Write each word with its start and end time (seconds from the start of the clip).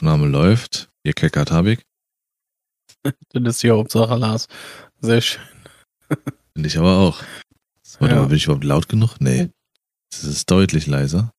Aufnahme 0.00 0.28
läuft. 0.28 0.88
Ihr 1.04 1.12
keckert 1.12 1.50
Habig. 1.52 1.84
Das 3.32 3.56
ist 3.56 3.62
die 3.62 3.70
Hauptsache, 3.70 4.14
Lars. 4.16 4.48
Sehr 5.00 5.20
schön. 5.20 5.42
Finde 6.54 6.68
ich 6.68 6.78
aber 6.78 6.96
auch. 6.96 7.22
Warte 7.98 8.14
Ja. 8.14 8.20
mal, 8.22 8.28
bin 8.28 8.36
ich 8.38 8.44
überhaupt 8.44 8.64
laut 8.64 8.88
genug? 8.88 9.16
Nee. 9.20 9.50
Das 10.10 10.24
ist 10.24 10.50
deutlich 10.50 10.86
leiser. 10.86 11.30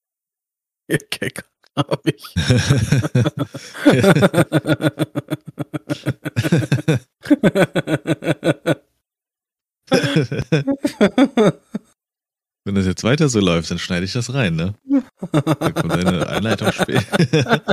Ihr 0.88 1.00
Kecker 1.00 1.44
hab 1.76 2.06
ich. 2.06 2.36
Wenn 12.64 12.76
das 12.76 12.86
jetzt 12.86 13.04
weiter 13.04 13.28
so 13.28 13.40
läuft, 13.40 13.72
dann 13.72 13.80
schneide 13.80 14.06
ich 14.06 14.14
das 14.14 14.36
rein, 14.36 14.56
ne? 14.56 14.76
Da 15.32 15.72
kommt 15.72 15.94
eine 15.94 16.28
Einleitung 16.28 16.72
später. 16.72 17.64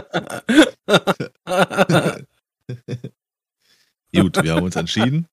Gut, 4.14 4.42
wir 4.42 4.54
haben 4.54 4.64
uns 4.64 4.76
entschieden. 4.76 5.28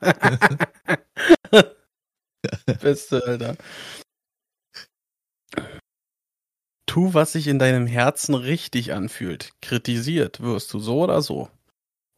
Beste, 2.82 3.24
Alter. 3.24 3.56
Tu, 6.86 7.14
was 7.14 7.32
sich 7.32 7.46
in 7.46 7.58
deinem 7.58 7.86
Herzen 7.86 8.34
richtig 8.34 8.92
anfühlt. 8.92 9.52
Kritisiert 9.62 10.40
wirst 10.40 10.70
du 10.74 10.78
so 10.78 11.04
oder 11.04 11.22
so. 11.22 11.48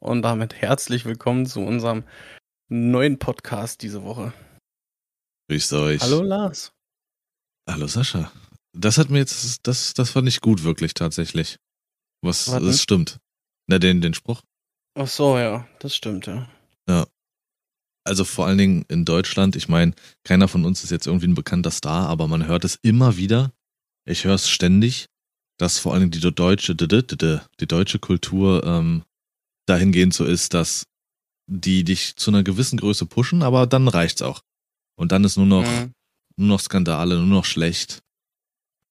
Und 0.00 0.22
damit 0.22 0.54
herzlich 0.54 1.04
willkommen 1.04 1.46
zu 1.46 1.60
unserem 1.60 2.02
neuen 2.68 3.20
Podcast 3.20 3.82
diese 3.82 4.02
Woche. 4.02 4.32
Grüßt 5.48 5.72
euch. 5.74 6.00
Hallo 6.00 6.22
Lars. 6.22 6.72
Hallo 7.68 7.86
Sascha. 7.86 8.32
Das 8.72 8.98
hat 8.98 9.10
mir 9.10 9.18
jetzt, 9.18 9.66
das, 9.66 9.94
das 9.94 10.10
fand 10.10 10.28
ich 10.28 10.40
gut, 10.40 10.64
wirklich, 10.64 10.94
tatsächlich. 10.94 11.58
Was, 12.22 12.46
denn? 12.46 12.64
das 12.64 12.82
stimmt. 12.82 13.18
Na, 13.66 13.78
den, 13.78 14.00
den 14.00 14.14
Spruch. 14.14 14.42
Ach 14.94 15.08
so, 15.08 15.38
ja, 15.38 15.66
das 15.78 15.94
stimmt, 15.94 16.26
ja. 16.26 16.48
Also 18.06 18.24
vor 18.24 18.46
allen 18.46 18.58
Dingen 18.58 18.84
in 18.88 19.06
Deutschland, 19.06 19.56
ich 19.56 19.68
meine, 19.68 19.94
keiner 20.24 20.46
von 20.46 20.66
uns 20.66 20.84
ist 20.84 20.90
jetzt 20.90 21.06
irgendwie 21.06 21.26
ein 21.26 21.34
bekannter 21.34 21.70
Star, 21.70 22.08
aber 22.08 22.28
man 22.28 22.46
hört 22.46 22.64
es 22.64 22.78
immer 22.82 23.16
wieder. 23.16 23.50
Ich 24.06 24.24
höre 24.24 24.34
es 24.34 24.48
ständig, 24.48 25.06
dass 25.58 25.78
vor 25.78 25.92
allen 25.92 26.10
Dingen 26.10 26.10
die 26.10 26.34
deutsche, 26.34 26.74
die 26.74 27.66
deutsche 27.66 27.98
Kultur 27.98 28.62
ähm, 28.64 29.04
dahingehend 29.66 30.12
so 30.12 30.26
ist, 30.26 30.52
dass 30.52 30.86
die 31.50 31.82
dich 31.84 32.16
zu 32.16 32.30
einer 32.30 32.42
gewissen 32.42 32.78
Größe 32.78 33.06
pushen, 33.06 33.42
aber 33.42 33.66
dann 33.66 33.88
reicht's 33.88 34.20
auch. 34.20 34.42
Und 34.96 35.12
dann 35.12 35.24
ist 35.24 35.36
nur 35.36 35.46
noch, 35.46 35.64
Mhm. 35.64 35.92
nur 36.36 36.48
noch 36.48 36.60
Skandale, 36.60 37.16
nur 37.16 37.26
noch 37.26 37.44
schlecht. 37.44 38.02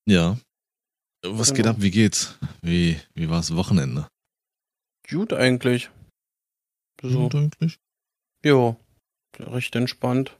Ja. 0.05 0.37
Was 1.25 1.49
geht 1.49 1.57
Genau. 1.63 1.69
ab? 1.71 1.75
Wie 1.79 1.91
geht's? 1.91 2.37
Wie, 2.61 2.99
wie 3.13 3.29
war's 3.29 3.55
Wochenende? 3.55 4.07
Gut 5.09 5.31
eigentlich. 5.33 5.89
So, 7.01 7.23
Gut 7.29 7.35
eigentlich? 7.35 7.79
jo, 8.43 8.77
recht 9.39 9.75
entspannt. 9.75 10.37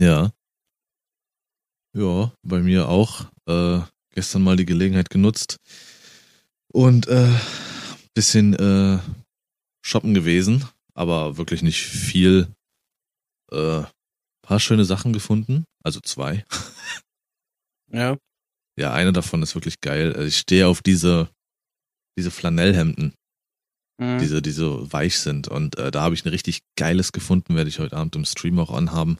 Ja. 0.00 0.32
Ja, 1.96 2.32
bei 2.42 2.60
mir 2.60 2.88
auch. 2.88 3.26
Äh, 3.46 3.80
gestern 4.10 4.42
mal 4.42 4.56
die 4.56 4.64
Gelegenheit 4.66 5.10
genutzt 5.10 5.56
und 6.72 7.06
äh, 7.08 7.28
bisschen 8.14 8.54
äh, 8.54 8.98
shoppen 9.84 10.14
gewesen, 10.14 10.68
aber 10.94 11.36
wirklich 11.36 11.62
nicht 11.62 11.82
viel. 11.82 12.48
Äh, 13.52 13.82
paar 14.44 14.60
schöne 14.60 14.84
Sachen 14.84 15.12
gefunden, 15.12 15.64
also 15.82 16.00
zwei. 16.00 16.44
Ja, 17.92 18.16
Ja, 18.76 18.92
eine 18.92 19.12
davon 19.12 19.42
ist 19.42 19.54
wirklich 19.54 19.80
geil. 19.80 20.14
Also 20.14 20.26
Ich 20.26 20.38
stehe 20.38 20.66
auf 20.66 20.82
diese 20.82 21.28
diese 22.18 22.30
Flanellhemden, 22.30 23.14
mhm. 24.00 24.18
diese 24.18 24.42
die 24.42 24.50
so 24.50 24.90
weich 24.92 25.18
sind 25.18 25.48
und 25.48 25.78
äh, 25.78 25.90
da 25.90 26.02
habe 26.02 26.14
ich 26.14 26.24
ein 26.24 26.30
richtig 26.30 26.60
geiles 26.76 27.12
gefunden, 27.12 27.54
werde 27.54 27.68
ich 27.68 27.78
heute 27.78 27.96
Abend 27.96 28.16
im 28.16 28.24
Stream 28.24 28.58
auch 28.58 28.72
anhaben 28.72 29.18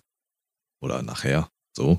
oder 0.81 1.03
nachher. 1.03 1.49
So 1.77 1.99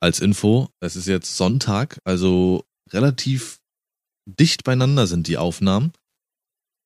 als 0.00 0.20
Info, 0.20 0.68
es 0.80 0.96
ist 0.96 1.06
jetzt 1.06 1.36
Sonntag, 1.36 1.98
also 2.04 2.64
relativ 2.90 3.58
dicht 4.26 4.64
beieinander 4.64 5.06
sind 5.06 5.26
die 5.28 5.38
Aufnahmen. 5.38 5.92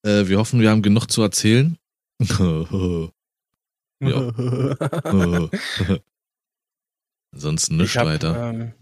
Äh, 0.07 0.27
wir 0.29 0.39
hoffen, 0.39 0.61
wir 0.61 0.71
haben 0.71 0.83
genug 0.83 1.07
zu 1.09 1.23
erzählen. 1.23 1.77
ja. 4.01 4.31
Ansonsten 7.33 7.77
nichts 7.77 7.93
ich 7.93 7.99
habe 7.99 8.11
weiter. 8.11 8.51
ähm, 8.51 8.73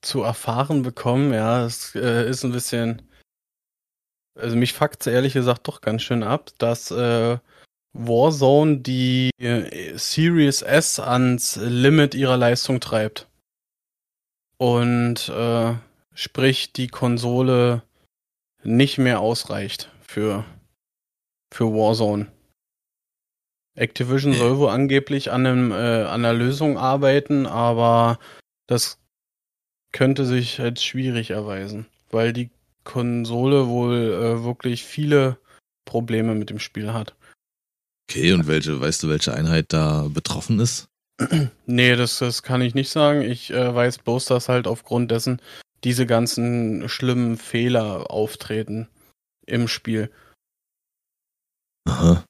zu 0.00 0.22
erfahren 0.22 0.82
bekommen, 0.82 1.32
ja, 1.32 1.64
es 1.64 1.94
äh, 1.94 2.28
ist 2.28 2.44
ein 2.44 2.52
bisschen, 2.52 3.02
also 4.38 4.54
mich 4.56 4.72
fuckt's 4.72 5.06
ehrlich 5.06 5.32
gesagt 5.32 5.66
doch 5.66 5.80
ganz 5.80 6.02
schön 6.02 6.22
ab, 6.22 6.50
dass 6.58 6.90
äh, 6.90 7.38
Warzone 7.94 8.78
die 8.78 9.30
äh, 9.38 9.96
Series 9.96 10.62
S 10.62 11.00
ans 11.00 11.56
Limit 11.56 12.14
ihrer 12.14 12.36
Leistung 12.36 12.80
treibt. 12.80 13.28
Und 14.56 15.28
äh, 15.28 15.74
sprich 16.14 16.72
die 16.72 16.88
Konsole 16.88 17.82
nicht 18.62 18.98
mehr 18.98 19.20
ausreicht 19.20 19.90
für, 20.00 20.44
für 21.52 21.66
Warzone. 21.72 22.33
Activision 23.74 24.34
soll 24.34 24.58
wohl 24.58 24.68
angeblich 24.68 25.32
an, 25.32 25.46
einem, 25.46 25.72
äh, 25.72 26.04
an 26.04 26.24
einer 26.24 26.32
Lösung 26.32 26.78
arbeiten, 26.78 27.46
aber 27.46 28.18
das 28.66 28.98
könnte 29.92 30.24
sich 30.24 30.60
als 30.60 30.84
schwierig 30.84 31.30
erweisen, 31.30 31.86
weil 32.10 32.32
die 32.32 32.50
Konsole 32.84 33.68
wohl 33.68 33.94
äh, 33.94 34.44
wirklich 34.44 34.84
viele 34.84 35.38
Probleme 35.84 36.34
mit 36.34 36.50
dem 36.50 36.58
Spiel 36.58 36.92
hat. 36.92 37.14
Okay, 38.08 38.32
und 38.32 38.46
welche, 38.46 38.80
weißt 38.80 39.02
du, 39.02 39.08
welche 39.08 39.34
Einheit 39.34 39.72
da 39.72 40.08
betroffen 40.08 40.60
ist? 40.60 40.88
Nee, 41.66 41.96
das, 41.96 42.18
das 42.18 42.42
kann 42.42 42.60
ich 42.60 42.74
nicht 42.74 42.90
sagen. 42.90 43.22
Ich 43.22 43.50
äh, 43.50 43.74
weiß 43.74 43.98
bloß, 43.98 44.26
dass 44.26 44.48
halt 44.48 44.66
aufgrund 44.66 45.10
dessen 45.10 45.40
diese 45.82 46.06
ganzen 46.06 46.88
schlimmen 46.88 47.38
Fehler 47.38 48.10
auftreten 48.10 48.88
im 49.46 49.68
Spiel. 49.68 50.10
Aha. 51.88 52.24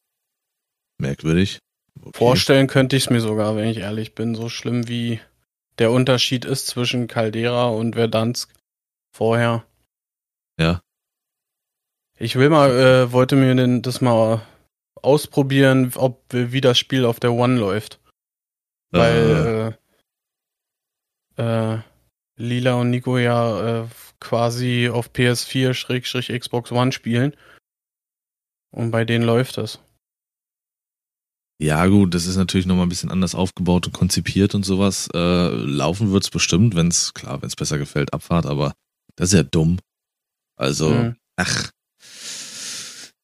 Merkwürdig. 1.05 1.59
Okay. 2.01 2.19
Vorstellen 2.19 2.67
könnte 2.67 2.97
ich 2.97 3.05
es 3.05 3.11
mir 3.11 3.21
sogar, 3.21 3.57
wenn 3.57 3.69
ich 3.69 3.79
ehrlich 3.79 4.15
bin, 4.15 4.35
so 4.35 4.49
schlimm 4.49 4.89
wie 4.89 5.21
der 5.79 5.91
Unterschied 5.91 6.45
ist 6.45 6.67
zwischen 6.67 7.07
Caldera 7.09 7.69
und 7.69 7.95
Verdansk 7.95 8.53
vorher. 9.13 9.65
Ja. 10.59 10.81
Ich 12.19 12.37
will 12.37 12.49
mal, 12.49 12.71
äh, 12.71 13.13
wollte 13.13 13.37
mir 13.37 13.55
denn 13.55 13.83
das 13.83 14.01
mal 14.01 14.43
ausprobieren, 14.95 15.93
ob 15.97 16.25
wie 16.31 16.61
das 16.61 16.79
Spiel 16.79 17.05
auf 17.05 17.21
der 17.21 17.33
One 17.33 17.59
läuft. 17.59 18.01
Weil 18.91 19.77
äh, 21.37 21.75
äh, 21.75 21.79
Lila 22.37 22.75
und 22.75 22.91
Nico 22.91 23.19
ja 23.19 23.83
äh, 23.83 23.87
quasi 24.21 24.89
auf 24.89 25.11
PS4 25.11 25.75
Schrägstrich 25.75 26.29
Xbox 26.29 26.71
One 26.73 26.93
spielen. 26.93 27.37
Und 28.71 28.91
bei 28.91 29.05
denen 29.05 29.25
läuft 29.25 29.59
das. 29.59 29.84
Ja, 31.61 31.87
gut, 31.87 32.15
das 32.15 32.27
ist 32.27 32.37
natürlich 32.37 32.67
nochmal 32.67 32.87
ein 32.87 32.89
bisschen 32.89 33.11
anders 33.11 33.35
aufgebaut 33.35 33.87
und 33.87 33.93
konzipiert 33.93 34.55
und 34.55 34.65
sowas. 34.65 35.09
Äh, 35.15 35.49
laufen 35.49 36.11
wird's 36.11 36.31
bestimmt, 36.31 36.75
wenn's, 36.75 37.15
klar, 37.15 37.41
wenn's 37.43 37.57
besser 37.57 37.79
gefällt, 37.79 38.13
Abfahrt, 38.13 38.47
aber 38.47 38.75
das 39.17 39.29
ist 39.29 39.35
ja 39.35 39.43
dumm. 39.45 39.79
Also, 40.57 40.91
Mhm. 40.91 41.17
ach. 41.37 41.71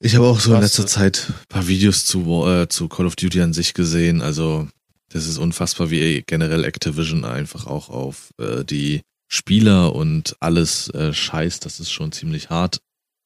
Ich 0.02 0.14
habe 0.16 0.26
auch 0.26 0.40
so 0.40 0.54
in 0.54 0.60
letzter 0.60 0.86
Zeit 0.86 1.26
ein 1.28 1.44
paar 1.48 1.66
Videos 1.68 2.06
zu, 2.06 2.46
äh, 2.46 2.68
zu 2.68 2.88
Call 2.88 3.06
of 3.06 3.16
Duty 3.16 3.42
an 3.42 3.52
sich 3.52 3.74
gesehen. 3.74 4.22
Also, 4.22 4.68
das 5.10 5.26
ist 5.26 5.36
unfassbar, 5.36 5.90
wie 5.90 6.22
generell 6.26 6.64
Activision 6.64 7.24
einfach 7.24 7.66
auch 7.66 7.90
auf 7.90 8.30
äh, 8.38 8.64
die 8.64 9.02
Spieler 9.28 9.94
und 9.94 10.36
alles 10.40 10.88
äh, 10.90 11.12
scheißt. 11.12 11.66
Das 11.66 11.80
ist 11.80 11.90
schon 11.90 12.12
ziemlich 12.12 12.48
hart. 12.48 12.80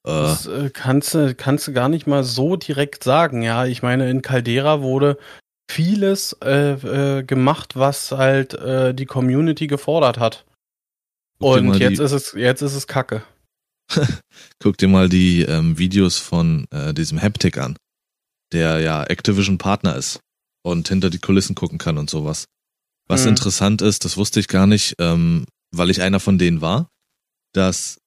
Das 0.05 0.47
äh, 0.47 0.71
kannst, 0.71 1.15
du, 1.15 1.35
kannst 1.35 1.67
du 1.67 1.73
gar 1.73 1.89
nicht 1.89 2.07
mal 2.07 2.25
so 2.25 2.57
direkt 2.57 3.05
sagen, 3.05 3.43
ja. 3.43 3.65
Ich 3.67 3.83
meine, 3.83 4.11
in 4.11 4.21
Caldera 4.23 4.83
wurde 4.83 5.17
vieles 5.71 6.37
äh, 6.45 6.73
äh, 6.73 7.23
gemacht, 7.25 7.75
was 7.77 8.13
halt 8.13 8.53
äh, 8.55 8.95
die 8.95 9.07
Community 9.07 9.67
gefordert 9.67 10.19
hat. 10.19 10.45
Guck 11.41 11.57
Und 11.57 11.79
jetzt 11.79 11.99
die- 11.99 12.03
ist 12.05 12.13
es, 12.13 12.33
jetzt 12.33 12.61
ist 12.63 12.75
es 12.75 12.87
Kacke. 12.87 13.23
Guck 14.63 14.77
dir 14.79 14.89
mal 14.89 15.09
die 15.09 15.43
ähm, 15.43 15.79
Videos 15.79 16.19
von 16.19 16.67
äh, 16.71 16.93
diesem 16.95 17.21
Haptic 17.21 17.59
an, 17.59 17.77
der 18.53 18.81
ja 18.81 19.05
Activision 19.05 19.59
Partner 19.59 19.97
ist 19.97 20.21
und 20.63 20.89
hinter 20.89 21.11
die 21.11 21.19
Kulissen 21.19 21.55
gucken 21.55 21.79
kann 21.79 21.99
und 21.99 22.09
sowas. 22.11 22.45
Was 23.09 23.23
Mhm. 23.25 23.31
interessant 23.31 23.83
ist, 23.83 24.05
das 24.05 24.17
wusste 24.17 24.41
ich 24.41 24.49
gar 24.49 24.67
nicht, 24.67 24.95
ähm, 24.99 25.45
weil 25.75 25.91
ich 25.91 26.01
einer 26.03 26.21
von 26.21 26.39
denen 26.39 26.61
war, 26.63 26.89
dass 27.53 27.99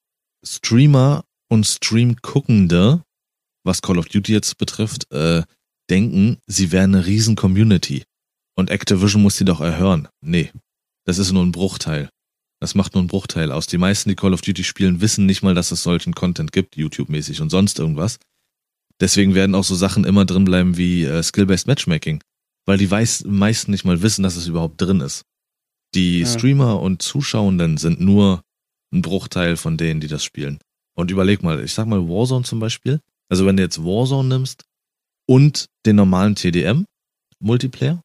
Streamer 0.45 1.23
und 1.49 1.65
Stream-Guckende, 1.65 3.03
was 3.63 3.81
Call 3.81 3.97
of 3.97 4.07
Duty 4.07 4.33
jetzt 4.33 4.57
betrifft, 4.57 5.11
äh, 5.11 5.43
denken, 5.89 6.37
sie 6.47 6.71
wären 6.71 6.95
eine 6.95 7.05
riesen 7.05 7.35
Community. 7.35 8.03
Und 8.55 8.69
Activision 8.69 9.21
muss 9.21 9.37
sie 9.37 9.45
doch 9.45 9.61
erhören. 9.61 10.07
Nee, 10.21 10.51
das 11.05 11.19
ist 11.19 11.31
nur 11.31 11.45
ein 11.45 11.51
Bruchteil. 11.51 12.09
Das 12.59 12.73
macht 12.73 12.95
nur 12.95 13.01
einen 13.01 13.07
Bruchteil 13.07 13.51
aus. 13.51 13.67
Die 13.67 13.77
meisten, 13.77 14.09
die 14.09 14.15
Call 14.15 14.33
of 14.33 14.41
Duty 14.41 14.63
spielen, 14.63 14.99
wissen 14.99 15.25
nicht 15.25 15.43
mal, 15.43 15.53
dass 15.53 15.71
es 15.71 15.83
solchen 15.83 16.15
Content 16.15 16.51
gibt, 16.51 16.75
YouTube-mäßig 16.75 17.41
und 17.41 17.49
sonst 17.49 17.77
irgendwas. 17.77 18.17
Deswegen 18.99 19.35
werden 19.35 19.53
auch 19.53 19.63
so 19.63 19.75
Sachen 19.75 20.05
immer 20.05 20.25
drin 20.25 20.43
bleiben 20.43 20.75
wie 20.75 21.03
äh, 21.03 21.21
Skill-Based 21.21 21.67
Matchmaking, 21.67 22.23
weil 22.65 22.79
die 22.79 22.89
weiß, 22.89 23.25
meisten 23.25 23.71
nicht 23.71 23.85
mal 23.85 24.01
wissen, 24.01 24.23
dass 24.23 24.35
es 24.35 24.47
überhaupt 24.47 24.81
drin 24.81 25.01
ist. 25.01 25.23
Die 25.93 26.21
ja. 26.21 26.25
Streamer 26.25 26.81
und 26.81 27.03
Zuschauenden 27.03 27.77
sind 27.77 28.01
nur 28.01 28.41
ein 28.91 29.03
Bruchteil 29.03 29.55
von 29.55 29.77
denen, 29.77 29.99
die 29.99 30.07
das 30.07 30.23
spielen. 30.23 30.57
Und 30.97 31.11
überleg 31.11 31.43
mal, 31.43 31.63
ich 31.63 31.73
sag 31.73 31.85
mal 31.85 32.07
Warzone 32.09 32.43
zum 32.43 32.59
Beispiel. 32.59 32.99
Also 33.29 33.45
wenn 33.45 33.55
du 33.55 33.63
jetzt 33.63 33.83
Warzone 33.83 34.27
nimmst 34.27 34.65
und 35.27 35.67
den 35.85 35.95
normalen 35.95 36.35
TDM 36.35 36.85
Multiplayer, 37.39 38.01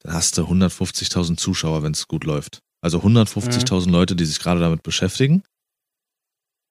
dann 0.00 0.14
hast 0.14 0.38
du 0.38 0.42
150.000 0.42 1.36
Zuschauer, 1.36 1.82
wenn 1.82 1.92
es 1.92 2.06
gut 2.06 2.24
läuft. 2.24 2.60
Also 2.82 3.00
150.000 3.00 3.86
mhm. 3.86 3.92
Leute, 3.92 4.16
die 4.16 4.24
sich 4.24 4.38
gerade 4.38 4.60
damit 4.60 4.82
beschäftigen. 4.82 5.42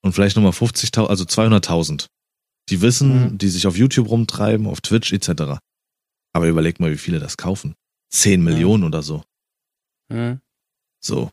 Und 0.03 0.13
vielleicht 0.13 0.35
nochmal 0.35 0.51
50.000, 0.51 1.07
also 1.07 1.25
200.000. 1.25 2.07
Die 2.69 2.81
wissen, 2.81 3.33
mhm. 3.33 3.37
die 3.37 3.49
sich 3.49 3.67
auf 3.67 3.77
YouTube 3.77 4.09
rumtreiben, 4.09 4.67
auf 4.67 4.81
Twitch 4.81 5.11
etc. 5.11 5.59
Aber 6.33 6.47
überleg 6.47 6.79
mal, 6.79 6.91
wie 6.91 6.97
viele 6.97 7.19
das 7.19 7.37
kaufen. 7.37 7.75
10 8.11 8.41
Millionen 8.43 8.83
oder 8.83 9.03
so. 9.03 9.23
Mhm. 10.09 10.39
So. 11.03 11.29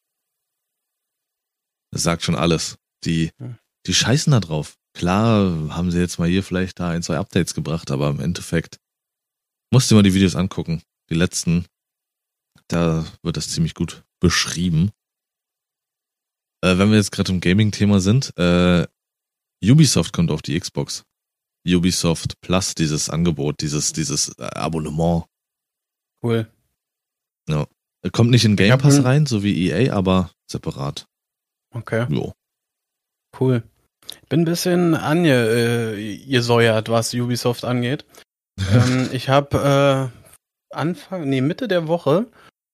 Das 1.93 2.03
sagt 2.03 2.23
schon 2.23 2.35
alles. 2.35 2.77
Die, 3.05 3.31
die 3.89 3.95
scheißen 3.95 4.31
da 4.31 4.41
drauf. 4.41 4.79
Klar 4.93 5.75
haben 5.75 5.91
sie 5.91 5.99
jetzt 5.99 6.19
mal 6.19 6.29
hier 6.29 6.43
vielleicht 6.43 6.79
da 6.79 6.91
ein, 6.91 7.03
zwei 7.03 7.17
Updates 7.17 7.55
gebracht, 7.55 7.91
aber 7.91 8.11
im 8.11 8.21
Endeffekt 8.21 8.79
musst 9.73 9.91
du 9.91 9.95
mal 9.95 10.03
die 10.03 10.15
Videos 10.15 10.37
angucken. 10.37 10.83
Die 11.11 11.15
letzten, 11.15 11.65
da 12.69 13.07
wird 13.23 13.37
das 13.37 13.49
ziemlich 13.49 13.75
gut 13.75 14.05
beschrieben. 14.21 14.91
Äh, 16.63 16.77
wenn 16.79 16.91
wir 16.91 16.97
jetzt 16.97 17.13
gerade 17.13 17.33
im 17.33 17.41
Gaming-Thema 17.41 18.01
sind, 18.01 18.37
äh, 18.37 18.87
Ubisoft 19.65 20.13
kommt 20.13 20.31
auf 20.31 20.43
die 20.43 20.59
Xbox. 20.59 21.05
Ubisoft 21.67 22.41
Plus, 22.41 22.75
dieses 22.75 23.09
Angebot, 23.09 23.61
dieses, 23.63 23.93
dieses 23.93 24.37
äh, 24.39 24.43
Abonnement. 24.43 25.25
Cool. 26.23 26.51
Ja. 27.49 27.67
Kommt 28.13 28.31
nicht 28.31 28.45
in 28.45 28.57
Game 28.57 28.79
Pass 28.79 29.03
rein, 29.03 29.27
so 29.27 29.43
wie 29.43 29.71
EA, 29.71 29.95
aber 29.95 30.31
separat. 30.47 31.07
Okay. 31.71 32.07
Jo. 32.11 32.33
Cool. 33.39 33.63
Bin 34.29 34.43
ein 34.43 34.45
bisschen 34.45 34.95
angesäuert, 34.95 36.89
äh, 36.89 36.93
was 36.93 37.15
Ubisoft 37.15 37.65
angeht. 37.65 38.05
ähm, 38.73 39.09
ich 39.13 39.29
habe 39.29 40.11
äh, 40.73 40.75
Anfang, 40.75 41.29
nee, 41.29 41.41
Mitte 41.41 41.69
der 41.69 41.89
Woche 41.89 42.27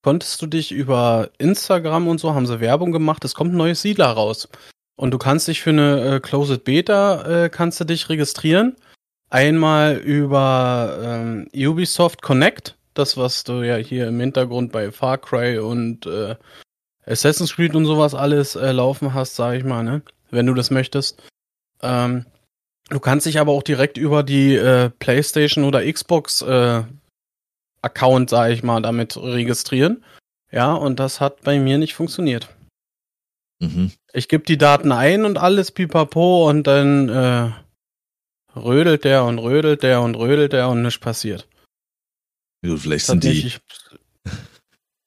konntest 0.02 0.42
du 0.42 0.46
dich 0.46 0.70
über 0.70 1.30
Instagram 1.38 2.08
und 2.08 2.18
so, 2.18 2.34
haben 2.34 2.46
sie 2.46 2.60
Werbung 2.60 2.92
gemacht, 2.92 3.24
es 3.24 3.34
kommt 3.34 3.54
ein 3.54 3.56
neues 3.56 3.80
Siedler 3.80 4.08
raus. 4.08 4.48
Und 4.96 5.10
du 5.12 5.18
kannst 5.18 5.48
dich 5.48 5.62
für 5.62 5.70
eine 5.70 6.16
äh, 6.16 6.20
Closed 6.20 6.64
Beta, 6.64 7.44
äh, 7.44 7.48
kannst 7.48 7.80
du 7.80 7.84
dich 7.84 8.08
registrieren. 8.08 8.76
Einmal 9.30 9.96
über 9.96 10.98
ähm, 11.02 11.48
Ubisoft 11.54 12.22
Connect, 12.22 12.76
das 12.92 13.16
was 13.16 13.44
du 13.44 13.62
ja 13.62 13.76
hier 13.76 14.08
im 14.08 14.20
Hintergrund 14.20 14.70
bei 14.72 14.92
Far 14.92 15.18
Cry 15.18 15.58
und 15.58 16.06
äh, 16.06 16.36
Assassin's 17.06 17.54
Creed 17.54 17.74
und 17.74 17.86
sowas 17.86 18.14
alles 18.14 18.56
äh, 18.56 18.72
laufen 18.72 19.14
hast, 19.14 19.36
sag 19.36 19.54
ich 19.56 19.64
mal, 19.64 19.82
ne? 19.82 20.02
Wenn 20.34 20.46
du 20.46 20.54
das 20.54 20.70
möchtest. 20.70 21.22
Ähm, 21.82 22.26
du 22.88 23.00
kannst 23.00 23.26
dich 23.26 23.38
aber 23.38 23.52
auch 23.52 23.62
direkt 23.62 23.96
über 23.96 24.22
die 24.22 24.56
äh, 24.56 24.90
PlayStation 24.90 25.64
oder 25.64 25.90
Xbox 25.90 26.42
äh, 26.42 26.82
Account, 27.82 28.30
sage 28.30 28.52
ich 28.52 28.62
mal, 28.62 28.82
damit 28.82 29.16
registrieren. 29.16 30.04
Ja, 30.50 30.72
und 30.72 30.98
das 31.00 31.20
hat 31.20 31.42
bei 31.42 31.58
mir 31.58 31.78
nicht 31.78 31.94
funktioniert. 31.94 32.48
Mhm. 33.60 33.92
Ich 34.12 34.28
gebe 34.28 34.44
die 34.44 34.58
Daten 34.58 34.92
ein 34.92 35.24
und 35.24 35.38
alles 35.38 35.70
pipapo 35.70 36.48
und 36.48 36.66
dann 36.66 37.08
äh, 37.08 37.50
rödelt 38.56 39.04
der 39.04 39.24
und 39.24 39.38
rödelt 39.38 39.82
der 39.82 40.00
und 40.00 40.14
rödelt 40.14 40.52
der 40.52 40.68
und 40.68 40.82
nichts 40.82 41.00
passiert. 41.00 41.48
Ja, 42.64 42.76
vielleicht 42.76 43.06
sind 43.06 43.24
die. 43.24 43.28
Nicht, 43.28 43.44
ich 43.46 43.60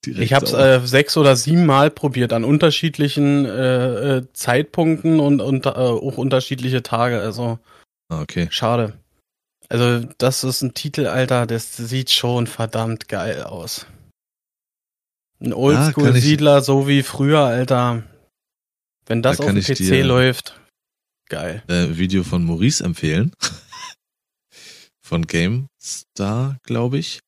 ich 0.07 0.33
habe 0.33 0.45
es 0.45 0.53
äh, 0.53 0.79
sechs 0.85 1.17
oder 1.17 1.35
sieben 1.35 1.65
Mal 1.65 1.89
probiert 1.91 2.33
an 2.33 2.43
unterschiedlichen 2.43 3.45
äh, 3.45 4.17
äh, 4.17 4.33
Zeitpunkten 4.33 5.19
und, 5.19 5.41
und 5.41 5.65
äh, 5.65 5.69
auch 5.69 6.17
unterschiedliche 6.17 6.83
Tage. 6.83 7.21
Also 7.21 7.59
ah, 8.09 8.21
okay. 8.21 8.47
schade. 8.49 8.93
Also, 9.69 10.07
das 10.17 10.43
ist 10.43 10.61
ein 10.61 10.73
Titel, 10.73 11.07
Alter, 11.07 11.45
das 11.45 11.75
sieht 11.75 12.09
schon 12.09 12.47
verdammt 12.47 13.09
geil 13.09 13.43
aus. 13.43 13.85
Ein 15.39 15.53
Oldschool-Siedler, 15.53 16.61
so 16.61 16.87
wie 16.87 17.03
früher, 17.03 17.41
Alter. 17.41 18.03
Wenn 19.05 19.21
das 19.21 19.37
da 19.37 19.43
auf 19.43 19.49
dem 19.49 19.61
PC 19.61 19.75
dir, 19.75 20.05
läuft, 20.05 20.59
geil. 21.29 21.63
Äh, 21.67 21.97
Video 21.97 22.23
von 22.23 22.43
Maurice 22.43 22.83
empfehlen. 22.83 23.31
von 25.01 25.27
GameStar, 25.27 26.57
glaube 26.63 26.97
ich. 26.97 27.19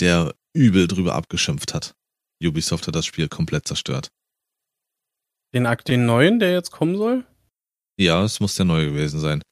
Der 0.00 0.34
übel 0.54 0.88
drüber 0.88 1.14
abgeschimpft 1.14 1.74
hat. 1.74 1.94
Ubisoft 2.46 2.86
hat 2.86 2.94
das 2.94 3.06
Spiel 3.06 3.28
komplett 3.28 3.66
zerstört. 3.66 4.08
Den 5.54 5.66
Akt, 5.66 5.88
den 5.88 6.06
neuen, 6.06 6.38
der 6.38 6.52
jetzt 6.52 6.70
kommen 6.70 6.96
soll? 6.96 7.24
Ja, 7.98 8.24
es 8.24 8.40
muss 8.40 8.54
der 8.54 8.64
neue 8.64 8.86
gewesen 8.86 9.20
sein 9.20 9.42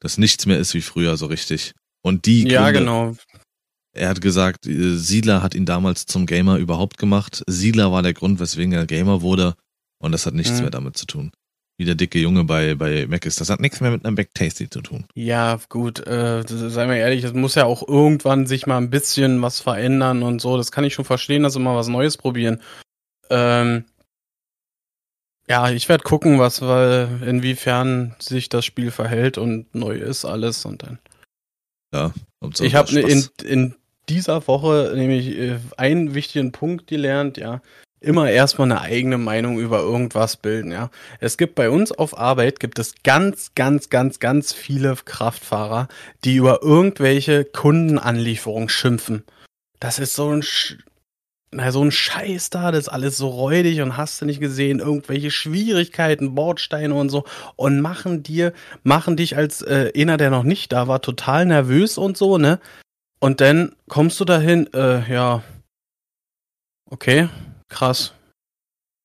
dass 0.00 0.18
nichts 0.18 0.46
mehr 0.46 0.58
ist 0.58 0.74
wie 0.74 0.80
früher 0.80 1.16
so 1.16 1.26
richtig. 1.26 1.72
Und 2.02 2.26
die 2.26 2.40
Gründe, 2.40 2.54
Ja, 2.54 2.70
genau. 2.70 3.16
Er 3.94 4.10
hat 4.10 4.20
gesagt, 4.20 4.66
äh, 4.66 4.96
Siedler 4.96 5.42
hat 5.42 5.54
ihn 5.54 5.66
damals 5.66 6.06
zum 6.06 6.26
Gamer 6.26 6.58
überhaupt 6.58 6.98
gemacht. 6.98 7.42
Siedler 7.46 7.90
war 7.90 8.02
der 8.02 8.14
Grund, 8.14 8.38
weswegen 8.38 8.72
er 8.72 8.86
Gamer 8.86 9.22
wurde. 9.22 9.54
Und 10.00 10.12
das 10.12 10.26
hat 10.26 10.34
nichts 10.34 10.54
mhm. 10.54 10.60
mehr 10.60 10.70
damit 10.70 10.96
zu 10.96 11.06
tun. 11.06 11.32
Wie 11.78 11.84
der 11.84 11.94
dicke 11.94 12.18
Junge 12.18 12.42
bei, 12.42 12.74
bei 12.74 13.06
Mac 13.06 13.24
ist. 13.24 13.40
Das 13.40 13.50
hat 13.50 13.60
nichts 13.60 13.80
mehr 13.80 13.92
mit 13.92 14.04
einem 14.04 14.16
Backtasty 14.16 14.68
zu 14.68 14.80
tun. 14.80 15.04
Ja, 15.14 15.60
gut, 15.68 16.04
äh, 16.06 16.42
sei 16.44 16.88
wir 16.88 16.96
ehrlich, 16.96 17.22
es 17.22 17.32
muss 17.34 17.54
ja 17.54 17.66
auch 17.66 17.86
irgendwann 17.86 18.46
sich 18.46 18.66
mal 18.66 18.78
ein 18.78 18.90
bisschen 18.90 19.40
was 19.42 19.60
verändern 19.60 20.24
und 20.24 20.40
so. 20.40 20.56
Das 20.56 20.72
kann 20.72 20.82
ich 20.82 20.94
schon 20.94 21.04
verstehen, 21.04 21.44
dass 21.44 21.52
sie 21.52 21.60
mal 21.60 21.76
was 21.76 21.86
Neues 21.86 22.16
probieren. 22.16 22.60
Ähm, 23.30 23.84
ja, 25.48 25.70
ich 25.70 25.88
werde 25.88 26.04
gucken, 26.04 26.38
was, 26.38 26.60
weil, 26.62 27.22
inwiefern 27.24 28.14
sich 28.18 28.48
das 28.48 28.64
Spiel 28.64 28.90
verhält 28.90 29.38
und 29.38 29.74
neu 29.74 29.96
ist 29.96 30.24
alles 30.24 30.64
und 30.64 30.82
dann. 30.82 30.98
Ja, 31.94 32.12
ich 32.60 32.74
habe 32.74 32.92
ne, 32.92 33.00
in, 33.00 33.28
in 33.44 33.74
dieser 34.08 34.46
Woche 34.46 34.92
nämlich 34.94 35.28
äh, 35.28 35.58
einen 35.76 36.14
wichtigen 36.14 36.52
Punkt 36.52 36.86
gelernt, 36.86 37.38
ja. 37.38 37.62
Immer 38.00 38.30
erstmal 38.30 38.70
eine 38.70 38.80
eigene 38.80 39.18
Meinung 39.18 39.58
über 39.58 39.80
irgendwas 39.80 40.36
bilden, 40.36 40.70
ja. 40.70 40.90
Es 41.18 41.36
gibt 41.36 41.56
bei 41.56 41.68
uns 41.68 41.90
auf 41.90 42.16
Arbeit 42.16 42.60
gibt 42.60 42.78
es 42.78 42.94
ganz, 43.02 43.54
ganz, 43.54 43.90
ganz, 43.90 44.20
ganz 44.20 44.52
viele 44.52 44.94
Kraftfahrer, 45.04 45.88
die 46.24 46.36
über 46.36 46.62
irgendwelche 46.62 47.44
Kundenanlieferungen 47.44 48.68
schimpfen. 48.68 49.24
Das 49.80 49.98
ist 49.98 50.14
so 50.14 50.30
ein 50.30 50.42
na, 51.50 51.72
so 51.72 51.82
ein 51.82 51.90
Scheiß 51.90 52.50
da, 52.50 52.70
das 52.70 52.80
ist 52.80 52.88
alles 52.88 53.16
so 53.16 53.28
räudig 53.28 53.80
und 53.80 53.96
hast 53.96 54.20
du 54.20 54.26
nicht 54.26 54.40
gesehen, 54.40 54.80
irgendwelche 54.80 55.30
Schwierigkeiten, 55.30 56.34
Bordsteine 56.34 56.94
und 56.94 57.08
so 57.08 57.24
und 57.56 57.80
machen 57.80 58.22
dir, 58.22 58.52
machen 58.82 59.16
dich 59.16 59.36
als 59.36 59.62
äh, 59.62 59.92
einer, 59.96 60.18
der 60.18 60.30
noch 60.30 60.42
nicht 60.42 60.72
da 60.72 60.88
war, 60.88 61.00
total 61.00 61.46
nervös 61.46 61.96
und 61.96 62.16
so, 62.16 62.38
ne? 62.38 62.60
Und 63.20 63.40
dann 63.40 63.74
kommst 63.88 64.20
du 64.20 64.24
dahin, 64.24 64.72
äh, 64.74 65.10
ja, 65.10 65.42
okay, 66.90 67.28
krass. 67.68 68.14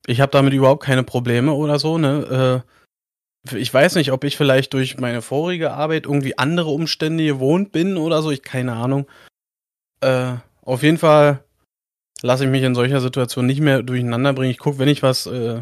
Ich 0.05 0.19
habe 0.21 0.31
damit 0.31 0.53
überhaupt 0.53 0.83
keine 0.83 1.03
Probleme 1.03 1.53
oder 1.53 1.79
so, 1.79 1.97
ne? 1.97 2.63
Äh, 2.65 3.57
ich 3.57 3.73
weiß 3.73 3.95
nicht, 3.95 4.11
ob 4.11 4.23
ich 4.23 4.37
vielleicht 4.37 4.73
durch 4.73 4.97
meine 4.97 5.21
vorige 5.21 5.71
Arbeit 5.71 6.05
irgendwie 6.05 6.37
andere 6.37 6.69
Umstände 6.69 7.25
gewohnt 7.25 7.71
bin 7.71 7.97
oder 7.97 8.21
so, 8.21 8.31
ich 8.31 8.41
keine 8.41 8.73
Ahnung. 8.73 9.05
Äh, 10.01 10.35
auf 10.61 10.83
jeden 10.83 10.97
Fall 10.97 11.43
lasse 12.21 12.45
ich 12.45 12.49
mich 12.49 12.63
in 12.63 12.75
solcher 12.75 13.01
Situation 13.01 13.45
nicht 13.45 13.59
mehr 13.59 13.83
durcheinander 13.83 14.33
bringen. 14.33 14.51
Ich 14.51 14.59
gucke, 14.59 14.79
wenn 14.79 14.87
ich 14.87 15.03
was, 15.03 15.25
äh, 15.25 15.61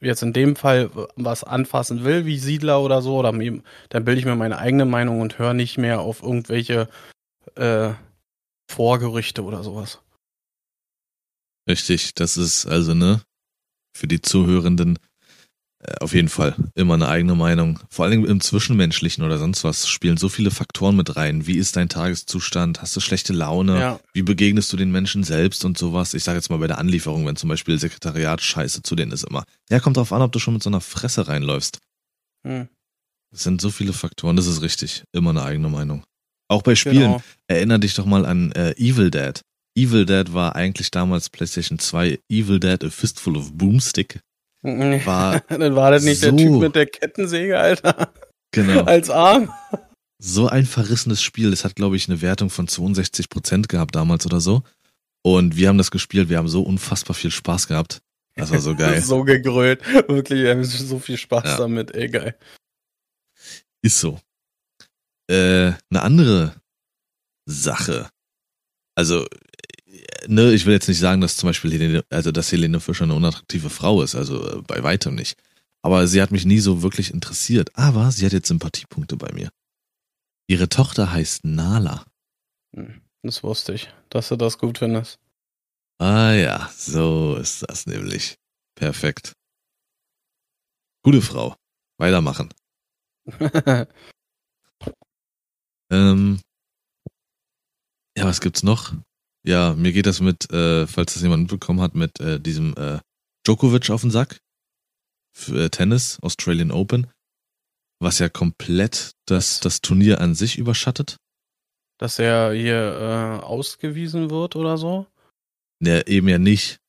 jetzt 0.00 0.22
in 0.22 0.34
dem 0.34 0.56
Fall 0.56 0.90
was 1.16 1.42
anfassen 1.42 2.04
will, 2.04 2.26
wie 2.26 2.38
Siedler 2.38 2.82
oder 2.82 3.00
so, 3.00 3.18
oder 3.18 3.32
eben, 3.40 3.62
dann 3.88 4.04
bilde 4.04 4.20
ich 4.20 4.26
mir 4.26 4.36
meine 4.36 4.58
eigene 4.58 4.84
Meinung 4.84 5.20
und 5.20 5.38
höre 5.38 5.54
nicht 5.54 5.78
mehr 5.78 6.00
auf 6.00 6.22
irgendwelche 6.22 6.88
äh, 7.56 7.90
Vorgerüchte 8.70 9.42
oder 9.42 9.62
sowas. 9.62 10.00
Richtig, 11.68 12.14
das 12.14 12.36
ist 12.36 12.66
also, 12.66 12.94
ne, 12.94 13.22
für 13.96 14.08
die 14.08 14.22
Zuhörenden 14.22 14.98
äh, 15.82 15.94
auf 16.00 16.14
jeden 16.14 16.28
Fall 16.28 16.54
immer 16.74 16.94
eine 16.94 17.08
eigene 17.08 17.34
Meinung. 17.34 17.80
Vor 17.88 18.04
allem 18.04 18.24
im 18.26 18.40
Zwischenmenschlichen 18.40 19.24
oder 19.24 19.38
sonst 19.38 19.64
was 19.64 19.88
spielen 19.88 20.18
so 20.18 20.28
viele 20.28 20.50
Faktoren 20.50 20.94
mit 20.94 21.16
rein. 21.16 21.46
Wie 21.46 21.56
ist 21.56 21.76
dein 21.76 21.88
Tageszustand? 21.88 22.82
Hast 22.82 22.94
du 22.96 23.00
schlechte 23.00 23.32
Laune? 23.32 23.80
Ja. 23.80 24.00
Wie 24.12 24.22
begegnest 24.22 24.72
du 24.72 24.76
den 24.76 24.92
Menschen 24.92 25.24
selbst 25.24 25.64
und 25.64 25.78
sowas? 25.78 26.12
Ich 26.12 26.24
sage 26.24 26.36
jetzt 26.36 26.50
mal 26.50 26.58
bei 26.58 26.66
der 26.66 26.78
Anlieferung, 26.78 27.26
wenn 27.26 27.36
zum 27.36 27.48
Beispiel 27.48 27.78
Sekretariat 27.78 28.42
scheiße 28.42 28.82
zu 28.82 28.94
denen 28.94 29.12
ist 29.12 29.24
immer. 29.24 29.44
Ja, 29.70 29.80
kommt 29.80 29.96
drauf 29.96 30.12
an, 30.12 30.22
ob 30.22 30.32
du 30.32 30.38
schon 30.38 30.54
mit 30.54 30.62
so 30.62 30.68
einer 30.70 30.82
Fresse 30.82 31.28
reinläufst. 31.28 31.78
Hm. 32.46 32.68
Es 33.32 33.44
sind 33.44 33.60
so 33.60 33.70
viele 33.70 33.92
Faktoren, 33.92 34.36
das 34.36 34.46
ist 34.46 34.60
richtig. 34.60 35.04
Immer 35.12 35.30
eine 35.30 35.42
eigene 35.42 35.68
Meinung. 35.68 36.04
Auch 36.48 36.62
bei 36.62 36.74
Spielen. 36.74 36.96
Genau. 36.96 37.22
Erinner 37.46 37.78
dich 37.78 37.94
doch 37.94 38.04
mal 38.04 38.26
an 38.26 38.52
äh, 38.52 38.72
Evil 38.72 39.10
Dead. 39.10 39.40
Evil 39.76 40.04
Dead 40.06 40.32
war 40.32 40.56
eigentlich 40.56 40.90
damals 40.90 41.28
PlayStation 41.30 41.78
2 41.78 42.18
Evil 42.28 42.60
Dead 42.60 42.82
A 42.84 42.90
Fistful 42.90 43.36
of 43.36 43.52
Boomstick 43.52 44.20
War 44.62 45.40
Dann 45.48 45.74
war 45.76 45.90
das 45.92 46.02
nicht 46.04 46.22
der 46.22 46.30
so- 46.30 46.36
Typ 46.36 46.60
mit 46.60 46.74
der 46.74 46.86
Kettensäge, 46.86 47.58
Alter. 47.58 48.12
genau 48.52 48.82
Als 48.84 49.08
Arm. 49.10 49.52
so 50.18 50.48
ein 50.48 50.66
verrissenes 50.66 51.22
Spiel. 51.22 51.52
Es 51.52 51.64
hat, 51.64 51.76
glaube 51.76 51.96
ich, 51.96 52.08
eine 52.08 52.20
Wertung 52.20 52.50
von 52.50 52.68
62 52.68 53.28
Prozent 53.28 53.68
gehabt 53.68 53.94
damals 53.94 54.26
oder 54.26 54.40
so. 54.40 54.62
Und 55.22 55.56
wir 55.56 55.68
haben 55.68 55.78
das 55.78 55.90
gespielt. 55.90 56.28
Wir 56.28 56.38
haben 56.38 56.48
so 56.48 56.62
unfassbar 56.62 57.14
viel 57.14 57.30
Spaß 57.30 57.68
gehabt. 57.68 58.00
Das 58.36 58.50
war 58.50 58.60
so 58.60 58.74
geil. 58.76 59.00
so 59.02 59.22
gegrölt. 59.24 59.82
Wirklich, 60.08 60.42
wir 60.42 60.50
haben 60.50 60.64
so 60.64 60.98
viel 60.98 61.16
Spaß 61.16 61.44
Ja. 61.44 61.56
damit, 61.58 61.94
ey, 61.94 62.08
geil. 62.08 62.36
Ist 63.82 64.00
so. 64.00 64.20
Äh, 65.30 65.72
eine 65.90 66.02
andere 66.02 66.54
Sache. 67.46 68.08
Also, 69.00 69.24
ne, 70.26 70.52
ich 70.52 70.66
will 70.66 70.74
jetzt 70.74 70.88
nicht 70.88 70.98
sagen, 70.98 71.22
dass 71.22 71.38
zum 71.38 71.48
Beispiel 71.48 71.72
Helene, 71.72 72.04
also 72.10 72.32
dass 72.32 72.52
Helene 72.52 72.80
Fischer 72.80 73.04
eine 73.04 73.14
unattraktive 73.14 73.70
Frau 73.70 74.02
ist, 74.02 74.14
also 74.14 74.58
äh, 74.58 74.60
bei 74.60 74.82
weitem 74.82 75.14
nicht. 75.14 75.38
Aber 75.80 76.06
sie 76.06 76.20
hat 76.20 76.32
mich 76.32 76.44
nie 76.44 76.58
so 76.58 76.82
wirklich 76.82 77.10
interessiert. 77.14 77.70
Aber 77.78 78.12
sie 78.12 78.26
hat 78.26 78.34
jetzt 78.34 78.48
Sympathiepunkte 78.48 79.16
bei 79.16 79.32
mir. 79.32 79.48
Ihre 80.50 80.68
Tochter 80.68 81.10
heißt 81.10 81.46
Nala. 81.46 82.04
Hm, 82.76 83.00
Das 83.22 83.42
wusste 83.42 83.72
ich, 83.72 83.88
dass 84.10 84.28
du 84.28 84.36
das 84.36 84.58
gut 84.58 84.76
findest. 84.76 85.18
Ah 85.98 86.32
ja, 86.32 86.70
so 86.76 87.36
ist 87.36 87.62
das 87.66 87.86
nämlich. 87.86 88.36
Perfekt. 88.74 89.32
Gute 91.02 91.22
Frau. 91.22 91.56
Weitermachen. 91.98 92.52
Ähm, 95.92 96.40
ja, 98.20 98.26
was 98.26 98.40
gibt's 98.40 98.62
noch? 98.62 98.94
Ja, 99.44 99.74
mir 99.74 99.92
geht 99.92 100.06
das 100.06 100.20
mit, 100.20 100.50
äh, 100.52 100.86
falls 100.86 101.14
das 101.14 101.22
jemand 101.22 101.42
mitbekommen 101.42 101.80
hat, 101.80 101.94
mit 101.94 102.20
äh, 102.20 102.38
diesem 102.38 102.74
äh, 102.76 102.98
Djokovic 103.46 103.90
auf 103.90 104.02
den 104.02 104.10
Sack. 104.10 104.40
Für 105.32 105.64
äh, 105.64 105.70
Tennis, 105.70 106.18
Australian 106.20 106.70
Open. 106.70 107.06
Was 108.00 108.18
ja 108.18 108.28
komplett 108.28 109.12
das, 109.26 109.60
das 109.60 109.80
Turnier 109.80 110.20
an 110.20 110.34
sich 110.34 110.58
überschattet. 110.58 111.16
Dass 111.98 112.18
er 112.18 112.52
hier 112.52 113.40
äh, 113.42 113.44
ausgewiesen 113.44 114.30
wird 114.30 114.56
oder 114.56 114.78
so. 114.78 115.06
Ne, 115.80 116.06
eben 116.06 116.28
ja 116.28 116.38
nicht. 116.38 116.80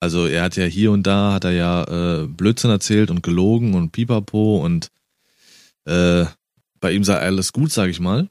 Also 0.00 0.26
er 0.26 0.44
hat 0.44 0.56
ja 0.56 0.64
hier 0.64 0.92
und 0.92 1.06
da, 1.06 1.32
hat 1.32 1.44
er 1.44 1.52
ja 1.52 1.84
äh, 2.22 2.26
Blödsinn 2.26 2.70
erzählt 2.70 3.10
und 3.10 3.22
gelogen 3.22 3.74
und 3.74 3.92
pipapo 3.92 4.64
und 4.64 4.88
äh, 5.84 6.24
bei 6.80 6.92
ihm 6.92 7.04
sei 7.04 7.18
alles 7.18 7.52
gut, 7.52 7.70
sag 7.70 7.90
ich 7.90 8.00
mal. 8.00 8.28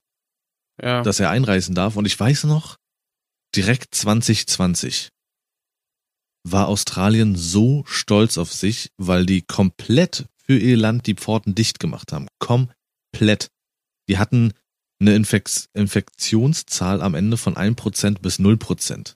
Ja. 0.82 1.02
dass 1.04 1.20
er 1.20 1.30
einreisen 1.30 1.76
darf. 1.76 1.96
Und 1.96 2.06
ich 2.06 2.20
weiß 2.20 2.46
noch, 2.46 2.78
direkt 3.56 3.96
2020 3.96 5.10
war 6.44 6.68
Australien 6.68 7.36
so 7.36 7.84
stolz 7.86 8.38
auf 8.38 8.54
sich, 8.54 8.92
weil 8.98 9.26
die 9.26 9.42
komplett 9.42 10.28
für 10.38 10.58
ihr 10.58 10.78
Land 10.78 11.08
die 11.08 11.16
Pforten 11.16 11.54
dicht 11.54 11.80
gemacht 11.80 12.12
haben. 12.12 12.28
Komplett. 12.40 13.50
Die 14.08 14.18
hatten 14.18 14.54
eine 15.00 15.16
Infek 15.16 15.50
Infektionszahl 15.74 17.02
am 17.02 17.16
Ende 17.16 17.38
von 17.38 17.56
1% 17.56 18.20
bis 18.20 18.40
0%. 18.40 19.16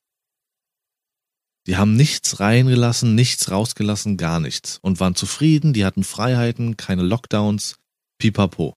Die 1.65 1.77
haben 1.77 1.95
nichts 1.95 2.39
reingelassen, 2.39 3.15
nichts 3.15 3.49
rausgelassen, 3.49 4.17
gar 4.17 4.39
nichts. 4.39 4.79
Und 4.81 4.99
waren 4.99 5.15
zufrieden, 5.15 5.73
die 5.73 5.85
hatten 5.85 6.03
Freiheiten, 6.03 6.75
keine 6.75 7.03
Lockdowns, 7.03 7.77
pipapo. 8.17 8.75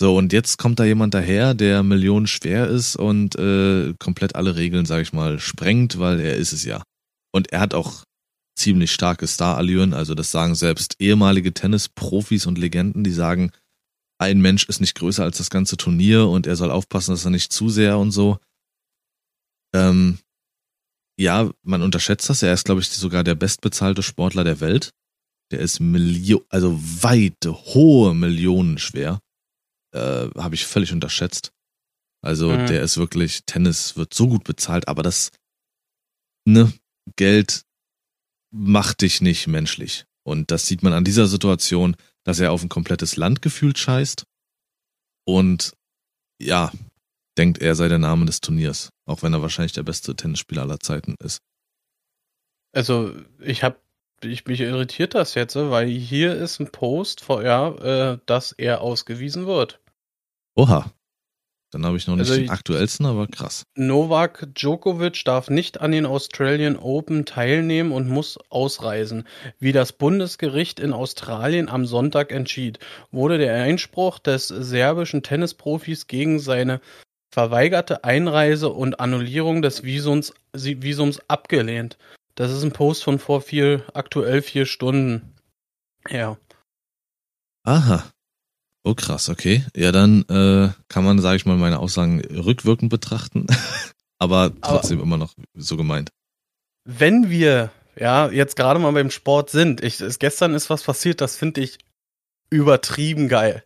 So, 0.00 0.16
und 0.16 0.32
jetzt 0.32 0.56
kommt 0.56 0.78
da 0.78 0.84
jemand 0.84 1.12
daher, 1.12 1.52
der 1.52 1.82
Millionen 1.82 2.26
schwer 2.26 2.68
ist 2.68 2.96
und 2.96 3.36
äh, 3.36 3.92
komplett 3.98 4.34
alle 4.34 4.56
Regeln, 4.56 4.86
sag 4.86 5.02
ich 5.02 5.12
mal, 5.12 5.38
sprengt, 5.38 5.98
weil 5.98 6.20
er 6.20 6.36
ist 6.36 6.54
es 6.54 6.64
ja. 6.64 6.82
Und 7.34 7.52
er 7.52 7.60
hat 7.60 7.74
auch 7.74 8.04
ziemlich 8.56 8.92
starke 8.92 9.28
Starallüren, 9.28 9.92
also 9.92 10.14
das 10.14 10.30
sagen 10.30 10.54
selbst 10.54 10.96
ehemalige 11.00 11.52
Tennisprofis 11.52 12.46
und 12.46 12.56
Legenden, 12.56 13.04
die 13.04 13.10
sagen, 13.10 13.50
ein 14.18 14.40
Mensch 14.40 14.64
ist 14.70 14.80
nicht 14.80 14.94
größer 14.94 15.22
als 15.22 15.36
das 15.36 15.50
ganze 15.50 15.76
Turnier 15.76 16.28
und 16.28 16.46
er 16.46 16.56
soll 16.56 16.70
aufpassen, 16.70 17.10
dass 17.10 17.26
er 17.26 17.30
nicht 17.30 17.52
zu 17.52 17.68
sehr 17.68 17.98
und 17.98 18.10
so. 18.10 18.38
Ähm, 19.74 20.18
ja, 21.18 21.50
man 21.62 21.82
unterschätzt 21.82 22.30
das. 22.30 22.42
Er 22.42 22.54
ist, 22.54 22.64
glaube 22.64 22.80
ich, 22.80 22.88
sogar 22.88 23.22
der 23.22 23.34
bestbezahlte 23.34 24.02
Sportler 24.02 24.44
der 24.44 24.60
Welt. 24.60 24.92
Der 25.50 25.60
ist 25.60 25.78
Millio 25.78 26.42
also 26.48 26.80
weite, 26.80 27.52
hohe 27.52 28.14
Millionen 28.14 28.78
schwer 28.78 29.20
äh, 29.92 30.28
habe 30.36 30.54
ich 30.54 30.66
völlig 30.66 30.92
unterschätzt. 30.92 31.52
Also 32.22 32.50
Mhm. 32.50 32.66
der 32.66 32.82
ist 32.82 32.96
wirklich, 32.98 33.44
Tennis 33.46 33.96
wird 33.96 34.12
so 34.14 34.28
gut 34.28 34.44
bezahlt, 34.44 34.88
aber 34.88 35.02
das, 35.02 35.30
ne, 36.44 36.72
Geld 37.16 37.62
macht 38.52 39.00
dich 39.00 39.20
nicht 39.20 39.46
menschlich. 39.46 40.04
Und 40.22 40.50
das 40.50 40.66
sieht 40.66 40.82
man 40.82 40.92
an 40.92 41.04
dieser 41.04 41.26
Situation, 41.26 41.96
dass 42.24 42.40
er 42.40 42.52
auf 42.52 42.62
ein 42.62 42.68
komplettes 42.68 43.16
Land 43.16 43.40
gefühlt 43.42 43.78
scheißt 43.78 44.24
und 45.26 45.72
ja, 46.40 46.72
denkt, 47.38 47.58
er 47.58 47.74
sei 47.74 47.88
der 47.88 47.98
Name 47.98 48.26
des 48.26 48.40
Turniers, 48.40 48.90
auch 49.06 49.22
wenn 49.22 49.32
er 49.32 49.42
wahrscheinlich 49.42 49.72
der 49.72 49.82
beste 49.82 50.14
Tennisspieler 50.14 50.62
aller 50.62 50.80
Zeiten 50.80 51.14
ist. 51.22 51.40
Also, 52.72 53.14
ich 53.40 53.62
hab, 53.64 53.80
ich 54.22 54.46
mich 54.46 54.60
irritiert 54.60 55.14
das 55.14 55.34
jetzt, 55.34 55.56
weil 55.56 55.88
hier 55.88 56.34
ist 56.36 56.60
ein 56.60 56.70
Post 56.70 57.24
ja, 57.28 58.12
äh, 58.12 58.18
dass 58.26 58.52
er 58.52 58.80
ausgewiesen 58.80 59.46
wird. 59.46 59.79
Oha. 60.60 60.92
Dann 61.70 61.86
habe 61.86 61.96
ich 61.96 62.06
noch 62.06 62.16
nicht 62.16 62.28
Also 62.28 62.38
den 62.38 62.50
aktuellsten, 62.50 63.06
aber 63.06 63.26
krass. 63.28 63.62
Novak 63.76 64.46
Djokovic 64.54 65.24
darf 65.24 65.48
nicht 65.48 65.80
an 65.80 65.92
den 65.92 66.04
Australian 66.04 66.76
Open 66.76 67.24
teilnehmen 67.24 67.92
und 67.92 68.10
muss 68.10 68.38
ausreisen. 68.50 69.26
Wie 69.58 69.72
das 69.72 69.92
Bundesgericht 69.92 70.78
in 70.78 70.92
Australien 70.92 71.70
am 71.70 71.86
Sonntag 71.86 72.30
entschied, 72.30 72.78
wurde 73.10 73.38
der 73.38 73.54
Einspruch 73.54 74.18
des 74.18 74.48
serbischen 74.48 75.22
Tennisprofis 75.22 76.08
gegen 76.08 76.40
seine 76.40 76.82
verweigerte 77.32 78.04
Einreise 78.04 78.68
und 78.68 79.00
Annullierung 79.00 79.62
des 79.62 79.82
Visums, 79.82 80.34
Visums 80.52 81.20
abgelehnt. 81.28 81.96
Das 82.34 82.52
ist 82.52 82.64
ein 82.64 82.72
Post 82.72 83.02
von 83.02 83.18
vor 83.18 83.40
vier, 83.40 83.84
aktuell 83.94 84.42
vier 84.42 84.66
Stunden. 84.66 85.32
Ja. 86.10 86.36
Aha. 87.64 88.10
Oh 88.82 88.94
krass, 88.94 89.28
okay. 89.28 89.64
Ja, 89.76 89.92
dann 89.92 90.22
äh, 90.28 90.70
kann 90.88 91.04
man, 91.04 91.18
sage 91.18 91.36
ich 91.36 91.46
mal, 91.46 91.56
meine 91.56 91.78
Aussagen 91.80 92.20
rückwirkend 92.20 92.90
betrachten, 92.90 93.46
aber 94.18 94.52
trotzdem 94.62 95.00
immer 95.00 95.16
noch 95.16 95.34
so 95.54 95.76
gemeint. 95.76 96.10
wenn 96.84 97.28
wir 97.30 97.70
ja 97.96 98.30
jetzt 98.30 98.56
gerade 98.56 98.80
mal 98.80 98.92
beim 98.92 99.10
Sport 99.10 99.50
sind, 99.50 99.82
ich, 99.82 100.00
es, 100.00 100.18
gestern 100.18 100.54
ist 100.54 100.70
was 100.70 100.82
passiert, 100.82 101.20
das 101.20 101.36
finde 101.36 101.60
ich 101.60 101.78
übertrieben 102.48 103.28
geil. 103.28 103.62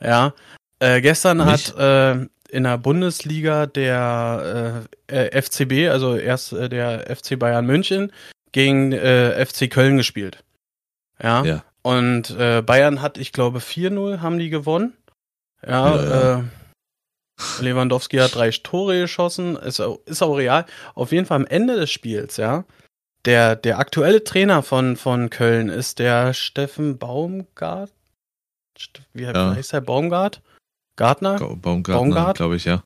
Ja, 0.00 0.32
äh, 0.78 1.00
gestern 1.00 1.38
Nicht? 1.38 1.76
hat 1.76 1.78
äh, 1.78 2.26
in 2.50 2.64
der 2.64 2.78
Bundesliga 2.78 3.66
der 3.66 4.86
äh, 5.08 5.26
äh, 5.26 5.42
FCB, 5.42 5.90
also 5.90 6.16
erst 6.16 6.52
äh, 6.52 6.68
der 6.68 7.14
FC 7.14 7.38
Bayern 7.38 7.66
München 7.66 8.12
gegen 8.52 8.92
äh, 8.92 9.44
FC 9.44 9.70
Köln 9.70 9.96
gespielt. 9.96 10.44
Ja. 11.22 11.44
Ja. 11.44 11.64
Und 11.84 12.30
äh, 12.30 12.62
Bayern 12.62 13.02
hat, 13.02 13.18
ich 13.18 13.32
glaube, 13.32 13.58
4-0 13.58 14.20
haben 14.20 14.38
die 14.38 14.50
gewonnen. 14.50 14.94
Ja, 15.66 15.94
Ja. 15.96 16.38
Äh, 16.40 16.42
Lewandowski 17.60 18.18
hat 18.18 18.34
drei 18.36 18.50
Tore 18.50 19.00
geschossen, 19.00 19.56
ist, 19.56 19.80
auch- 19.80 19.98
ist 20.06 20.22
auch 20.22 20.34
real. 20.36 20.66
Auf 20.94 21.10
jeden 21.12 21.26
Fall 21.26 21.36
am 21.40 21.46
Ende 21.46 21.74
des 21.76 21.90
Spiels, 21.90 22.36
ja. 22.36 22.64
Der, 23.24 23.56
der 23.56 23.78
aktuelle 23.78 24.22
Trainer 24.22 24.62
von, 24.62 24.96
von 24.96 25.30
Köln 25.30 25.68
ist 25.68 25.98
der 25.98 26.32
Steffen 26.32 26.96
Baumgart. 26.98 27.90
Wie 29.12 29.22
Ja. 29.24 29.54
heißt 29.54 29.72
der? 29.72 29.80
Baumgart? 29.80 30.42
Gartner? 30.96 31.38
Ga- 31.38 31.54
Baumgartner, 31.54 31.94
Baumgart? 31.98 32.36
glaube 32.36 32.56
ich, 32.56 32.64
ja. 32.66 32.84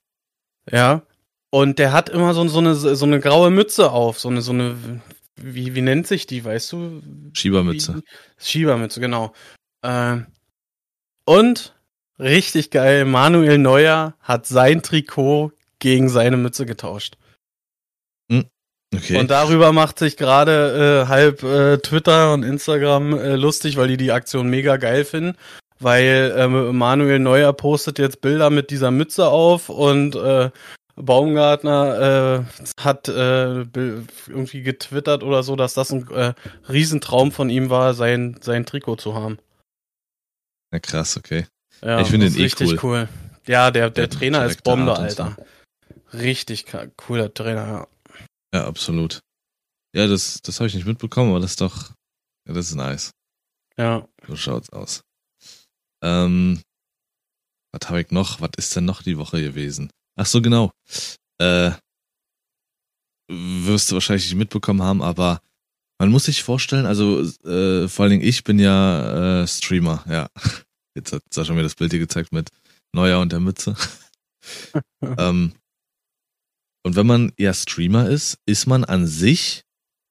Ja. 0.71 1.02
Und 1.50 1.78
der 1.78 1.93
hat 1.93 2.09
immer 2.09 2.33
so, 2.35 2.47
so, 2.49 2.59
eine, 2.59 2.75
so 2.75 3.05
eine 3.05 3.21
graue 3.21 3.50
Mütze 3.50 3.90
auf. 3.90 4.19
So 4.19 4.28
eine, 4.28 4.40
so 4.43 4.52
eine, 4.52 4.76
wie, 5.42 5.75
wie 5.75 5.80
nennt 5.80 6.07
sich 6.07 6.26
die, 6.26 6.45
weißt 6.45 6.73
du? 6.73 7.02
Schiebermütze. 7.33 7.97
Wie- 7.97 8.45
Schiebermütze, 8.45 9.00
genau. 9.00 9.33
Ähm, 9.83 10.26
und 11.25 11.75
richtig 12.18 12.71
geil, 12.71 13.04
Manuel 13.04 13.59
Neuer 13.59 14.14
hat 14.21 14.47
sein 14.47 14.83
Trikot 14.83 15.52
gegen 15.78 16.09
seine 16.09 16.37
Mütze 16.37 16.66
getauscht. 16.66 17.16
Okay. 18.95 19.18
Und 19.18 19.30
darüber 19.30 19.73
macht 19.73 19.99
sich 19.99 20.16
gerade 20.16 21.04
äh, 21.04 21.09
halb 21.09 21.42
äh, 21.42 21.76
Twitter 21.78 22.33
und 22.33 22.42
Instagram 22.42 23.12
äh, 23.12 23.37
lustig, 23.37 23.76
weil 23.76 23.88
die 23.88 23.99
die 23.99 24.12
Aktion 24.12 24.49
mega 24.49 24.78
geil 24.78 25.04
finden. 25.04 25.37
Weil 25.78 26.35
ähm, 26.37 26.76
Manuel 26.76 27.18
Neuer 27.18 27.52
postet 27.52 27.99
jetzt 27.99 28.23
Bilder 28.23 28.49
mit 28.50 28.71
dieser 28.71 28.90
Mütze 28.90 29.28
auf 29.28 29.68
und 29.68 30.16
äh, 30.16 30.50
Baumgartner 31.00 32.45
äh, 32.47 32.83
hat 32.83 33.09
äh, 33.09 33.62
irgendwie 34.26 34.62
getwittert 34.62 35.23
oder 35.23 35.43
so, 35.43 35.57
dass 35.57 35.75
das 35.75 35.90
ein 35.93 36.09
äh, 36.11 36.35
Riesentraum 36.69 37.33
von 37.33 37.50
ihm 37.50 37.71
war, 37.71 37.95
sein, 37.95 38.38
sein 38.40 38.67
Trikot 38.67 38.97
zu 38.97 39.14
haben. 39.14 39.38
ja, 40.73 40.78
krass, 40.81 41.17
okay. 41.17 41.47
Ja, 41.83 42.00
Ich 42.00 42.09
finde 42.09 42.28
den 42.31 42.38
eh 42.38 42.43
richtig 42.43 42.83
cool. 42.83 43.09
Ja, 43.47 43.71
der, 43.71 43.90
der 43.90 44.09
Der 44.09 44.19
Trainer 44.19 44.45
ist 44.47 44.62
Bombe, 44.62 44.95
so. 44.95 45.00
Alter. 45.02 45.37
Richtig 46.12 46.67
cooler 46.97 47.33
Trainer, 47.33 47.67
ja. 47.67 47.87
Ja, 48.55 48.67
absolut. 48.67 49.21
Ja, 49.95 50.07
das, 50.07 50.43
das 50.43 50.59
habe 50.61 50.69
ich 50.69 50.75
nicht 50.75 50.87
mitbekommen, 50.87 51.31
aber 51.31 51.40
das 51.40 51.52
ist 51.52 51.61
doch, 51.61 51.93
Ja, 52.47 52.55
das 52.55 52.69
ist 52.69 52.75
nice. 52.75 53.11
Ja. 53.76 54.07
So 54.26 54.37
schaut's 54.37 54.71
aus. 54.71 55.02
Ähm, 56.02 56.61
was 57.73 57.88
habe 57.88 58.00
ich 58.00 58.11
noch? 58.11 58.40
Was 58.40 58.50
ist 58.57 58.75
denn 58.75 58.85
noch 58.85 59.02
die 59.02 59.19
Woche 59.19 59.40
gewesen? 59.43 59.90
Ach 60.19 60.27
so, 60.27 60.43
genau. 60.43 60.73
Äh, 61.41 61.71
wirst 63.31 63.91
du 63.91 63.95
wahrscheinlich 63.95 64.25
nicht 64.27 64.39
mitbekommen 64.39 64.83
haben, 64.83 65.01
aber 65.01 65.41
man 66.01 66.11
muss 66.11 66.25
sich 66.25 66.43
vorstellen, 66.43 66.87
also 66.87 67.21
äh, 67.45 67.89
vor 67.89 68.03
allen 68.05 68.11
Dingen 68.11 68.25
ich 68.25 68.43
bin 68.43 68.59
ja 68.59 69.43
äh, 69.43 69.47
Streamer, 69.47 70.05
ja. 70.09 70.29
Jetzt 70.97 71.13
hat 71.13 71.23
Sascha 71.31 71.55
mir 71.55 71.63
das 71.63 71.77
Bild 71.77 71.93
hier 71.93 72.01
gezeigt 72.01 72.33
mit 72.33 72.51
Neuer 72.93 73.21
und 73.21 73.31
der 73.31 73.39
Mütze. 73.39 73.77
ähm, 75.03 75.53
und 76.85 76.97
wenn 76.97 77.07
man 77.07 77.33
ja 77.39 77.55
Streamer 77.55 78.09
ist, 78.09 78.39
ist 78.45 78.67
man 78.67 78.85
an 78.85 79.07
sich 79.07 79.63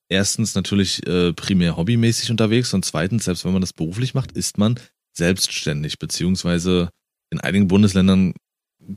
erstens 0.10 0.56
natürlich 0.56 1.06
äh, 1.06 1.34
primär 1.34 1.76
hobbymäßig 1.76 2.32
unterwegs 2.32 2.74
und 2.74 2.86
zweitens, 2.86 3.26
selbst 3.26 3.44
wenn 3.44 3.52
man 3.52 3.62
das 3.62 3.74
beruflich 3.74 4.14
macht, 4.14 4.32
ist 4.32 4.58
man 4.58 4.80
selbstständig, 5.18 6.00
beziehungsweise 6.00 6.92
in 7.30 7.42
einigen 7.42 7.68
Bundesländern 7.68 8.34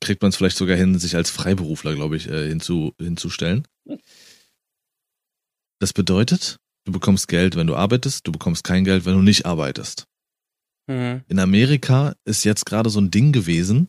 kriegt 0.01 0.23
man 0.23 0.31
es 0.31 0.37
vielleicht 0.37 0.57
sogar 0.57 0.77
hin, 0.77 0.99
sich 0.99 1.17
als 1.17 1.31
Freiberufler, 1.31 1.95
glaube 1.95 2.17
ich, 2.17 2.29
äh, 2.29 2.49
hinzu, 2.49 2.95
hinzustellen. 3.01 3.67
Das 5.81 5.93
bedeutet, 5.93 6.59
du 6.85 6.93
bekommst 6.93 7.29
Geld, 7.29 7.57
wenn 7.57 7.67
du 7.67 7.75
arbeitest, 7.75 8.27
du 8.27 8.33
bekommst 8.33 8.65
kein 8.65 8.85
Geld, 8.85 9.05
wenn 9.07 9.15
du 9.15 9.23
nicht 9.23 9.47
arbeitest. 9.47 10.05
Mhm. 10.87 11.23
In 11.29 11.39
Amerika 11.39 12.15
ist 12.25 12.45
jetzt 12.45 12.67
gerade 12.67 12.91
so 12.91 13.01
ein 13.01 13.11
Ding 13.11 13.33
gewesen, 13.33 13.89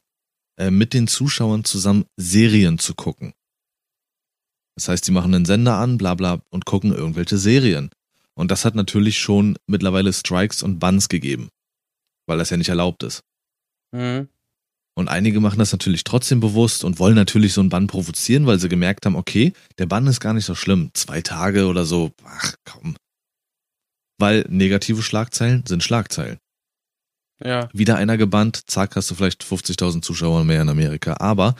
äh, 0.58 0.72
mit 0.72 0.94
den 0.94 1.08
Zuschauern 1.08 1.64
zusammen 1.64 2.06
Serien 2.18 2.80
zu 2.80 2.94
gucken. 2.96 3.34
Das 4.76 4.88
heißt, 4.88 5.06
die 5.08 5.12
machen 5.12 5.34
einen 5.34 5.46
Sender 5.46 5.78
an, 5.78 5.98
bla 5.98 6.16
bla, 6.16 6.42
und 6.50 6.66
gucken 6.66 6.94
irgendwelche 6.94 7.38
Serien. 7.38 7.90
Und 8.36 8.52
das 8.52 8.64
hat 8.66 8.76
natürlich 8.76 9.20
schon 9.20 9.58
mittlerweile 9.68 10.14
Strikes 10.14 10.64
und 10.64 10.80
Bans 10.80 11.10
gegeben, 11.10 11.50
weil 12.28 12.38
das 12.38 12.50
ja 12.50 12.58
nicht 12.58 12.70
erlaubt 12.70 13.04
ist. 13.04 13.22
Mhm. 13.92 14.30
Und 15.02 15.08
einige 15.08 15.40
machen 15.40 15.58
das 15.58 15.72
natürlich 15.72 16.04
trotzdem 16.04 16.40
bewusst 16.40 16.84
und 16.84 17.00
wollen 17.00 17.16
natürlich 17.16 17.54
so 17.54 17.62
einen 17.62 17.72
Bann 17.72 17.88
provozieren, 17.88 18.46
weil 18.46 18.60
sie 18.60 18.70
gemerkt 18.70 19.08
haben, 19.08 19.16
okay, 19.16 19.52
der 19.80 19.88
Bann 19.88 20.06
ist 20.06 20.20
gar 20.20 20.36
nicht 20.36 20.46
so 20.46 20.54
schlimm. 20.54 20.92
Zwei 20.94 21.22
Tage 21.22 21.66
oder 21.66 21.86
so, 21.86 22.12
ach 22.24 22.54
komm. 22.66 22.96
Weil 24.20 24.46
negative 24.48 25.02
Schlagzeilen 25.02 25.66
sind 25.66 25.84
Schlagzeilen. 25.84 26.38
Ja. 27.44 27.68
Wieder 27.74 27.96
einer 27.96 28.16
gebannt, 28.18 28.70
zack, 28.70 28.96
hast 28.96 29.10
du 29.10 29.16
vielleicht 29.16 29.44
50.000 29.44 30.04
Zuschauer 30.04 30.44
mehr 30.44 30.62
in 30.62 30.70
Amerika. 30.70 31.16
Aber 31.16 31.56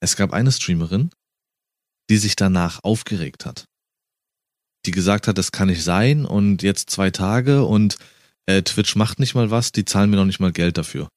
es 0.00 0.14
gab 0.14 0.34
eine 0.34 0.52
Streamerin, 0.52 1.08
die 2.10 2.18
sich 2.18 2.36
danach 2.36 2.84
aufgeregt 2.84 3.46
hat. 3.46 3.64
Die 4.84 4.90
gesagt 4.90 5.28
hat, 5.28 5.38
das 5.38 5.50
kann 5.50 5.68
nicht 5.68 5.82
sein 5.82 6.26
und 6.26 6.62
jetzt 6.62 6.90
zwei 6.90 7.10
Tage 7.10 7.64
und 7.64 7.96
äh, 8.44 8.60
Twitch 8.60 8.96
macht 8.96 9.18
nicht 9.18 9.34
mal 9.34 9.50
was, 9.50 9.72
die 9.72 9.86
zahlen 9.86 10.10
mir 10.10 10.16
noch 10.16 10.26
nicht 10.26 10.40
mal 10.40 10.52
Geld 10.52 10.76
dafür. 10.76 11.08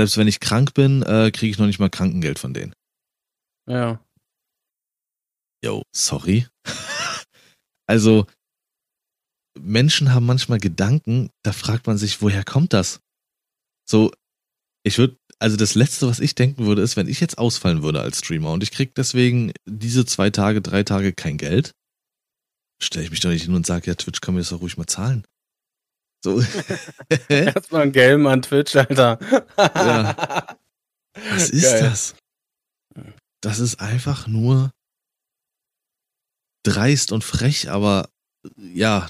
Selbst 0.00 0.16
wenn 0.16 0.28
ich 0.28 0.40
krank 0.40 0.72
bin, 0.72 1.02
äh, 1.02 1.30
kriege 1.30 1.50
ich 1.50 1.58
noch 1.58 1.66
nicht 1.66 1.78
mal 1.78 1.90
Krankengeld 1.90 2.38
von 2.38 2.54
denen. 2.54 2.72
Ja. 3.68 4.02
Yo, 5.62 5.82
sorry. 5.94 6.46
also, 7.86 8.26
Menschen 9.58 10.14
haben 10.14 10.24
manchmal 10.24 10.58
Gedanken, 10.58 11.28
da 11.42 11.52
fragt 11.52 11.86
man 11.86 11.98
sich, 11.98 12.22
woher 12.22 12.44
kommt 12.44 12.72
das? 12.72 13.00
So, 13.86 14.10
ich 14.84 14.96
würde, 14.96 15.18
also 15.38 15.58
das 15.58 15.74
Letzte, 15.74 16.08
was 16.08 16.18
ich 16.18 16.34
denken 16.34 16.64
würde, 16.64 16.80
ist, 16.80 16.96
wenn 16.96 17.06
ich 17.06 17.20
jetzt 17.20 17.36
ausfallen 17.36 17.82
würde 17.82 18.00
als 18.00 18.20
Streamer 18.20 18.52
und 18.52 18.62
ich 18.62 18.70
krieg 18.70 18.94
deswegen 18.94 19.52
diese 19.68 20.06
zwei 20.06 20.30
Tage, 20.30 20.62
drei 20.62 20.82
Tage 20.82 21.12
kein 21.12 21.36
Geld, 21.36 21.72
stelle 22.82 23.04
ich 23.04 23.10
mich 23.10 23.20
doch 23.20 23.28
nicht 23.28 23.44
hin 23.44 23.54
und 23.54 23.66
sage, 23.66 23.88
ja, 23.88 23.96
Twitch 23.96 24.22
kann 24.22 24.32
mir 24.32 24.40
das 24.40 24.48
doch 24.48 24.62
ruhig 24.62 24.78
mal 24.78 24.86
zahlen. 24.86 25.26
So. 26.22 26.42
Erstmal 27.28 27.82
ein 27.82 27.92
Gelm 27.92 28.26
an 28.26 28.42
Twitch, 28.42 28.76
Alter. 28.76 29.18
Ja. 29.56 30.56
Was 31.14 31.50
ist 31.50 31.62
Geil. 31.62 31.80
das? 31.82 32.14
Das 33.42 33.58
ist 33.58 33.80
einfach 33.80 34.26
nur 34.26 34.70
dreist 36.62 37.12
und 37.12 37.24
frech, 37.24 37.70
aber 37.70 38.10
ja, 38.56 39.08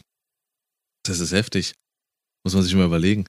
das 1.05 1.19
ist 1.19 1.33
heftig. 1.33 1.75
Muss 2.45 2.55
man 2.55 2.63
sich 2.63 2.75
mal 2.75 2.87
überlegen. 2.87 3.27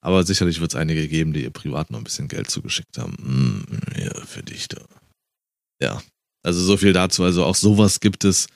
Aber 0.00 0.22
sicherlich 0.24 0.60
wird 0.60 0.72
es 0.72 0.76
einige 0.78 1.08
geben, 1.08 1.32
die 1.32 1.42
ihr 1.42 1.50
privat 1.50 1.90
noch 1.90 1.98
ein 1.98 2.04
bisschen 2.04 2.28
Geld 2.28 2.48
zugeschickt 2.50 2.98
haben. 2.98 3.16
Hm, 3.18 3.80
ja, 3.96 4.14
für 4.26 4.44
dich 4.44 4.68
da. 4.68 4.84
Ja, 5.82 6.00
also 6.44 6.62
so 6.62 6.76
viel 6.76 6.92
dazu. 6.92 7.24
Also 7.24 7.44
auch 7.44 7.56
sowas 7.56 7.98
gibt 7.98 8.24
es 8.24 8.46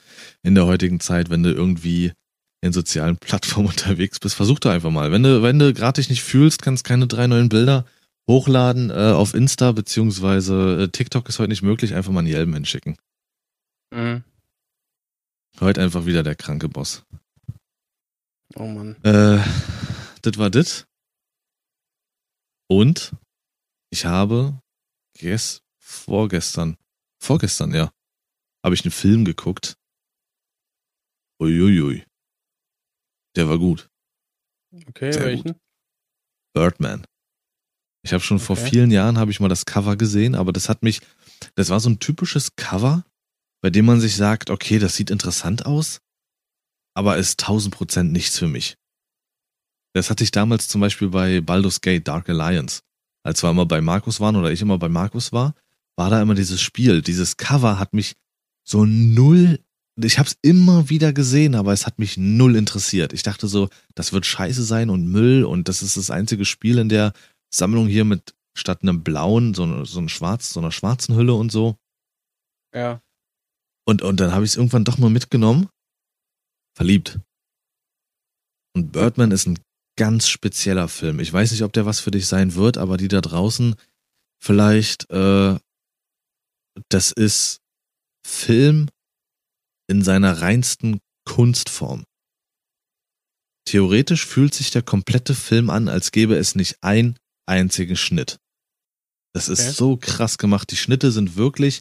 in 0.41 0.55
der 0.55 0.65
heutigen 0.65 1.01
Zeit, 1.01 1.29
wenn 1.29 1.43
du 1.43 1.51
irgendwie 1.51 2.13
in 2.63 2.71
sozialen 2.71 3.17
Plattformen 3.17 3.67
unterwegs 3.69 4.19
bist. 4.19 4.35
Versuch 4.35 4.59
doch 4.59 4.71
einfach 4.71 4.89
mal. 4.89 5.11
Wenn 5.11 5.23
du, 5.23 5.43
wenn 5.43 5.59
du 5.59 5.73
gerade 5.73 5.99
dich 5.99 6.09
nicht 6.09 6.23
fühlst, 6.23 6.61
kannst 6.61 6.85
keine 6.85 7.07
drei 7.07 7.27
neuen 7.27 7.49
Bilder 7.49 7.85
hochladen 8.25 8.89
äh, 8.89 9.11
auf 9.11 9.33
Insta, 9.33 9.73
beziehungsweise 9.73 10.83
äh, 10.83 10.87
TikTok 10.87 11.27
ist 11.27 11.39
heute 11.39 11.49
nicht 11.49 11.61
möglich, 11.61 11.93
einfach 11.93 12.13
mal 12.13 12.19
einen 12.19 12.29
Jelm 12.29 12.53
hinschicken. 12.53 12.95
Mhm. 13.93 14.23
Heute 15.59 15.81
einfach 15.81 16.05
wieder 16.05 16.23
der 16.23 16.35
kranke 16.35 16.69
Boss. 16.69 17.03
Oh 18.55 18.65
Mann. 18.65 18.95
Äh, 19.03 19.43
das 20.21 20.37
war 20.37 20.49
das. 20.49 20.87
Und 22.69 23.11
ich 23.89 24.05
habe 24.05 24.57
ges 25.19 25.61
vorgestern, 25.79 26.77
vorgestern, 27.19 27.73
ja, 27.73 27.91
habe 28.63 28.73
ich 28.73 28.85
einen 28.85 28.91
Film 28.91 29.25
geguckt. 29.25 29.75
Uiuiui. 31.41 32.05
Der 33.35 33.49
war 33.49 33.57
gut. 33.57 33.89
Okay, 34.87 35.11
Sehr 35.11 35.25
welchen? 35.25 35.55
Birdman. 36.53 37.05
Ich 38.05 38.13
habe 38.13 38.23
schon 38.23 38.39
vor 38.39 38.57
Okay. 38.57 38.69
vielen 38.69 38.91
Jahren 38.91 39.17
habe 39.17 39.31
ich 39.31 39.39
mal 39.39 39.47
das 39.49 39.65
Cover 39.65 39.95
gesehen, 39.95 40.35
aber 40.35 40.51
das 40.51 40.69
hat 40.69 40.83
mich, 40.83 41.01
das 41.55 41.69
war 41.69 41.79
so 41.79 41.89
ein 41.89 41.99
typisches 41.99 42.55
Cover, 42.55 43.05
bei 43.61 43.69
dem 43.69 43.85
man 43.85 44.01
sich 44.01 44.15
sagt, 44.15 44.49
okay, 44.49 44.77
das 44.79 44.95
sieht 44.95 45.09
interessant 45.09 45.65
aus, 45.65 46.01
aber 46.95 47.17
ist 47.17 47.39
tausend 47.39 47.73
Prozent 47.73 48.11
nichts 48.11 48.37
für 48.37 48.47
mich. 48.47 48.77
Das 49.93 50.09
hatte 50.09 50.23
ich 50.23 50.31
damals 50.31 50.67
zum 50.67 50.81
Beispiel 50.81 51.09
bei 51.09 51.39
Baldur's 51.39 51.81
Gate 51.81 52.07
Dark 52.07 52.27
Alliance. 52.29 52.81
Als 53.23 53.41
wir 53.43 53.49
immer 53.51 53.65
bei 53.65 53.79
Markus 53.79 54.19
waren 54.19 54.35
oder 54.35 54.51
ich 54.51 54.61
immer 54.61 54.77
bei 54.77 54.89
Markus 54.89 55.31
war, 55.31 55.55
war 55.95 56.09
da 56.09 56.21
immer 56.21 56.35
dieses 56.35 56.61
Spiel. 56.61 57.01
Dieses 57.01 57.37
Cover 57.37 57.79
hat 57.79 57.93
mich 57.93 58.15
so 58.67 58.85
null, 58.85 59.62
ich 60.01 60.17
habe 60.17 60.27
es 60.27 60.37
immer 60.41 60.89
wieder 60.89 61.13
gesehen, 61.13 61.55
aber 61.55 61.71
es 61.73 61.85
hat 61.85 61.99
mich 61.99 62.17
null 62.17 62.55
interessiert. 62.55 63.13
Ich 63.13 63.23
dachte 63.23 63.47
so, 63.47 63.69
das 63.93 64.11
wird 64.11 64.25
scheiße 64.25 64.63
sein 64.63 64.89
und 64.89 65.07
Müll 65.07 65.43
und 65.43 65.69
das 65.69 65.83
ist 65.83 65.97
das 65.97 66.09
einzige 66.09 66.45
Spiel 66.45 66.79
in 66.79 66.89
der 66.89 67.13
Sammlung 67.53 67.87
hier 67.87 68.05
mit 68.05 68.33
statt 68.55 68.79
einem 68.81 69.03
blauen, 69.03 69.53
so, 69.53 69.85
so, 69.85 69.99
ein 69.99 70.09
schwarz, 70.09 70.51
so 70.51 70.59
einer 70.59 70.71
schwarzen 70.71 71.15
Hülle 71.15 71.33
und 71.33 71.51
so. 71.51 71.77
Ja. 72.73 73.01
Und, 73.85 74.01
und 74.01 74.19
dann 74.19 74.31
habe 74.31 74.45
ich 74.45 74.51
es 74.51 74.57
irgendwann 74.57 74.85
doch 74.85 74.97
mal 74.97 75.09
mitgenommen. 75.09 75.69
Verliebt. 76.75 77.19
Und 78.75 78.91
Birdman 78.91 79.31
ist 79.31 79.45
ein 79.45 79.59
ganz 79.95 80.27
spezieller 80.27 80.87
Film. 80.87 81.19
Ich 81.19 81.31
weiß 81.31 81.51
nicht, 81.51 81.63
ob 81.63 81.73
der 81.73 81.85
was 81.85 81.99
für 81.99 82.11
dich 82.11 82.25
sein 82.25 82.55
wird, 82.55 82.77
aber 82.77 82.97
die 82.97 83.07
da 83.07 83.21
draußen 83.21 83.75
vielleicht, 84.41 85.09
äh, 85.11 85.57
das 86.89 87.11
ist 87.11 87.59
Film 88.25 88.89
in 89.93 90.01
seiner 90.01 90.41
reinsten 90.41 90.99
Kunstform. 91.23 92.03
Theoretisch 93.65 94.25
fühlt 94.25 94.53
sich 94.55 94.71
der 94.71 94.81
komplette 94.81 95.35
Film 95.35 95.69
an, 95.69 95.87
als 95.87 96.11
gäbe 96.11 96.35
es 96.35 96.55
nicht 96.55 96.77
ein 96.81 97.15
einzigen 97.45 97.95
Schnitt. 97.95 98.39
Das 99.33 99.49
ist 99.49 99.59
Okay. 99.61 99.71
so 99.71 99.97
krass 99.97 100.37
gemacht. 100.39 100.71
Die 100.71 100.77
Schnitte 100.77 101.11
sind 101.11 101.35
wirklich, 101.35 101.79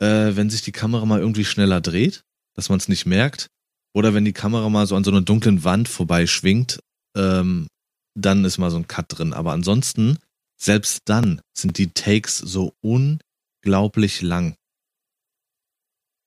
äh, 0.00 0.36
wenn 0.36 0.50
sich 0.50 0.60
die 0.62 0.72
Kamera 0.72 1.04
mal 1.06 1.20
irgendwie 1.20 1.44
schneller 1.46 1.80
dreht, 1.80 2.22
dass 2.54 2.68
man 2.68 2.78
es 2.78 2.88
nicht 2.88 3.06
merkt, 3.06 3.48
oder 3.94 4.12
wenn 4.12 4.26
die 4.26 4.34
Kamera 4.34 4.68
mal 4.68 4.86
so 4.86 4.94
an 4.94 5.04
so 5.04 5.10
einer 5.10 5.22
dunklen 5.22 5.64
Wand 5.64 5.88
vorbeischwingt, 5.88 6.80
ähm, 7.16 7.66
dann 8.14 8.44
ist 8.44 8.58
mal 8.58 8.70
so 8.70 8.76
ein 8.76 8.86
Cut 8.88 9.06
drin. 9.08 9.32
Aber 9.32 9.52
ansonsten, 9.52 10.18
selbst 10.60 11.00
dann 11.06 11.40
sind 11.56 11.78
die 11.78 11.88
Takes 11.88 12.36
so 12.38 12.74
unglaublich 12.82 14.20
lang. 14.20 14.54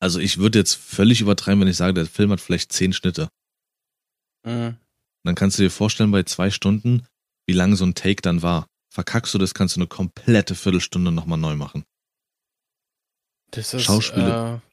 Also 0.02 0.20
ich 0.20 0.38
würde 0.38 0.60
jetzt 0.60 0.76
völlig 0.76 1.22
übertreiben, 1.22 1.62
wenn 1.62 1.68
ich 1.68 1.78
sage, 1.78 1.94
der 1.94 2.06
Film 2.06 2.32
hat 2.32 2.42
vielleicht 2.42 2.72
zehn 2.72 2.94
Schnitte. 2.94 3.30
Mhm. 4.46 4.78
Dann 5.24 5.36
kannst 5.36 5.60
du 5.60 5.64
dir 5.64 5.72
vorstellen, 5.72 6.12
bei 6.12 6.24
zwei 6.24 6.50
Stunden, 6.50 7.06
wie 7.48 7.54
lang 7.54 7.76
so 7.76 7.86
ein 7.86 7.96
Take 7.96 8.22
dann 8.22 8.42
war. 8.42 8.68
Verkackst 8.92 9.34
du 9.34 9.38
das, 9.38 9.54
kannst 9.54 9.76
du 9.76 9.82
eine 9.82 9.88
komplette 9.88 10.56
Viertelstunde 10.56 11.12
nochmal 11.12 11.38
neu 11.38 11.56
machen. 11.56 11.84
Das 13.52 13.74
ist, 13.74 13.84
Schauspiele. 13.84 14.62
Äh, 14.64 14.70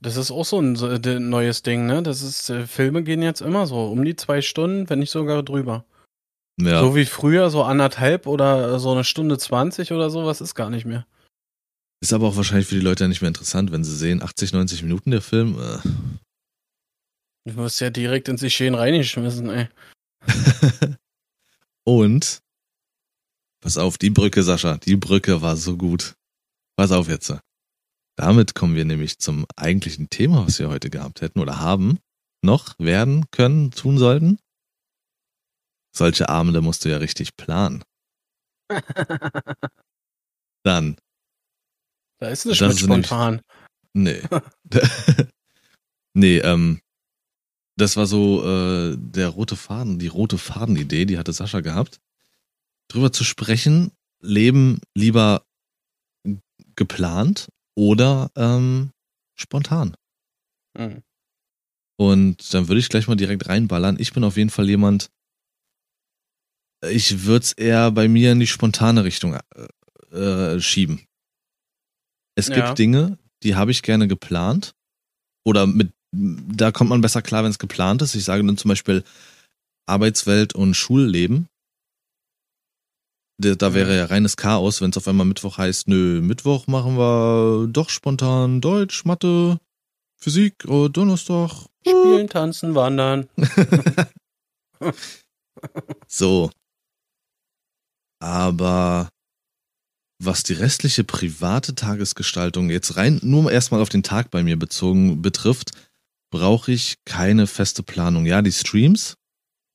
das 0.00 0.16
ist 0.16 0.30
auch 0.30 0.44
so 0.44 0.58
ein 0.58 0.76
so, 0.76 0.88
äh, 0.88 1.20
neues 1.20 1.62
Ding, 1.62 1.86
ne? 1.86 2.02
Das 2.02 2.22
ist, 2.22 2.48
äh, 2.50 2.66
Filme 2.66 3.02
gehen 3.02 3.22
jetzt 3.22 3.40
immer 3.40 3.66
so 3.66 3.86
um 3.86 4.04
die 4.04 4.16
zwei 4.16 4.40
Stunden, 4.40 4.88
wenn 4.88 4.98
nicht 5.00 5.10
sogar 5.10 5.42
drüber. 5.42 5.84
Ja, 6.60 6.80
So 6.80 6.96
wie 6.96 7.06
früher, 7.06 7.50
so 7.50 7.62
anderthalb 7.62 8.26
oder 8.26 8.78
so 8.78 8.92
eine 8.92 9.04
Stunde 9.04 9.38
zwanzig 9.38 9.92
oder 9.92 10.10
sowas 10.10 10.40
ist 10.40 10.54
gar 10.54 10.70
nicht 10.70 10.84
mehr. 10.84 11.06
Ist 12.02 12.12
aber 12.12 12.28
auch 12.28 12.36
wahrscheinlich 12.36 12.66
für 12.66 12.74
die 12.74 12.80
Leute 12.80 13.04
ja 13.04 13.08
nicht 13.08 13.22
mehr 13.22 13.28
interessant, 13.28 13.70
wenn 13.70 13.84
sie 13.84 13.96
sehen, 13.96 14.22
80, 14.22 14.52
90 14.52 14.82
Minuten 14.82 15.12
der 15.12 15.22
Film. 15.22 15.58
Äh, 15.58 15.78
Du 17.44 17.56
wirst 17.56 17.80
ja 17.80 17.90
direkt 17.90 18.28
ins 18.28 18.40
Geschehen 18.40 18.74
reingeschmissen, 18.74 19.48
ey. 19.50 19.68
Und, 21.84 22.40
pass 23.60 23.78
auf, 23.78 23.98
die 23.98 24.10
Brücke, 24.10 24.44
Sascha, 24.44 24.76
die 24.78 24.94
Brücke 24.96 25.42
war 25.42 25.56
so 25.56 25.76
gut. 25.76 26.14
Pass 26.76 26.92
auf 26.92 27.08
jetzt. 27.08 27.34
Damit 28.16 28.54
kommen 28.54 28.76
wir 28.76 28.84
nämlich 28.84 29.18
zum 29.18 29.46
eigentlichen 29.56 30.08
Thema, 30.08 30.46
was 30.46 30.60
wir 30.60 30.68
heute 30.68 30.88
gehabt 30.90 31.20
hätten 31.20 31.40
oder 31.40 31.58
haben, 31.58 31.98
noch 32.44 32.78
werden 32.78 33.28
können, 33.32 33.72
tun 33.72 33.98
sollten. 33.98 34.38
Solche 35.94 36.28
Abende 36.28 36.60
musst 36.60 36.84
du 36.84 36.90
ja 36.90 36.98
richtig 36.98 37.36
planen. 37.36 37.82
Dann. 40.64 40.96
Da 42.22 42.28
ist 42.28 42.46
es 42.46 42.60
mit 42.60 42.78
spontan. 42.78 43.42
Nämlich, 43.94 44.22
nee. 44.22 44.78
nee, 46.14 46.38
ähm, 46.38 46.80
das 47.76 47.96
war 47.96 48.06
so 48.06 48.44
äh, 48.46 48.96
der 48.96 49.28
rote 49.30 49.56
Faden, 49.56 49.98
die 49.98 50.06
rote 50.06 50.38
Fadenidee, 50.38 51.04
die 51.04 51.18
hatte 51.18 51.32
Sascha 51.32 51.62
gehabt, 51.62 51.98
drüber 52.86 53.12
zu 53.12 53.24
sprechen, 53.24 53.90
Leben 54.20 54.80
lieber 54.94 55.44
geplant 56.76 57.48
oder 57.74 58.30
ähm, 58.36 58.92
spontan. 59.34 59.96
Mhm. 60.78 61.02
Und 61.96 62.54
dann 62.54 62.68
würde 62.68 62.78
ich 62.78 62.88
gleich 62.88 63.08
mal 63.08 63.16
direkt 63.16 63.48
reinballern. 63.48 63.96
Ich 63.98 64.12
bin 64.12 64.22
auf 64.22 64.36
jeden 64.36 64.50
Fall 64.50 64.68
jemand, 64.68 65.10
ich 66.88 67.24
würde 67.24 67.42
es 67.42 67.52
eher 67.52 67.90
bei 67.90 68.06
mir 68.06 68.30
in 68.30 68.38
die 68.38 68.46
spontane 68.46 69.02
Richtung 69.02 69.34
äh, 70.12 70.16
äh 70.16 70.60
schieben. 70.60 71.04
Es 72.34 72.46
gibt 72.46 72.58
ja. 72.58 72.74
Dinge, 72.74 73.18
die 73.42 73.56
habe 73.56 73.70
ich 73.70 73.82
gerne 73.82 74.08
geplant 74.08 74.74
oder 75.44 75.66
mit 75.66 75.92
da 76.14 76.72
kommt 76.72 76.90
man 76.90 77.00
besser 77.00 77.22
klar, 77.22 77.42
wenn 77.42 77.50
es 77.50 77.58
geplant 77.58 78.02
ist. 78.02 78.14
Ich 78.14 78.24
sage 78.24 78.44
dann 78.44 78.58
zum 78.58 78.68
Beispiel 78.68 79.02
Arbeitswelt 79.86 80.54
und 80.54 80.74
Schulleben. 80.74 81.48
Da 83.38 83.74
wäre 83.74 83.96
ja 83.96 84.04
reines 84.04 84.36
Chaos, 84.36 84.80
wenn 84.80 84.90
es 84.90 84.96
auf 84.96 85.08
einmal 85.08 85.26
Mittwoch 85.26 85.58
heißt, 85.58 85.88
nö, 85.88 86.20
Mittwoch 86.20 86.66
machen 86.68 86.96
wir 86.96 87.66
doch 87.66 87.88
spontan 87.88 88.60
Deutsch, 88.60 89.04
Mathe, 89.04 89.58
Physik, 90.16 90.64
oh, 90.68 90.86
Donnerstag. 90.88 91.66
Spielen, 91.80 92.28
tanzen, 92.28 92.76
wandern. 92.76 93.28
so. 96.06 96.50
Aber 98.20 99.08
was 100.24 100.42
die 100.42 100.52
restliche 100.54 101.04
private 101.04 101.74
Tagesgestaltung 101.74 102.70
jetzt 102.70 102.96
rein 102.96 103.20
nur 103.22 103.50
erstmal 103.50 103.80
auf 103.80 103.88
den 103.88 104.02
Tag 104.02 104.30
bei 104.30 104.42
mir 104.42 104.58
bezogen 104.58 105.22
betrifft, 105.22 105.72
brauche 106.30 106.72
ich 106.72 106.96
keine 107.04 107.46
feste 107.46 107.82
Planung. 107.82 108.26
Ja, 108.26 108.42
die 108.42 108.52
Streams, 108.52 109.16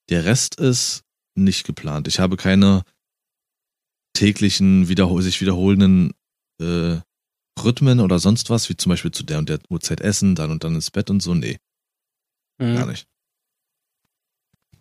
der 0.10 0.26
Rest 0.26 0.60
ist 0.60 1.04
nicht 1.36 1.66
geplant. 1.66 2.08
Ich 2.08 2.20
habe 2.20 2.38
keine 2.38 2.84
täglichen, 4.14 4.90
wiederhol 4.90 5.22
sich 5.22 5.40
wiederholenden 5.42 6.14
äh, 6.60 6.98
Rhythmen 7.60 8.00
oder 8.00 8.20
sonst 8.20 8.50
was, 8.50 8.70
wie 8.70 8.78
zum 8.78 8.92
Beispiel 8.92 9.12
zu 9.12 9.24
der 9.24 9.38
und 9.40 9.50
der 9.50 9.60
Uhrzeit 9.70 10.02
essen, 10.02 10.36
dann 10.36 10.52
und 10.52 10.64
dann 10.64 10.76
ins 10.76 10.92
Bett 10.92 11.10
und 11.10 11.22
so. 11.22 11.36
Nee. 11.36 11.58
Mhm. 12.58 12.76
Gar 12.76 12.86
nicht. 12.88 13.08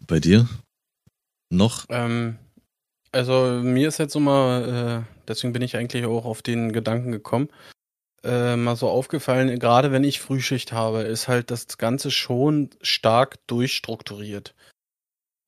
Bei 0.07 0.21
dir? 0.21 0.49
Noch? 1.51 1.87
Ähm, 1.89 2.39
also 3.13 3.61
mir 3.63 3.89
ist 3.89 3.99
jetzt 3.99 4.13
so 4.13 4.21
mal, 4.21 5.05
äh, 5.09 5.16
deswegen 5.29 5.53
bin 5.53 5.63
ich 5.63 5.77
eigentlich 5.77 6.07
auch 6.07 6.25
auf 6.25 6.43
den 6.43 6.73
Gedanken 6.73 7.13
gekommen, 7.13 7.49
äh, 8.25 8.57
mal 8.57 8.77
so 8.77 8.89
aufgefallen, 8.89 9.59
gerade 9.59 9.93
wenn 9.93 10.05
ich 10.05 10.21
Frühschicht 10.21 10.73
habe, 10.73 11.03
ist 11.03 11.29
halt 11.29 11.51
das 11.51 11.79
Ganze 11.79 12.11
schon 12.11 12.71
stark 12.83 13.47
durchstrukturiert 13.47 14.55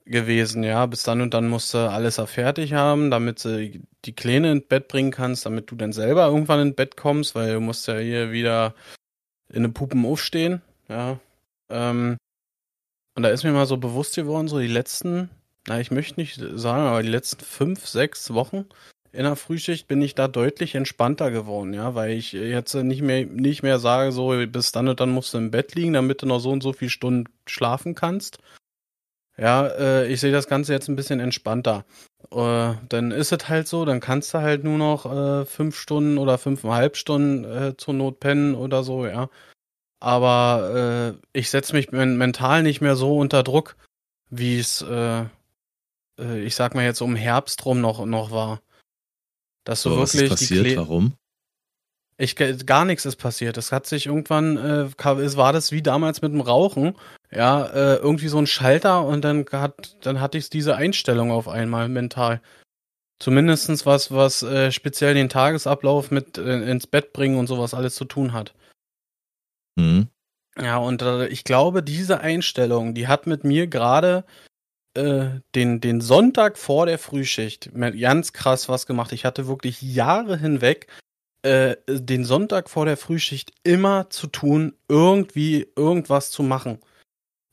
gewesen, 0.04 0.62
ja. 0.62 0.86
Bis 0.86 1.02
dann 1.02 1.20
und 1.20 1.34
dann 1.34 1.48
musst 1.48 1.74
du 1.74 1.78
alles 1.90 2.20
fertig 2.26 2.74
haben, 2.74 3.10
damit 3.10 3.44
du 3.44 3.80
die 4.04 4.14
Kleine 4.14 4.52
ins 4.52 4.66
Bett 4.66 4.88
bringen 4.88 5.10
kannst, 5.10 5.46
damit 5.46 5.70
du 5.70 5.76
dann 5.76 5.92
selber 5.92 6.26
irgendwann 6.26 6.68
ins 6.68 6.76
Bett 6.76 6.96
kommst, 6.96 7.34
weil 7.34 7.54
du 7.54 7.60
musst 7.60 7.86
ja 7.88 7.98
hier 7.98 8.32
wieder 8.32 8.74
in 9.48 9.62
den 9.62 9.74
Puppen 9.74 10.04
aufstehen, 10.04 10.62
ja. 10.88 11.18
Ähm, 11.70 12.16
und 13.16 13.22
da 13.22 13.30
ist 13.30 13.44
mir 13.44 13.52
mal 13.52 13.66
so 13.66 13.76
bewusst 13.76 14.14
geworden, 14.14 14.48
so 14.48 14.60
die 14.60 14.68
letzten, 14.68 15.30
na, 15.66 15.80
ich 15.80 15.90
möchte 15.90 16.20
nicht 16.20 16.36
sagen, 16.36 16.86
aber 16.86 17.02
die 17.02 17.08
letzten 17.08 17.44
fünf, 17.44 17.86
sechs 17.86 18.32
Wochen 18.32 18.66
in 19.18 19.24
der 19.24 19.34
Frühschicht 19.34 19.88
bin 19.88 20.00
ich 20.00 20.14
da 20.14 20.28
deutlich 20.28 20.76
entspannter 20.76 21.32
geworden, 21.32 21.74
ja, 21.74 21.96
weil 21.96 22.12
ich 22.12 22.32
jetzt 22.32 22.72
nicht 22.74 23.02
mehr, 23.02 23.26
nicht 23.26 23.64
mehr 23.64 23.80
sage, 23.80 24.12
so 24.12 24.28
bis 24.46 24.70
dann 24.70 24.86
und 24.86 25.00
dann 25.00 25.10
musst 25.10 25.34
du 25.34 25.38
im 25.38 25.50
Bett 25.50 25.74
liegen, 25.74 25.94
damit 25.94 26.22
du 26.22 26.26
noch 26.26 26.38
so 26.38 26.50
und 26.50 26.62
so 26.62 26.72
viele 26.72 26.90
Stunden 26.90 27.24
schlafen 27.44 27.96
kannst. 27.96 28.38
Ja, 29.36 29.66
äh, 29.66 30.06
ich 30.06 30.20
sehe 30.20 30.30
das 30.30 30.46
Ganze 30.46 30.72
jetzt 30.72 30.86
ein 30.86 30.94
bisschen 30.94 31.18
entspannter. 31.18 31.84
Äh, 32.30 32.74
dann 32.88 33.10
ist 33.10 33.32
es 33.32 33.48
halt 33.48 33.66
so, 33.66 33.84
dann 33.84 33.98
kannst 33.98 34.34
du 34.34 34.38
halt 34.38 34.62
nur 34.62 34.78
noch 34.78 35.04
äh, 35.06 35.44
fünf 35.46 35.76
Stunden 35.76 36.18
oder 36.18 36.38
fünfeinhalb 36.38 36.96
Stunden 36.96 37.44
äh, 37.44 37.76
zur 37.76 37.94
Not 37.94 38.20
pennen 38.20 38.54
oder 38.54 38.84
so, 38.84 39.04
ja. 39.04 39.30
Aber 39.98 41.16
äh, 41.16 41.28
ich 41.36 41.50
setze 41.50 41.74
mich 41.74 41.90
mental 41.90 42.62
nicht 42.62 42.80
mehr 42.80 42.94
so 42.94 43.18
unter 43.18 43.42
Druck, 43.42 43.76
wie 44.30 44.60
es, 44.60 44.80
äh, 44.82 45.24
äh, 46.20 46.40
ich 46.44 46.54
sag 46.54 46.76
mal 46.76 46.84
jetzt 46.84 47.00
um 47.00 47.16
Herbst 47.16 47.64
rum 47.66 47.80
noch, 47.80 48.06
noch 48.06 48.30
war. 48.30 48.60
Dass 49.64 49.82
du 49.82 49.90
Aber 49.90 49.98
wirklich. 50.00 50.30
Was 50.30 50.42
ist 50.42 50.48
passiert? 50.48 50.76
Warum? 50.76 51.14
Ich, 52.20 52.34
gar 52.34 52.84
nichts 52.84 53.06
ist 53.06 53.16
passiert. 53.16 53.56
Es 53.56 53.70
hat 53.70 53.86
sich 53.86 54.06
irgendwann, 54.06 54.56
äh, 54.56 55.10
es 55.20 55.36
war 55.36 55.52
das 55.52 55.70
wie 55.70 55.82
damals 55.82 56.20
mit 56.20 56.32
dem 56.32 56.40
Rauchen, 56.40 56.96
ja, 57.30 57.64
äh, 57.66 57.96
irgendwie 57.96 58.26
so 58.26 58.38
ein 58.38 58.48
Schalter 58.48 59.06
und 59.06 59.22
dann 59.22 59.46
hat, 59.52 59.96
dann 60.00 60.20
hatte 60.20 60.36
ich 60.36 60.50
diese 60.50 60.74
Einstellung 60.74 61.30
auf 61.30 61.46
einmal 61.46 61.88
mental. 61.88 62.40
Zumindestens 63.20 63.86
was, 63.86 64.10
was 64.10 64.42
äh, 64.42 64.72
speziell 64.72 65.14
den 65.14 65.28
Tagesablauf 65.28 66.10
mit 66.10 66.38
äh, 66.38 66.70
ins 66.70 66.88
Bett 66.88 67.12
bringen 67.12 67.38
und 67.38 67.46
sowas 67.46 67.72
alles 67.72 67.94
zu 67.94 68.04
tun 68.04 68.32
hat. 68.32 68.52
Mhm. 69.76 70.08
Ja, 70.60 70.78
und 70.78 71.02
äh, 71.02 71.28
ich 71.28 71.44
glaube, 71.44 71.84
diese 71.84 72.20
Einstellung, 72.20 72.94
die 72.94 73.06
hat 73.06 73.28
mit 73.28 73.44
mir 73.44 73.68
gerade 73.68 74.24
äh, 74.98 75.40
den, 75.54 75.80
den 75.80 76.00
Sonntag 76.00 76.58
vor 76.58 76.86
der 76.86 76.98
Frühschicht 76.98 77.70
ganz 77.74 78.32
krass 78.32 78.68
was 78.68 78.86
gemacht. 78.86 79.12
Ich 79.12 79.24
hatte 79.24 79.46
wirklich 79.46 79.80
Jahre 79.80 80.36
hinweg 80.36 80.88
äh, 81.42 81.76
den 81.88 82.24
Sonntag 82.24 82.68
vor 82.68 82.84
der 82.84 82.96
Frühschicht 82.96 83.52
immer 83.62 84.10
zu 84.10 84.26
tun, 84.26 84.74
irgendwie 84.88 85.68
irgendwas 85.76 86.30
zu 86.30 86.42
machen. 86.42 86.78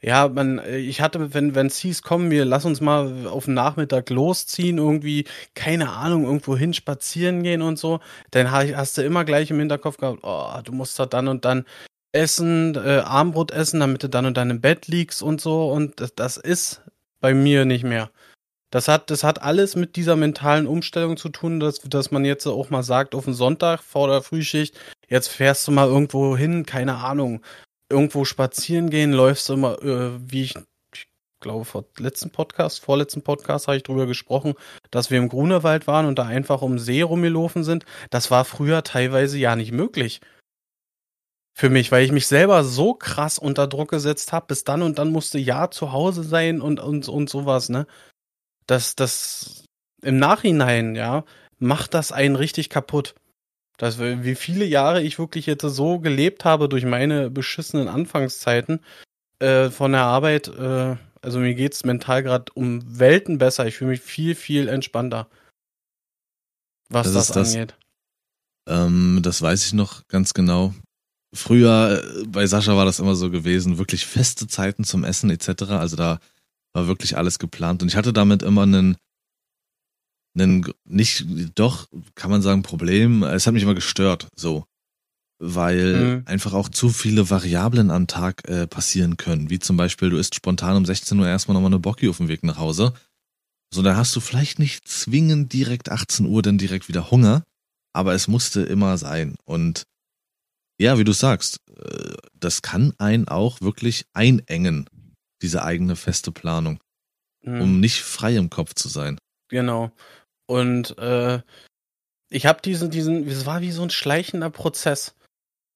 Ja, 0.02 0.28
man, 0.28 0.60
äh, 0.60 0.78
ich 0.78 1.02
hatte, 1.02 1.34
wenn 1.34 1.56
wenn 1.56 1.68
es 1.68 1.78
hieß, 1.78 2.02
komm, 2.02 2.32
wir 2.32 2.46
lass 2.46 2.66
uns 2.66 2.82
mal 2.82 3.28
auf 3.28 3.46
den 3.46 3.54
Nachmittag 3.54 4.10
losziehen, 4.10 4.78
irgendwie, 4.78 5.26
keine 5.54 5.90
Ahnung, 5.92 6.26
irgendwo 6.26 6.58
hin 6.58 6.74
spazieren 6.74 7.44
gehen 7.44 7.62
und 7.62 7.80
so, 7.80 8.00
dann 8.32 8.52
hast 8.52 8.98
du 8.98 9.04
immer 9.04 9.24
gleich 9.26 9.52
im 9.52 9.60
Hinterkopf 9.60 9.98
gehabt, 9.98 10.20
oh, 10.24 10.52
du 10.64 10.72
musst 10.72 11.00
da 11.00 11.06
dann 11.06 11.28
und 11.28 11.46
dann 11.46 11.66
essen, 12.12 12.76
äh, 12.76 13.02
Armbrot 13.06 13.52
essen, 13.52 13.82
damit 13.82 14.04
du 14.04 14.10
dann 14.10 14.26
und 14.26 14.38
dann 14.38 14.50
im 14.50 14.62
Bett 14.62 14.88
liegst 14.88 15.22
und 15.22 15.42
so. 15.42 15.70
Und 15.72 16.12
das 16.16 16.38
ist 16.38 16.82
bei 17.26 17.34
mir 17.34 17.66
nicht 17.66 17.84
mehr. 17.84 18.12
Das 18.70 18.88
hat, 18.88 19.10
das 19.10 19.24
hat 19.24 19.42
alles 19.42 19.76
mit 19.76 19.96
dieser 19.96 20.16
mentalen 20.16 20.68
Umstellung 20.68 21.18
zu 21.18 21.30
tun, 21.30 21.60
dass, 21.60 21.80
dass 21.80 22.12
man 22.12 22.24
jetzt 22.24 22.46
auch 22.46 22.70
mal 22.70 22.84
sagt, 22.84 23.16
auf 23.16 23.26
den 23.26 23.34
Sonntag 23.34 23.82
vor 23.82 24.08
der 24.08 24.22
Frühschicht, 24.22 24.80
jetzt 25.08 25.30
fährst 25.30 25.68
du 25.68 25.72
mal 25.72 25.88
irgendwo 25.88 26.38
hin, 26.38 26.68
keine 26.68 26.98
Ahnung, 26.98 27.42
irgendwo 27.90 28.26
spazieren 28.26 28.92
gehen, 28.92 29.12
läufst 29.12 29.50
du 29.50 29.58
mal, 29.58 29.74
äh, 29.82 30.32
wie 30.32 30.44
ich, 30.44 30.54
ich 30.94 31.08
glaube, 31.40 31.66
vor 31.66 31.86
letzten 31.98 32.30
Podcast, 32.30 32.80
vorletzten 32.80 33.24
Podcast 33.24 33.68
habe 33.68 33.78
ich 33.78 33.84
drüber 33.84 34.06
gesprochen, 34.06 34.54
dass 34.92 35.10
wir 35.10 35.18
im 35.18 35.30
Grunewald 35.30 35.88
waren 35.88 36.06
und 36.06 36.20
da 36.20 36.26
einfach 36.26 36.62
um 36.62 36.78
See 36.78 37.02
rumgelaufen 37.02 37.64
sind. 37.64 37.86
Das 38.12 38.30
war 38.30 38.46
früher 38.46 38.84
teilweise 38.84 39.40
ja 39.40 39.56
nicht 39.56 39.72
möglich 39.72 40.22
für 41.58 41.70
mich, 41.70 41.92
weil 41.92 42.04
ich 42.04 42.12
mich 42.12 42.28
selber 42.28 42.66
so 42.66 42.94
krass 42.94 43.40
unter 43.40 43.66
Druck 43.66 43.90
gesetzt 43.90 44.34
habe, 44.34 44.48
bis 44.48 44.66
dann 44.66 44.82
und 44.82 45.00
dann 45.00 45.12
musste 45.12 45.40
ja 45.40 45.72
zu 45.72 45.94
Hause 45.94 46.24
sein 46.24 46.60
und, 46.60 46.82
und, 46.82 47.08
und 47.08 47.30
sowas, 47.30 47.70
ne? 47.70 47.88
Das, 48.68 48.96
das 48.96 49.64
im 50.02 50.18
Nachhinein, 50.18 50.96
ja, 50.96 51.24
macht 51.58 51.94
das 51.94 52.12
einen 52.12 52.36
richtig 52.36 52.70
kaputt. 52.70 53.16
Das, 53.78 54.00
wie 54.00 54.36
viele 54.36 54.66
Jahre 54.66 55.02
ich 55.02 55.18
wirklich 55.18 55.46
jetzt 55.46 55.62
so 55.62 56.00
gelebt 56.00 56.44
habe 56.44 56.68
durch 56.68 56.84
meine 56.84 57.30
beschissenen 57.30 57.88
Anfangszeiten 57.88 58.82
äh, 59.40 59.70
von 59.70 59.94
der 59.94 60.04
Arbeit, 60.04 60.50
äh, 60.50 60.98
also 61.22 61.40
mir 61.40 61.56
geht's 61.56 61.86
mental 61.86 62.22
gerade 62.22 62.52
um 62.54 63.00
Welten 63.00 63.38
besser. 63.38 63.66
Ich 63.66 63.78
fühle 63.78 63.92
mich 63.92 64.02
viel, 64.02 64.36
viel 64.36 64.68
entspannter. 64.68 65.28
Was 66.90 67.14
das, 67.14 67.28
das 67.28 67.54
angeht. 67.54 67.76
Das, 68.66 68.86
ähm, 68.86 69.20
das 69.24 69.42
weiß 69.42 69.66
ich 69.66 69.74
noch 69.74 70.08
ganz 70.08 70.34
genau 70.34 70.74
früher 71.36 72.04
äh, 72.04 72.26
bei 72.26 72.48
Sascha 72.48 72.76
war 72.76 72.86
das 72.86 73.00
immer 73.00 73.16
so 73.16 73.30
gewesen, 73.30 73.78
wirklich 73.78 74.06
feste 74.06 74.48
Zeiten 74.48 74.84
zum 74.84 75.04
Essen 75.04 75.30
etc. 75.30 75.64
Also 75.72 75.96
da 75.96 76.20
war 76.74 76.88
wirklich 76.88 77.18
alles 77.18 77.40
geplant 77.40 77.82
und 77.82 77.90
ich 77.90 77.96
hatte 77.96 78.14
damit 78.14 78.44
immer 78.44 78.64
einen, 78.64 78.98
einen 80.38 80.66
nicht, 80.86 81.26
doch, 81.56 81.88
kann 82.16 82.32
man 82.32 82.42
sagen, 82.42 82.64
Problem. 82.64 83.24
Es 83.24 83.48
hat 83.48 83.54
mich 83.54 83.64
immer 83.64 83.76
gestört, 83.76 84.28
so. 84.36 84.66
weil 85.40 85.94
Mhm. 86.18 86.24
einfach 86.26 86.54
auch 86.54 86.70
zu 86.70 86.90
viele 86.90 87.30
Variablen 87.30 87.92
am 87.92 88.08
Tag 88.08 88.48
äh, 88.48 88.68
passieren 88.68 89.18
können. 89.18 89.50
Wie 89.50 89.60
zum 89.60 89.78
Beispiel, 89.78 90.10
du 90.10 90.18
isst 90.18 90.36
spontan 90.36 90.78
um 90.78 90.86
16 90.86 91.20
Uhr 91.20 91.28
erstmal 91.28 91.54
nochmal 91.54 91.72
eine 91.72 91.80
Bocki 91.80 92.10
auf 92.10 92.18
dem 92.18 92.28
Weg 92.30 92.44
nach 92.44 92.58
Hause. 92.58 92.94
So, 93.74 93.82
da 93.82 93.96
hast 93.98 94.16
du 94.16 94.22
vielleicht 94.22 94.60
nicht 94.60 94.88
zwingend 94.88 95.52
direkt 95.52 95.90
18 95.92 96.26
Uhr 96.26 96.42
dann 96.42 96.58
direkt 96.58 96.88
wieder 96.88 97.12
Hunger, 97.12 97.44
aber 97.94 98.14
es 98.14 98.28
musste 98.28 98.62
immer 98.62 98.98
sein. 98.98 99.36
Und 99.44 99.84
ja, 100.80 100.98
wie 100.98 101.04
du 101.04 101.14
sagst, 101.14 101.62
äh, 101.78 102.14
das 102.34 102.62
kann 102.62 102.94
einen 102.98 103.28
auch 103.28 103.62
wirklich 103.62 104.06
einengen, 104.14 104.90
diese 105.42 105.64
eigene 105.64 105.96
feste 105.96 106.32
Planung, 106.32 106.80
Mhm. 107.44 107.62
um 107.62 107.80
nicht 107.80 108.02
frei 108.02 108.36
im 108.36 108.50
Kopf 108.50 108.74
zu 108.74 108.90
sein. 108.90 109.18
Genau. 109.50 109.92
Und 110.48 110.98
äh, 110.98 111.42
ich 112.30 112.46
habe 112.46 112.62
diesen, 112.62 112.90
diesen, 112.90 113.28
es 113.28 113.46
war 113.46 113.62
wie 113.62 113.72
so 113.72 113.84
ein 113.84 113.90
schleichender 113.92 114.50
Prozess. 114.50 115.16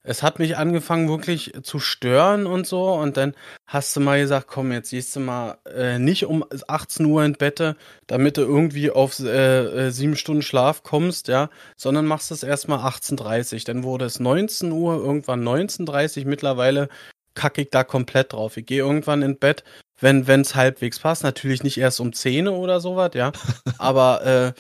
Es 0.01 0.23
hat 0.23 0.39
mich 0.39 0.55
angefangen 0.55 1.09
wirklich 1.09 1.53
zu 1.61 1.79
stören 1.79 2.45
und 2.45 2.65
so 2.65 2.93
und 2.93 3.17
dann 3.17 3.35
hast 3.67 3.95
du 3.95 3.99
mal 3.99 4.19
gesagt, 4.19 4.47
komm, 4.47 4.71
jetzt 4.71 4.89
siehst 4.89 5.15
du 5.15 5.19
mal 5.19 5.57
äh, 5.65 5.99
nicht 5.99 6.25
um 6.25 6.45
18 6.67 7.05
Uhr 7.05 7.23
in 7.25 7.33
Bette, 7.33 7.75
damit 8.07 8.37
du 8.37 8.41
irgendwie 8.41 8.91
auf 8.91 9.19
äh, 9.19 9.87
äh, 9.87 9.91
sieben 9.91 10.15
Stunden 10.15 10.41
Schlaf 10.41 10.83
kommst, 10.83 11.27
ja, 11.27 11.49
sondern 11.75 12.05
machst 12.05 12.31
es 12.31 12.43
erstmal 12.43 12.79
18.30 12.79 13.65
Dann 13.65 13.83
wurde 13.83 14.05
es 14.05 14.21
19 14.21 14.71
Uhr, 14.71 14.95
irgendwann 14.95 15.43
19.30 15.43 16.25
Mittlerweile 16.25 16.87
kacke 17.33 17.61
ich 17.61 17.69
da 17.69 17.83
komplett 17.83 18.33
drauf. 18.33 18.57
Ich 18.57 18.65
gehe 18.65 18.79
irgendwann 18.79 19.21
in 19.21 19.37
Bett, 19.37 19.63
wenn 19.99 20.27
es 20.27 20.55
halbwegs 20.55 20.99
passt. 20.99 21.23
Natürlich 21.23 21.63
nicht 21.63 21.77
erst 21.77 21.99
um 21.99 22.13
10 22.13 22.47
oder 22.47 22.79
sowas, 22.79 23.11
ja. 23.15 23.31
Aber 23.77 24.25
äh, 24.25 24.53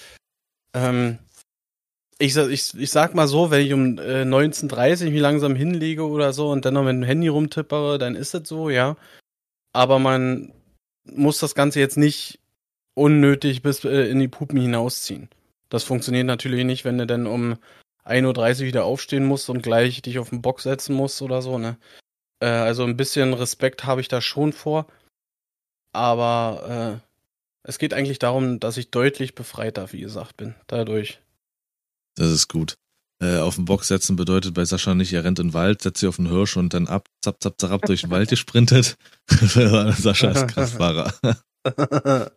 ähm, 0.73 1.19
ich, 2.19 2.35
ich, 2.35 2.73
ich 2.77 2.91
sag 2.91 3.15
mal 3.15 3.27
so, 3.27 3.49
wenn 3.49 3.65
ich 3.65 3.73
um 3.73 3.97
äh, 3.97 4.23
19.30 4.23 5.09
mich 5.09 5.21
langsam 5.21 5.55
hinlege 5.55 6.05
oder 6.07 6.33
so 6.33 6.49
und 6.49 6.65
dann 6.65 6.73
noch 6.73 6.83
mit 6.83 6.93
dem 6.93 7.03
Handy 7.03 7.29
rumtippere, 7.29 7.97
dann 7.97 8.15
ist 8.15 8.35
es 8.35 8.47
so, 8.47 8.69
ja. 8.69 8.97
Aber 9.73 9.99
man 9.99 10.53
muss 11.05 11.39
das 11.39 11.55
Ganze 11.55 11.79
jetzt 11.79 11.97
nicht 11.97 12.39
unnötig 12.93 13.61
bis 13.61 13.85
äh, 13.85 14.09
in 14.09 14.19
die 14.19 14.27
Pupen 14.27 14.59
hinausziehen. 14.59 15.29
Das 15.69 15.83
funktioniert 15.83 16.25
natürlich 16.25 16.65
nicht, 16.65 16.83
wenn 16.83 16.97
du 16.97 17.07
dann 17.07 17.25
um 17.25 17.57
1.30 18.05 18.61
Uhr 18.61 18.67
wieder 18.67 18.85
aufstehen 18.85 19.25
musst 19.25 19.49
und 19.49 19.61
gleich 19.61 20.01
dich 20.01 20.19
auf 20.19 20.29
den 20.29 20.41
Bock 20.41 20.59
setzen 20.61 20.95
musst 20.95 21.21
oder 21.21 21.41
so, 21.41 21.57
ne? 21.57 21.77
Äh, 22.41 22.47
also 22.47 22.83
ein 22.83 22.97
bisschen 22.97 23.33
Respekt 23.33 23.85
habe 23.85 24.01
ich 24.01 24.09
da 24.09 24.21
schon 24.21 24.51
vor. 24.51 24.87
Aber 25.93 27.01
äh, 27.01 27.09
es 27.63 27.79
geht 27.79 27.93
eigentlich 27.93 28.19
darum, 28.19 28.59
dass 28.59 28.77
ich 28.77 28.91
deutlich 28.91 29.35
befreiter, 29.35 29.91
wie 29.93 30.01
gesagt, 30.01 30.37
bin. 30.37 30.55
Dadurch. 30.67 31.21
Das 32.15 32.29
ist 32.29 32.47
gut. 32.47 32.77
Äh, 33.21 33.39
auf 33.39 33.55
den 33.55 33.65
Bock 33.65 33.83
setzen 33.83 34.15
bedeutet 34.15 34.53
bei 34.53 34.63
Sascha 34.63 34.95
nicht, 34.95 35.11
er 35.11 35.25
rennt 35.25 35.39
in 35.39 35.49
den 35.49 35.53
Wald, 35.53 35.81
setzt 35.81 35.99
sich 35.99 36.07
auf 36.07 36.15
den 36.15 36.29
Hirsch 36.29 36.55
und 36.55 36.73
dann 36.73 36.87
ab, 36.87 37.09
zapp, 37.21 37.43
zapp, 37.43 37.59
zapp, 37.59 37.81
durch 37.81 38.01
den 38.01 38.11
Wald 38.11 38.29
gesprintet. 38.29 38.97
Sascha 39.27 40.29
ist 40.29 40.47
Kraftfahrer. 40.47 41.13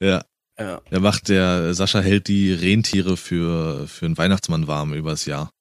ja, 0.00 0.24
ja. 0.58 0.80
der 0.90 1.00
macht 1.00 1.28
der, 1.28 1.72
Sascha 1.74 2.00
hält 2.00 2.26
die 2.26 2.52
Rentiere 2.52 3.16
für, 3.16 3.86
für 3.86 4.06
einen 4.06 4.18
Weihnachtsmann 4.18 4.66
warm 4.66 4.92
übers 4.92 5.24
Jahr. 5.26 5.52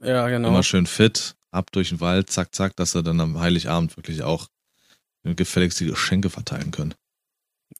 Ja, 0.00 0.28
genau. 0.28 0.48
Immer 0.48 0.64
schön 0.64 0.86
fit, 0.86 1.36
ab 1.52 1.70
durch 1.70 1.90
den 1.90 2.00
Wald, 2.00 2.30
zack, 2.30 2.52
zack, 2.52 2.74
dass 2.74 2.92
sie 2.92 3.04
dann 3.04 3.20
am 3.20 3.38
Heiligabend 3.38 3.96
wirklich 3.96 4.22
auch 4.22 4.48
gefälligst 5.22 5.78
die 5.80 5.86
Geschenke 5.86 6.30
verteilen 6.30 6.70
können. 6.70 6.94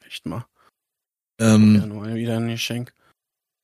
Echt 0.06 0.26
mal. 0.26 0.46
Ja, 1.40 1.54
Ähm, 1.54 1.88
nur 1.88 2.14
wieder 2.14 2.36
ein 2.36 2.48
Geschenk. 2.48 2.92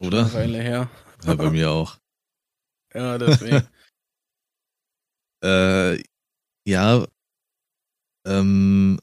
Oder? 0.06 0.32
Weile 0.32 0.60
her. 0.60 0.90
Ja, 1.24 1.34
bei 1.34 1.50
mir 1.50 1.70
auch. 1.70 1.98
Ja, 2.94 3.18
deswegen. 3.18 3.66
Äh, 5.44 6.02
ja, 6.66 7.04
ähm, 8.26 8.98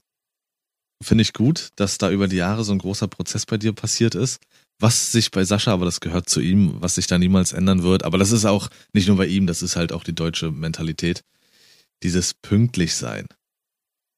finde 1.02 1.22
ich 1.22 1.32
gut, 1.32 1.70
dass 1.76 1.98
da 1.98 2.10
über 2.10 2.28
die 2.28 2.36
Jahre 2.36 2.64
so 2.64 2.72
ein 2.72 2.78
großer 2.78 3.08
Prozess 3.08 3.46
bei 3.46 3.58
dir 3.58 3.72
passiert 3.72 4.14
ist. 4.14 4.40
Was 4.80 5.12
sich 5.12 5.30
bei 5.30 5.44
Sascha, 5.44 5.72
aber 5.72 5.84
das 5.84 6.00
gehört 6.00 6.28
zu 6.28 6.40
ihm, 6.40 6.80
was 6.80 6.96
sich 6.96 7.06
da 7.06 7.18
niemals 7.18 7.52
ändern 7.52 7.82
wird. 7.82 8.04
Aber 8.04 8.18
das 8.18 8.32
ist 8.32 8.44
auch 8.44 8.68
nicht 8.92 9.06
nur 9.06 9.16
bei 9.16 9.26
ihm, 9.26 9.46
das 9.46 9.62
ist 9.62 9.76
halt 9.76 9.92
auch 9.92 10.02
die 10.02 10.14
deutsche 10.14 10.50
Mentalität. 10.50 11.22
Dieses 12.02 12.34
pünktlich 12.34 12.96
sein. 12.96 13.28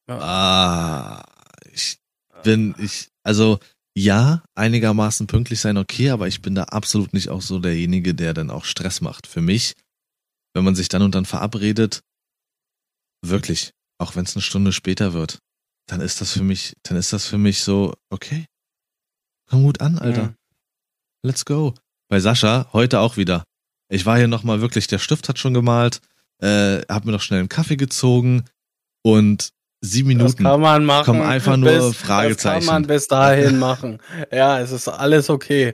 Ja. 0.09 0.17
Ah, 0.19 1.25
ich 1.71 1.99
bin, 2.43 2.73
ich, 2.79 3.09
also 3.23 3.59
ja, 3.97 4.43
einigermaßen 4.55 5.27
pünktlich 5.27 5.59
sein, 5.61 5.77
okay, 5.77 6.09
aber 6.09 6.27
ich 6.27 6.41
bin 6.41 6.53
da 6.55 6.65
absolut 6.65 7.13
nicht 7.13 7.29
auch 7.29 7.41
so 7.41 7.59
derjenige, 7.59 8.13
der 8.13 8.33
dann 8.33 8.51
auch 8.51 8.65
Stress 8.65 9.01
macht. 9.01 9.25
Für 9.27 9.41
mich, 9.41 9.75
wenn 10.53 10.65
man 10.65 10.75
sich 10.75 10.89
dann 10.89 11.01
und 11.01 11.15
dann 11.15 11.25
verabredet, 11.25 12.01
wirklich, 13.23 13.71
auch 13.97 14.15
wenn 14.15 14.25
es 14.25 14.35
eine 14.35 14.41
Stunde 14.41 14.71
später 14.73 15.13
wird, 15.13 15.39
dann 15.87 16.01
ist 16.01 16.19
das 16.19 16.33
für 16.33 16.43
mich, 16.43 16.73
dann 16.83 16.97
ist 16.97 17.13
das 17.13 17.25
für 17.27 17.37
mich 17.37 17.63
so, 17.63 17.93
okay, 18.09 18.45
komm 19.49 19.63
gut 19.63 19.81
an, 19.81 19.97
Alter, 19.97 20.23
Mhm. 20.29 20.35
let's 21.23 21.45
go. 21.45 21.73
Bei 22.09 22.19
Sascha 22.19 22.69
heute 22.73 22.99
auch 22.99 23.17
wieder. 23.17 23.43
Ich 23.89 24.05
war 24.05 24.17
hier 24.17 24.27
nochmal 24.27 24.61
wirklich, 24.61 24.87
der 24.87 24.99
Stift 24.99 25.29
hat 25.29 25.39
schon 25.39 25.53
gemalt, 25.53 26.01
äh, 26.41 26.81
hab 26.89 27.05
mir 27.05 27.11
noch 27.11 27.21
schnell 27.21 27.39
einen 27.39 27.49
Kaffee 27.49 27.77
gezogen 27.77 28.45
und 29.03 29.51
sieben 29.81 30.09
Das 30.09 30.17
Minuten 30.35 30.43
kann 30.43 30.61
man 30.61 30.85
machen. 30.85 31.05
kommen 31.05 31.21
einfach 31.21 31.57
nur 31.57 31.69
bis, 31.71 31.95
Fragezeichen. 31.97 32.59
Das 32.59 32.65
kann 32.67 32.73
man 32.81 32.87
bis 32.87 33.07
dahin 33.07 33.59
machen. 33.59 33.99
Ja, 34.31 34.59
es 34.59 34.71
ist 34.71 34.87
alles 34.87 35.29
okay. 35.29 35.73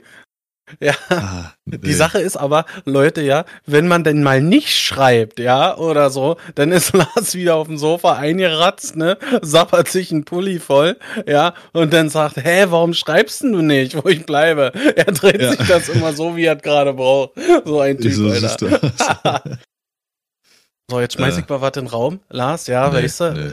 Ja. 0.80 0.94
Ah, 1.10 1.52
Die 1.66 1.76
nee. 1.88 1.92
Sache 1.92 2.18
ist 2.20 2.36
aber, 2.36 2.64
Leute, 2.86 3.20
ja, 3.20 3.44
wenn 3.66 3.88
man 3.88 4.04
denn 4.04 4.22
mal 4.22 4.40
nicht 4.40 4.74
schreibt, 4.74 5.38
ja, 5.38 5.76
oder 5.76 6.08
so, 6.08 6.36
dann 6.54 6.72
ist 6.72 6.92
Lars 6.96 7.34
wieder 7.34 7.56
auf 7.56 7.66
dem 7.66 7.76
Sofa 7.76 8.14
eingeratzt, 8.14 8.96
ne, 8.96 9.18
sappert 9.42 9.88
sich 9.88 10.12
ein 10.12 10.24
Pulli 10.24 10.60
voll, 10.60 10.96
ja, 11.26 11.52
und 11.72 11.92
dann 11.92 12.08
sagt, 12.08 12.36
hä, 12.38 12.66
warum 12.70 12.94
schreibst 12.94 13.42
denn 13.42 13.52
du 13.52 13.60
nicht, 13.60 14.02
wo 14.02 14.08
ich 14.08 14.24
bleibe? 14.24 14.72
Er 14.96 15.06
dreht 15.12 15.42
Ja. 15.42 15.50
sich 15.50 15.66
das 15.66 15.88
immer 15.90 16.14
so, 16.14 16.36
wie 16.36 16.44
er 16.46 16.56
gerade 16.56 16.94
braucht. 16.94 17.32
So 17.66 17.80
ein 17.80 17.98
Typ, 17.98 18.12
So 18.12 18.30
Alter. 18.30 19.42
So, 20.90 21.00
jetzt 21.00 21.14
schmeiß 21.14 21.36
Äh. 21.36 21.40
ich 21.40 21.48
mal 21.48 21.60
was 21.60 21.76
in 21.76 21.84
den 21.84 21.88
Raum. 21.88 22.20
Lars, 22.30 22.66
ja, 22.66 22.88
Nee, 22.88 22.94
weißt 23.02 23.20
du, 23.20 23.32
nee. 23.32 23.50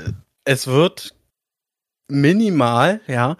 Es 0.49 0.65
wird 0.65 1.15
minimal, 2.07 3.01
ja, 3.05 3.37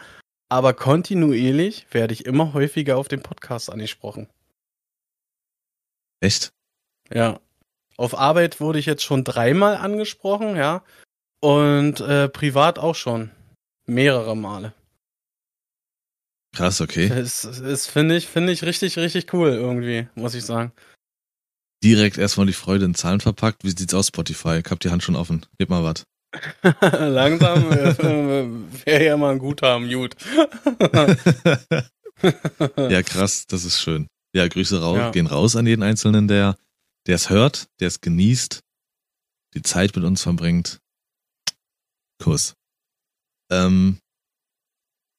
aber 0.47 0.75
kontinuierlich 0.75 1.87
werde 1.89 2.13
ich 2.13 2.27
immer 2.27 2.53
häufiger 2.53 2.97
auf 2.97 3.07
dem 3.07 3.23
Podcast 3.23 3.71
angesprochen. 3.71 4.29
Echt? 6.21 6.53
Ja. 7.11 7.39
Auf 7.97 8.15
Arbeit 8.15 8.61
wurde 8.61 8.77
ich 8.77 8.85
jetzt 8.85 9.01
schon 9.01 9.23
dreimal 9.23 9.77
angesprochen, 9.77 10.55
ja. 10.55 10.83
Und 11.41 11.99
äh, 11.99 12.29
privat 12.29 12.77
auch 12.77 12.93
schon. 12.93 13.31
Mehrere 13.87 14.37
Male. 14.37 14.73
Krass, 16.55 16.79
okay. 16.79 17.09
Das, 17.09 17.41
das 17.41 17.87
finde 17.87 18.17
ich, 18.17 18.27
finde 18.27 18.53
ich 18.53 18.63
richtig, 18.63 18.99
richtig 18.99 19.33
cool 19.33 19.49
irgendwie, 19.49 20.07
muss 20.13 20.35
ich 20.35 20.45
sagen. 20.45 20.73
Direkt 21.83 22.19
erstmal 22.19 22.45
die 22.45 22.53
Freude 22.53 22.85
in 22.85 22.93
Zahlen 22.93 23.19
verpackt. 23.19 23.63
Wie 23.63 23.71
sieht's 23.71 23.95
aus, 23.95 24.09
Spotify? 24.09 24.61
Ich 24.63 24.69
hab 24.69 24.79
die 24.79 24.91
Hand 24.91 25.01
schon 25.01 25.15
offen. 25.15 25.47
Gib 25.57 25.69
mal 25.69 25.83
was. 25.83 26.03
Langsam 26.91 27.71
äh, 27.71 28.85
wäre 28.85 29.05
ja 29.05 29.17
mal 29.17 29.31
ein 29.33 29.39
Guthaben, 29.39 29.89
gut. 29.91 30.15
ja, 32.77 33.03
krass, 33.03 33.47
das 33.47 33.65
ist 33.65 33.81
schön. 33.81 34.07
Ja, 34.35 34.47
Grüße 34.47 34.81
raus, 34.81 34.97
Ja. 34.97 35.11
gehen 35.11 35.27
raus 35.27 35.55
an 35.55 35.65
jeden 35.65 35.83
Einzelnen, 35.83 36.27
der 36.27 36.57
der 37.07 37.15
es 37.15 37.29
hört, 37.29 37.67
der 37.79 37.87
es 37.87 38.01
genießt, 38.01 38.59
die 39.55 39.61
Zeit 39.63 39.95
mit 39.95 40.05
uns 40.05 40.21
verbringt. 40.21 40.79
Kuss. 42.21 42.53
Ähm, 43.51 43.97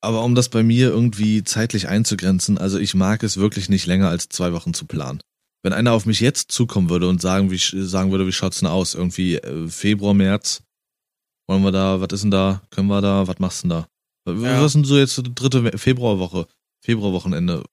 aber 0.02 0.22
um 0.22 0.34
das 0.34 0.48
bei 0.50 0.62
mir 0.62 0.88
irgendwie 0.88 1.42
zeitlich 1.42 1.88
einzugrenzen, 1.88 2.58
also 2.58 2.78
ich 2.78 2.94
mag 2.94 3.22
es 3.22 3.38
wirklich 3.38 3.68
nicht 3.68 3.86
länger 3.86 4.08
als 4.08 4.28
zwei 4.28 4.52
Wochen 4.52 4.72
zu 4.72 4.86
planen. 4.86 5.20
Wenn 5.62 5.72
einer 5.72 5.92
auf 5.92 6.06
mich 6.06 6.20
jetzt 6.20 6.52
zukommen 6.52 6.88
würde 6.90 7.08
und 7.08 7.20
sagen, 7.20 7.50
wie, 7.50 7.58
sagen 7.58 8.12
würde, 8.12 8.26
wie 8.26 8.32
schaut's 8.32 8.60
denn 8.60 8.68
aus? 8.68 8.94
Irgendwie 8.94 9.36
äh, 9.36 9.68
Februar, 9.68 10.14
März, 10.14 10.62
wollen 11.50 11.64
wir 11.64 11.72
da, 11.72 12.00
was 12.00 12.12
ist 12.12 12.22
denn 12.22 12.30
da? 12.30 12.62
Können 12.70 12.86
wir 12.86 13.00
da, 13.00 13.26
was 13.26 13.40
machst 13.40 13.64
du 13.64 13.68
denn 13.68 13.84
da? 14.24 14.32
Ja. 14.32 14.60
Was 14.60 14.66
ist 14.66 14.74
denn 14.74 14.84
so 14.84 14.96
jetzt 14.96 15.18
die 15.18 15.34
dritte 15.34 15.76
Februarwoche? 15.76 16.46
Februarwochenende. 16.80 17.64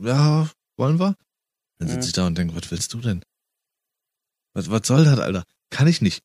Ja, 0.00 0.48
wollen 0.76 1.00
wir? 1.00 1.16
Dann 1.78 1.88
sitze 1.88 2.06
ich 2.06 2.12
da 2.12 2.28
und 2.28 2.38
denke, 2.38 2.54
was 2.54 2.70
willst 2.70 2.94
du 2.94 3.00
denn? 3.00 3.24
Was, 4.54 4.70
was 4.70 4.86
soll 4.86 5.04
das, 5.04 5.18
Alter? 5.18 5.42
Kann 5.70 5.88
ich 5.88 6.00
nicht. 6.00 6.22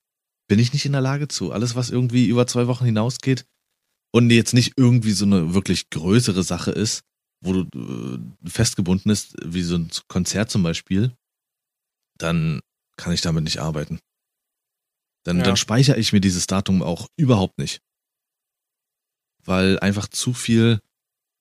Bin 0.48 0.60
ich 0.60 0.72
nicht 0.72 0.86
in 0.86 0.92
der 0.92 1.02
Lage 1.02 1.28
zu. 1.28 1.52
Alles, 1.52 1.76
was 1.76 1.90
irgendwie 1.90 2.28
über 2.28 2.46
zwei 2.46 2.68
Wochen 2.68 2.86
hinausgeht 2.86 3.44
und 4.12 4.30
jetzt 4.30 4.54
nicht 4.54 4.74
irgendwie 4.78 5.14
so 5.14 5.26
eine 5.26 5.56
wirklich 5.56 5.90
größere 5.90 6.44
Sache 6.44 6.70
ist, 6.70 7.02
wo 7.42 7.54
du 7.54 7.62
äh, 7.76 8.20
festgebunden 8.48 9.12
ist, 9.12 9.36
wie 9.44 9.64
so 9.64 9.78
ein 9.78 9.90
Konzert 10.10 10.52
zum 10.52 10.62
Beispiel, 10.62 11.12
dann 12.20 12.60
kann 12.98 13.14
ich 13.14 13.22
damit 13.22 13.46
nicht 13.46 13.60
arbeiten. 13.60 14.00
Dann, 15.24 15.38
Ja. 15.38 15.44
dann 15.44 15.58
speichere 15.58 15.98
ich 15.98 16.14
mir 16.14 16.22
dieses 16.22 16.48
Datum 16.48 16.82
auch 16.82 17.08
überhaupt 17.18 17.58
nicht. 17.58 17.82
Weil 19.44 19.80
einfach 19.80 20.08
zu 20.08 20.34
viel, 20.34 20.80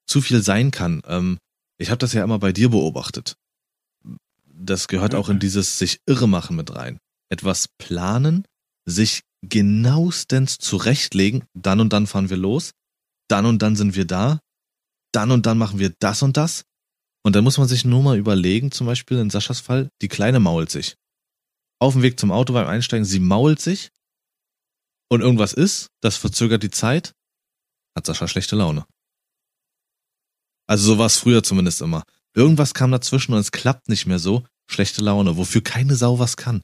zu 0.07 0.21
viel 0.21 0.43
sein 0.43 0.71
kann. 0.71 1.03
Ähm, 1.07 1.39
ich 1.79 1.91
habe 1.91 1.99
das 1.99 2.13
ja 2.13 2.25
immer 2.25 2.39
bei 2.39 2.53
dir 2.53 2.71
beobachtet. 2.71 3.37
das 4.61 4.89
gehört 4.89 5.15
auch 5.15 5.29
in 5.29 5.39
dieses 5.39 5.79
sich 5.79 6.01
irre 6.05 6.27
machen 6.27 6.57
mit 6.57 6.75
rein. 6.75 6.99
Etwas 7.29 7.69
planen, 7.79 8.45
sich 8.87 9.23
genauestens 9.43 10.59
zurechtlegen, 10.59 11.45
dann 11.55 11.79
und 11.79 11.93
dann 11.93 12.09
fahren 12.09 12.29
wir 12.29 12.37
los, 12.37 12.73
dann 13.29 13.47
und 13.47 13.63
dann 13.63 13.77
sind 13.77 13.95
wir 13.95 14.05
da, 14.05 14.41
dann 15.13 15.31
und 15.31 15.47
dann 15.47 15.59
machen 15.59 15.79
wir 15.79 15.95
das 16.01 16.23
und 16.23 16.37
das. 16.37 16.65
Und 17.23 17.37
dann 17.37 17.45
muss 17.45 17.57
man 17.59 17.69
sich 17.69 17.85
nur 17.85 18.03
mal 18.03 18.19
überlegen, 18.19 18.73
zum 18.73 18.89
Beispiel 18.89 19.19
in 19.19 19.31
Saschas 19.31 19.61
Fall, 19.61 19.91
die 20.03 20.09
Kleine 20.09 20.41
mault 20.41 20.71
sich. 20.73 20.97
Auf 21.81 21.95
dem 21.95 22.03
Weg 22.03 22.19
zum 22.19 22.33
Auto 22.33 22.53
beim 22.53 22.67
Einsteigen, 22.67 23.05
sie 23.05 23.21
mault 23.21 23.61
sich 23.61 23.91
und 25.11 25.21
irgendwas 25.21 25.53
ist, 25.53 25.91
das 26.01 26.17
verzögert 26.17 26.63
die 26.63 26.71
Zeit, 26.71 27.15
hat 27.97 28.07
Sascha 28.07 28.29
schlechte 28.29 28.57
Laune. 28.57 28.87
Also 30.67 30.85
so 30.93 30.99
war 30.99 31.07
es 31.07 31.17
früher 31.17 31.43
zumindest 31.43 31.81
immer. 31.81 32.05
Irgendwas 32.35 32.75
kam 32.75 32.91
dazwischen 32.91 33.33
und 33.33 33.41
es 33.41 33.53
klappt 33.53 33.89
nicht 33.89 34.07
mehr 34.07 34.19
so, 34.19 34.47
schlechte 34.71 35.03
Laune, 35.03 35.37
wofür 35.37 35.63
keine 35.63 35.97
Sau 35.97 36.19
was 36.19 36.37
kann. 36.37 36.63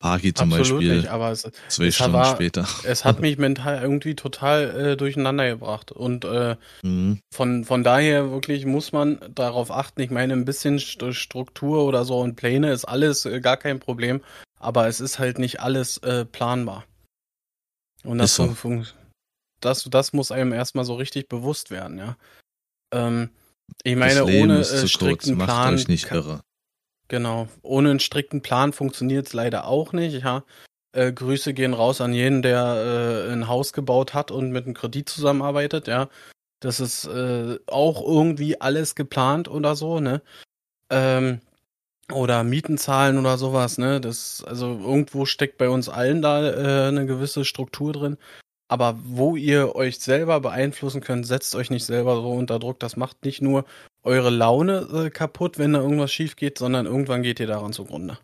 Parky 0.00 0.32
zum 0.32 0.52
Absolut 0.52 0.80
Beispiel, 0.80 0.96
nicht, 0.98 1.08
aber 1.08 1.32
es, 1.32 1.42
zwei 1.68 1.86
es 1.86 1.96
Stunden 1.96 2.12
war- 2.12 2.34
später. 2.36 2.66
es 2.84 3.04
hat 3.04 3.20
mich 3.20 3.36
mental 3.36 3.82
irgendwie 3.82 4.14
total 4.14 4.92
äh, 4.92 4.96
durcheinander 4.96 5.48
gebracht. 5.48 5.90
Und 5.90 6.24
äh, 6.24 6.56
Mhm. 6.84 7.18
von, 7.34 7.64
von 7.64 7.82
daher 7.82 8.30
wirklich 8.30 8.64
muss 8.64 8.92
man 8.92 9.18
darauf 9.34 9.70
achten. 9.72 10.00
Ich 10.00 10.10
meine, 10.10 10.34
ein 10.34 10.44
bisschen 10.44 10.78
St 10.78 11.12
Struktur 11.12 11.84
oder 11.84 12.04
so 12.04 12.20
und 12.20 12.36
Pläne 12.36 12.70
ist 12.72 12.84
alles 12.84 13.26
äh, 13.26 13.40
gar 13.40 13.56
kein 13.56 13.80
Problem, 13.80 14.20
aber 14.60 14.86
es 14.86 15.00
ist 15.00 15.18
halt 15.18 15.38
nicht 15.40 15.60
alles 15.60 15.98
äh, 15.98 16.24
planbar. 16.24 16.84
Und 18.04 18.18
das, 18.18 18.36
so. 18.36 18.54
das, 19.60 19.82
das 19.90 20.12
muss 20.12 20.30
einem 20.30 20.52
erstmal 20.52 20.84
so 20.84 20.94
richtig 20.94 21.28
bewusst 21.28 21.70
werden, 21.72 21.98
ja. 21.98 22.16
Ähm, 22.92 23.30
ich 23.82 23.96
meine, 23.96 24.24
ohne 24.24 24.60
äh, 24.60 24.62
zu 24.64 24.80
kurz, 24.82 24.90
strikten 24.92 25.36
macht 25.36 25.48
Plan. 25.48 25.74
euch 25.74 25.88
nicht 25.88 26.10
irre. 26.12 26.40
Genau. 27.08 27.48
Ohne 27.62 27.90
einen 27.90 28.00
strikten 28.00 28.42
Plan 28.42 28.72
funktioniert 28.72 29.26
es 29.26 29.32
leider 29.32 29.66
auch 29.66 29.92
nicht, 29.92 30.22
ja. 30.22 30.44
Äh, 30.92 31.12
Grüße 31.12 31.54
gehen 31.54 31.74
raus 31.74 32.00
an 32.00 32.12
jeden, 32.12 32.42
der 32.42 33.26
äh, 33.28 33.32
ein 33.32 33.48
Haus 33.48 33.72
gebaut 33.72 34.14
hat 34.14 34.30
und 34.30 34.50
mit 34.52 34.66
einem 34.66 34.74
Kredit 34.74 35.08
zusammenarbeitet, 35.08 35.86
ja. 35.88 36.08
Das 36.60 36.80
ist 36.80 37.06
äh, 37.06 37.58
auch 37.66 38.02
irgendwie 38.02 38.60
alles 38.60 38.94
geplant 38.94 39.48
oder 39.48 39.76
so, 39.76 40.00
ne? 40.00 40.22
Ähm, 40.90 41.40
oder 42.12 42.44
Mieten 42.44 42.78
zahlen 42.78 43.18
oder 43.18 43.38
sowas, 43.38 43.78
ne? 43.78 44.00
Das, 44.00 44.44
also 44.44 44.78
irgendwo 44.78 45.26
steckt 45.26 45.58
bei 45.58 45.68
uns 45.70 45.88
allen 45.88 46.22
da 46.22 46.86
äh, 46.86 46.88
eine 46.88 47.06
gewisse 47.06 47.44
Struktur 47.44 47.92
drin. 47.92 48.18
Aber 48.68 48.98
wo 49.02 49.36
ihr 49.36 49.76
euch 49.76 49.98
selber 50.00 50.40
beeinflussen 50.40 51.00
könnt, 51.02 51.26
setzt 51.26 51.54
euch 51.54 51.70
nicht 51.70 51.86
selber 51.86 52.16
so 52.16 52.32
unter 52.32 52.58
Druck. 52.58 52.80
Das 52.80 52.96
macht 52.96 53.24
nicht 53.24 53.42
nur 53.42 53.64
eure 54.02 54.30
Laune 54.30 54.78
äh, 54.92 55.10
kaputt, 55.10 55.58
wenn 55.58 55.72
da 55.74 55.80
irgendwas 55.80 56.12
schief 56.12 56.36
geht, 56.36 56.58
sondern 56.58 56.86
irgendwann 56.86 57.22
geht 57.22 57.40
ihr 57.40 57.46
daran 57.46 57.72
zugrunde. 57.72 58.18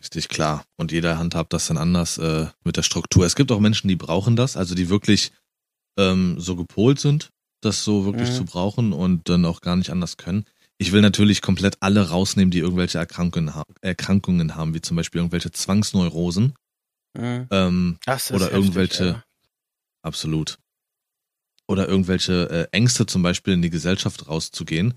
Richtig 0.00 0.28
klar. 0.28 0.64
Und 0.76 0.92
jeder 0.92 1.18
handhabt 1.18 1.52
das 1.52 1.66
dann 1.66 1.76
anders 1.76 2.18
äh, 2.18 2.46
mit 2.62 2.76
der 2.76 2.82
Struktur. 2.84 3.26
Es 3.26 3.34
gibt 3.34 3.50
auch 3.50 3.58
Menschen, 3.58 3.88
die 3.88 3.96
brauchen 3.96 4.36
das, 4.36 4.56
also 4.56 4.76
die 4.76 4.88
wirklich 4.90 5.32
ähm, 5.98 6.38
so 6.38 6.54
gepolt 6.54 7.00
sind, 7.00 7.30
das 7.62 7.82
so 7.82 8.04
wirklich 8.04 8.28
Mhm. 8.30 8.34
zu 8.34 8.44
brauchen 8.44 8.92
und 8.92 9.28
dann 9.28 9.44
auch 9.44 9.60
gar 9.60 9.74
nicht 9.74 9.90
anders 9.90 10.16
können. 10.16 10.44
Ich 10.78 10.92
will 10.92 11.00
natürlich 11.00 11.42
komplett 11.42 11.78
alle 11.80 12.10
rausnehmen, 12.10 12.52
die 12.52 12.60
irgendwelche 12.60 12.98
Erkrankungen, 12.98 13.56
ha 13.56 13.64
Erkrankungen 13.80 14.54
haben, 14.54 14.72
wie 14.74 14.80
zum 14.80 14.96
Beispiel 14.96 15.18
irgendwelche 15.18 15.50
Zwangsneurosen. 15.50 16.54
Mhm. 17.18 17.48
Ähm, 17.50 17.98
Das 18.06 18.30
ist 18.30 18.36
Oder 18.36 18.44
heftig, 18.44 18.56
irgendwelche- 18.58 19.04
Alter. 19.06 19.24
absolut. 20.02 20.58
Oder 21.68 21.88
irgendwelche 21.88 22.50
äh, 22.50 22.76
Ängste 22.76 23.06
zum 23.06 23.22
Beispiel 23.22 23.54
in 23.54 23.62
die 23.62 23.70
Gesellschaft 23.70 24.28
rauszugehen. 24.28 24.94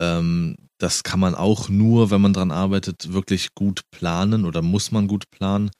Ähm, 0.00 0.56
das 0.78 1.02
kann 1.02 1.18
man 1.18 1.34
auch 1.34 1.68
nur, 1.68 2.10
wenn 2.10 2.20
man 2.20 2.32
dran 2.32 2.50
arbeitet, 2.50 3.12
wirklich 3.12 3.54
gut 3.54 3.82
planen 3.90 4.44
oder 4.44 4.62
muss 4.62 4.92
man 4.92 5.08
gut 5.08 5.30
planen. 5.30 5.70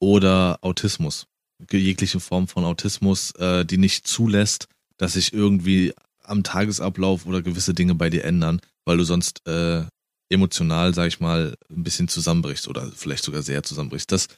Oder 0.00 0.58
Autismus. 0.60 1.26
Jegliche 1.70 2.20
Form 2.20 2.48
von 2.48 2.64
Autismus, 2.64 3.30
äh, 3.32 3.64
die 3.64 3.78
nicht 3.78 4.06
zulässt, 4.06 4.68
dass 4.98 5.14
sich 5.14 5.32
irgendwie 5.32 5.94
am 6.22 6.42
Tagesablauf 6.42 7.26
oder 7.26 7.42
gewisse 7.42 7.72
Dinge 7.72 7.94
bei 7.94 8.10
dir 8.10 8.24
ändern, 8.24 8.60
weil 8.84 8.98
du 8.98 9.04
sonst 9.04 9.46
äh, 9.46 9.84
emotional, 10.28 10.94
sag 10.94 11.08
ich 11.08 11.20
mal, 11.20 11.56
ein 11.70 11.82
bisschen 11.82 12.08
zusammenbrichst 12.08 12.68
oder 12.68 12.90
vielleicht 12.92 13.24
sogar 13.24 13.42
sehr 13.42 13.62
zusammenbrichst. 13.62 14.10
Das, 14.12 14.28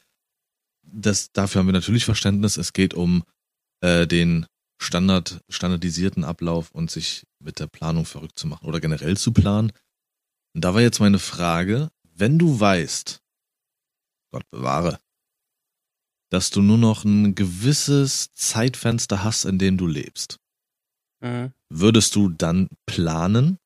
das, 0.83 1.33
dafür 1.33 1.61
haben 1.61 1.67
wir 1.67 1.73
natürlich 1.73 2.05
Verständnis. 2.05 2.57
Es 2.57 2.73
geht 2.73 2.95
um 2.95 3.25
äh, 3.81 4.07
den 4.07 4.47
Standard, 4.81 5.41
standardisierten 5.49 6.25
Ablauf 6.25 6.71
und 6.71 6.91
sich 6.91 7.27
mit 7.41 7.59
der 7.59 7.67
Planung 7.67 8.05
verrückt 8.05 8.39
zu 8.39 8.47
machen 8.47 8.67
oder 8.67 8.81
generell 8.81 9.17
zu 9.17 9.33
planen. 9.33 9.73
Und 10.55 10.65
da 10.65 10.75
war 10.75 10.81
jetzt 10.81 11.01
meine 11.01 11.19
Frage, 11.19 11.91
wenn 12.03 12.39
du 12.39 12.59
weißt, 12.59 13.21
Gott 14.33 14.49
bewahre, 14.51 14.99
dass 16.31 16.51
du 16.51 16.63
nur 16.63 16.79
noch 16.79 17.05
ein 17.05 17.35
gewisses 17.35 18.33
Zeitfenster 18.35 19.25
hast, 19.25 19.45
in 19.45 19.59
dem 19.59 19.77
du 19.77 19.87
lebst, 19.87 20.39
Mhm. 21.21 21.53
würdest 21.69 22.15
du 22.15 22.29
dann 22.29 22.69
planen 22.87 23.59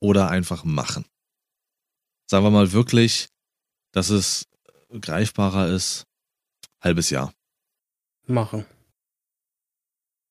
oder 0.00 0.28
einfach 0.30 0.64
machen? 0.64 1.04
Sagen 2.30 2.44
wir 2.44 2.50
mal 2.50 2.70
wirklich, 2.72 3.28
dass 3.92 4.10
es 4.10 4.46
greifbarer 5.00 5.68
ist, 5.68 6.04
halbes 6.80 7.10
Jahr. 7.10 7.34
Machen. 8.26 8.64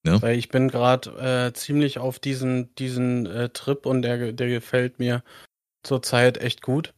Ja. 0.05 0.21
Weil 0.21 0.37
ich 0.37 0.49
bin 0.49 0.67
gerade 0.67 1.09
äh, 1.49 1.53
ziemlich 1.53 1.97
auf 1.97 2.19
diesen, 2.19 2.73
diesen 2.75 3.25
äh, 3.25 3.49
Trip 3.49 3.85
und 3.85 4.01
der, 4.01 4.33
der 4.33 4.47
gefällt 4.49 4.99
mir 4.99 5.23
zurzeit 5.81 6.37
echt 6.37 6.61
gut. 6.61 6.93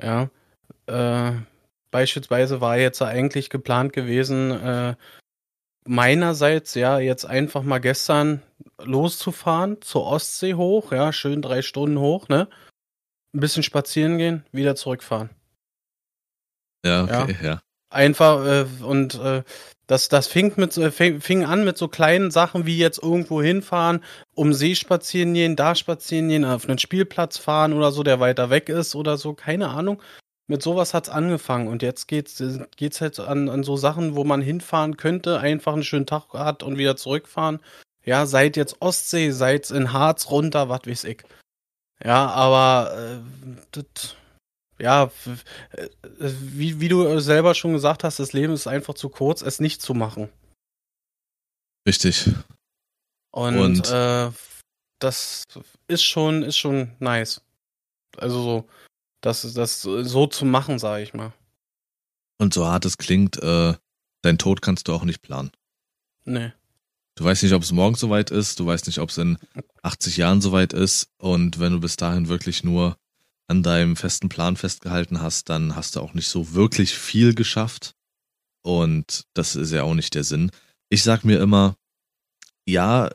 Ja. 0.00 0.30
Äh, 0.86 1.32
beispielsweise 1.90 2.60
war 2.60 2.78
jetzt 2.78 3.02
eigentlich 3.02 3.50
geplant 3.50 3.92
gewesen, 3.92 4.50
äh, 4.52 4.94
meinerseits 5.86 6.74
ja 6.74 6.98
jetzt 6.98 7.24
einfach 7.24 7.62
mal 7.62 7.78
gestern 7.78 8.42
loszufahren, 8.78 9.80
zur 9.82 10.06
Ostsee 10.06 10.54
hoch, 10.54 10.92
ja, 10.92 11.12
schön 11.12 11.42
drei 11.42 11.62
Stunden 11.62 11.98
hoch, 11.98 12.28
ne? 12.28 12.48
Ein 13.34 13.40
bisschen 13.40 13.62
spazieren 13.62 14.18
gehen, 14.18 14.44
wieder 14.52 14.76
zurückfahren. 14.76 15.30
Ja, 16.84 17.04
okay, 17.04 17.36
ja. 17.42 17.60
Einfach 17.90 18.46
äh, 18.46 18.66
und 18.84 19.14
äh, 19.16 19.42
das, 19.90 20.08
das 20.08 20.28
fing, 20.28 20.52
mit, 20.56 20.74
fing, 20.74 21.44
an 21.44 21.64
mit 21.64 21.76
so 21.76 21.88
kleinen 21.88 22.30
Sachen 22.30 22.64
wie 22.64 22.78
jetzt 22.78 23.02
irgendwo 23.02 23.42
hinfahren, 23.42 24.04
um 24.36 24.52
See 24.52 24.76
spazieren 24.76 25.34
gehen, 25.34 25.56
da 25.56 25.74
spazieren 25.74 26.28
gehen, 26.28 26.44
auf 26.44 26.68
einen 26.68 26.78
Spielplatz 26.78 27.38
fahren 27.38 27.72
oder 27.72 27.90
so, 27.90 28.04
der 28.04 28.20
weiter 28.20 28.50
weg 28.50 28.68
ist 28.68 28.94
oder 28.94 29.16
so, 29.16 29.34
keine 29.34 29.68
Ahnung. 29.68 30.00
Mit 30.46 30.62
sowas 30.62 30.94
hat's 30.94 31.08
angefangen 31.08 31.66
und 31.66 31.82
jetzt 31.82 32.06
geht's, 32.06 32.40
äh, 32.40 32.64
geht's 32.76 33.00
halt 33.00 33.18
an, 33.18 33.48
an 33.48 33.64
so 33.64 33.76
Sachen, 33.76 34.14
wo 34.14 34.22
man 34.22 34.42
hinfahren 34.42 34.96
könnte, 34.96 35.40
einfach 35.40 35.72
einen 35.72 35.82
schönen 35.82 36.06
Tag 36.06 36.32
hat 36.34 36.62
und 36.62 36.78
wieder 36.78 36.94
zurückfahren. 36.96 37.58
Ja, 38.04 38.26
seid 38.26 38.56
jetzt 38.56 38.76
Ostsee, 38.80 39.32
seid 39.32 39.70
in 39.72 39.92
Harz 39.92 40.30
runter, 40.30 40.68
was 40.68 40.82
weiß 40.86 41.04
ich. 41.04 41.24
Ja, 42.04 42.28
aber 42.28 42.96
äh, 42.96 43.60
das, 43.72 44.16
ja, 44.80 45.10
äh, 45.72 45.88
wie, 46.18 46.80
wie 46.80 46.88
du 46.88 47.20
selber 47.20 47.54
schon 47.54 47.72
gesagt 47.72 48.04
hast, 48.04 48.18
das 48.18 48.32
Leben 48.32 48.52
ist 48.52 48.66
einfach 48.66 48.94
zu 48.94 49.08
kurz, 49.08 49.42
es 49.42 49.60
nicht 49.60 49.82
zu 49.82 49.94
machen. 49.94 50.28
Richtig. 51.86 52.30
Und, 53.32 53.58
Und- 53.58 53.90
äh, 53.90 54.30
das 54.98 55.44
ist 55.88 56.02
schon, 56.02 56.42
ist 56.42 56.58
schon 56.58 56.92
nice. 56.98 57.42
Also 58.16 58.42
so, 58.42 58.68
das, 59.22 59.52
das 59.54 59.82
so 59.82 60.26
zu 60.26 60.44
machen, 60.44 60.78
sage 60.78 61.02
ich 61.02 61.14
mal. 61.14 61.32
Und 62.38 62.52
so 62.54 62.66
hart 62.66 62.84
es 62.84 62.98
klingt, 62.98 63.36
äh, 63.42 63.74
dein 64.22 64.38
Tod 64.38 64.62
kannst 64.62 64.88
du 64.88 64.92
auch 64.94 65.04
nicht 65.04 65.22
planen. 65.22 65.52
Nee. 66.24 66.52
Du 67.16 67.24
weißt 67.24 67.42
nicht, 67.42 67.52
ob 67.52 67.62
es 67.62 67.72
morgen 67.72 67.96
soweit 67.96 68.30
ist, 68.30 68.60
du 68.60 68.66
weißt 68.66 68.86
nicht, 68.86 68.98
ob 68.98 69.10
es 69.10 69.18
in 69.18 69.38
80 69.82 70.16
Jahren 70.16 70.40
soweit 70.40 70.72
ist. 70.72 71.10
Und 71.18 71.58
wenn 71.60 71.72
du 71.72 71.80
bis 71.80 71.96
dahin 71.96 72.28
wirklich 72.28 72.62
nur 72.64 72.96
an 73.50 73.64
deinem 73.64 73.96
festen 73.96 74.28
Plan 74.28 74.56
festgehalten 74.56 75.20
hast, 75.20 75.48
dann 75.48 75.74
hast 75.74 75.96
du 75.96 76.00
auch 76.00 76.14
nicht 76.14 76.28
so 76.28 76.54
wirklich 76.54 76.94
viel 76.94 77.34
geschafft. 77.34 77.96
Und 78.62 79.24
das 79.34 79.56
ist 79.56 79.72
ja 79.72 79.82
auch 79.82 79.94
nicht 79.94 80.14
der 80.14 80.22
Sinn. 80.22 80.52
Ich 80.88 81.02
sag 81.02 81.24
mir 81.24 81.40
immer, 81.40 81.76
ja, 82.64 83.10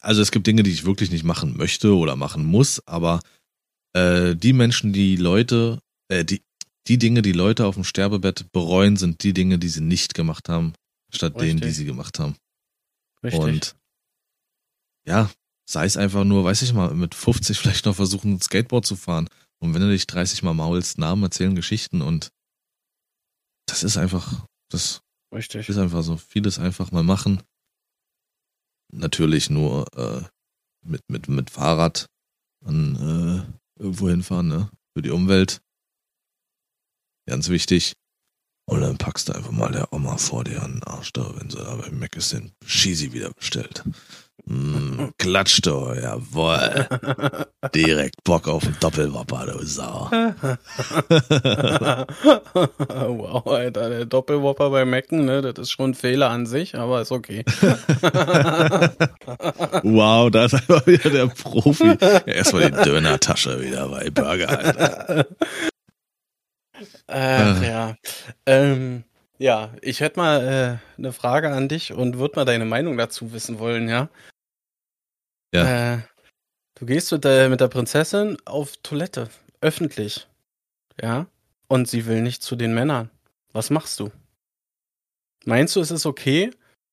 also 0.00 0.22
es 0.22 0.30
gibt 0.30 0.46
Dinge, 0.46 0.62
die 0.62 0.70
ich 0.70 0.86
wirklich 0.86 1.10
nicht 1.10 1.24
machen 1.24 1.58
möchte 1.58 1.94
oder 1.94 2.16
machen 2.16 2.46
muss, 2.46 2.86
aber 2.86 3.20
äh, 3.92 4.34
die 4.34 4.54
Menschen, 4.54 4.94
die 4.94 5.16
Leute, 5.16 5.78
äh, 6.08 6.24
die, 6.24 6.42
die 6.86 6.98
Dinge, 6.98 7.20
die 7.20 7.32
Leute 7.32 7.66
auf 7.66 7.74
dem 7.74 7.84
Sterbebett 7.84 8.50
bereuen, 8.50 8.96
sind 8.96 9.22
die 9.24 9.34
Dinge, 9.34 9.58
die 9.58 9.68
sie 9.68 9.82
nicht 9.82 10.14
gemacht 10.14 10.48
haben, 10.48 10.72
statt 11.10 11.38
denen, 11.38 11.58
die 11.58 11.64
Richtig. 11.64 11.76
sie 11.76 11.84
gemacht 11.84 12.18
haben. 12.18 12.36
Richtig. 13.22 13.40
Und 13.40 13.76
ja, 15.06 15.30
sei 15.68 15.86
es 15.86 15.96
einfach 15.96 16.24
nur, 16.24 16.44
weiß 16.44 16.62
ich 16.62 16.72
mal, 16.72 16.94
mit 16.94 17.14
50 17.14 17.58
vielleicht 17.58 17.86
noch 17.86 17.96
versuchen, 17.96 18.40
Skateboard 18.40 18.86
zu 18.86 18.96
fahren. 18.96 19.28
Und 19.60 19.74
wenn 19.74 19.80
du 19.80 19.90
dich 19.90 20.06
30 20.06 20.42
Mal 20.42 20.54
maulst, 20.54 20.98
Namen 20.98 21.22
erzählen 21.22 21.54
Geschichten 21.54 22.02
und 22.02 22.30
das 23.66 23.82
ist 23.82 23.96
einfach, 23.96 24.46
das 24.68 25.00
Richtig. 25.34 25.68
ist 25.68 25.78
einfach 25.78 26.02
so. 26.02 26.16
Vieles 26.16 26.58
einfach 26.58 26.92
mal 26.92 27.02
machen. 27.02 27.42
Natürlich 28.92 29.48
nur 29.48 29.86
äh, 29.96 30.22
mit, 30.82 31.02
mit, 31.08 31.28
mit 31.28 31.50
Fahrrad. 31.50 32.06
an 32.64 32.96
äh, 32.96 33.82
irgendwo 33.82 34.08
hinfahren, 34.08 34.48
ne? 34.48 34.70
Für 34.92 35.02
die 35.02 35.10
Umwelt. 35.10 35.60
Ganz 37.26 37.48
wichtig. 37.48 37.94
Und 38.66 38.80
dann 38.80 38.96
packst 38.96 39.28
du 39.28 39.34
einfach 39.34 39.50
mal 39.50 39.72
der 39.72 39.92
Oma 39.92 40.16
vor 40.16 40.44
dir 40.44 40.62
an 40.62 40.74
den 40.74 40.84
Arsch 40.84 41.12
da, 41.12 41.36
wenn 41.38 41.50
sie 41.50 41.58
da 41.58 41.74
beim 41.76 41.98
Mac 41.98 42.16
ist, 42.16 42.32
den 42.32 42.52
Cheesy 42.64 43.12
wieder 43.12 43.30
bestellt. 43.32 43.84
Mm, 44.46 45.08
klatscht 45.18 45.66
du, 45.66 45.94
jawoll. 45.94 46.86
Direkt 47.74 48.22
Bock 48.24 48.46
auf 48.46 48.62
den 48.62 48.76
Doppelwopper, 48.78 49.46
du 49.46 49.64
Sau. 49.64 50.10
wow, 52.92 53.46
Alter, 53.46 53.88
der 53.88 54.04
Doppelwopper 54.04 54.68
bei 54.68 54.84
Mecken, 54.84 55.24
ne, 55.24 55.40
das 55.40 55.54
ist 55.58 55.70
schon 55.70 55.92
ein 55.92 55.94
Fehler 55.94 56.28
an 56.28 56.44
sich, 56.44 56.74
aber 56.74 57.00
ist 57.00 57.12
okay. 57.12 57.42
wow, 59.82 60.30
da 60.30 60.44
ist 60.44 60.54
einfach 60.54 60.86
wieder 60.86 61.08
der 61.08 61.26
Profi. 61.28 61.96
Erstmal 62.26 62.70
die 62.70 62.82
Dönertasche 62.82 63.62
wieder 63.62 63.88
bei 63.88 64.10
Burger, 64.10 64.48
Alter. 64.50 65.26
Ach, 67.06 67.62
ja. 67.62 67.96
Ähm, 68.44 69.04
ja, 69.38 69.70
ich 69.80 70.00
hätte 70.00 70.20
mal 70.20 70.42
äh, 70.42 70.98
eine 70.98 71.12
Frage 71.12 71.50
an 71.50 71.68
dich 71.68 71.92
und 71.92 72.18
würde 72.18 72.36
mal 72.36 72.44
deine 72.44 72.64
Meinung 72.66 72.96
dazu 72.96 73.32
wissen 73.32 73.58
wollen, 73.58 73.88
ja? 73.88 74.08
Ja. 75.54 75.94
Äh, 75.94 75.98
du 76.74 76.86
gehst 76.86 77.12
mit 77.12 77.24
der, 77.24 77.48
mit 77.48 77.60
der 77.60 77.68
Prinzessin 77.68 78.36
auf 78.44 78.76
Toilette, 78.82 79.30
öffentlich, 79.60 80.26
ja? 81.00 81.26
Und 81.68 81.88
sie 81.88 82.06
will 82.06 82.22
nicht 82.22 82.42
zu 82.42 82.56
den 82.56 82.74
Männern. 82.74 83.10
Was 83.52 83.70
machst 83.70 84.00
du? 84.00 84.10
Meinst 85.46 85.76
du, 85.76 85.80
es 85.80 85.90
ist 85.90 86.06
okay, 86.06 86.50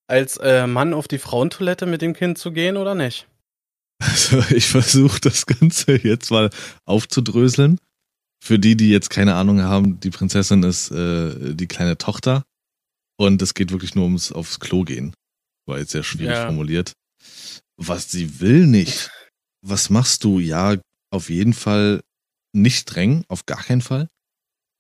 als 0.08 0.38
äh, 0.38 0.68
Mann 0.68 0.94
auf 0.94 1.08
die 1.08 1.18
Frauentoilette 1.18 1.86
mit 1.86 2.02
dem 2.02 2.14
Kind 2.14 2.38
zu 2.38 2.52
gehen 2.52 2.78
oder 2.78 2.96
nicht? 2.96 3.28
Also 4.00 4.44
ich 4.50 4.68
versuche 4.68 5.20
das 5.20 5.46
Ganze 5.46 5.96
jetzt 5.96 6.32
mal 6.32 6.50
aufzudröseln 6.86 7.78
für 8.44 8.58
die, 8.58 8.76
die 8.76 8.90
jetzt 8.90 9.10
keine 9.10 9.36
Ahnung 9.36 9.62
haben, 9.62 10.00
die 10.00 10.10
Prinzessin 10.10 10.64
ist 10.64 10.90
äh, 10.92 11.54
die 11.54 11.68
kleine 11.68 11.98
Tochter 11.98 12.44
und 13.18 13.42
es 13.42 13.54
geht 13.54 13.72
wirklich 13.72 13.94
nur 13.94 14.06
ums 14.06 14.32
aufs 14.32 14.60
Klo 14.60 14.84
gehen. 14.84 15.14
War 15.68 15.78
jetzt 15.78 15.92
sehr 15.92 16.04
schwierig 16.04 16.36
ja. 16.36 16.46
formuliert. 16.48 16.94
Was 17.82 18.12
sie 18.12 18.40
will 18.40 18.68
nicht. 18.68 19.12
Was 19.62 19.90
machst 19.90 20.24
du? 20.24 20.40
Ja, 20.40 20.78
auf 21.12 21.30
jeden 21.30 21.54
Fall 21.54 22.02
nicht 22.54 22.78
streng, 22.80 23.24
auf 23.28 23.46
gar 23.46 23.64
keinen 23.64 23.82
Fall. 23.82 24.08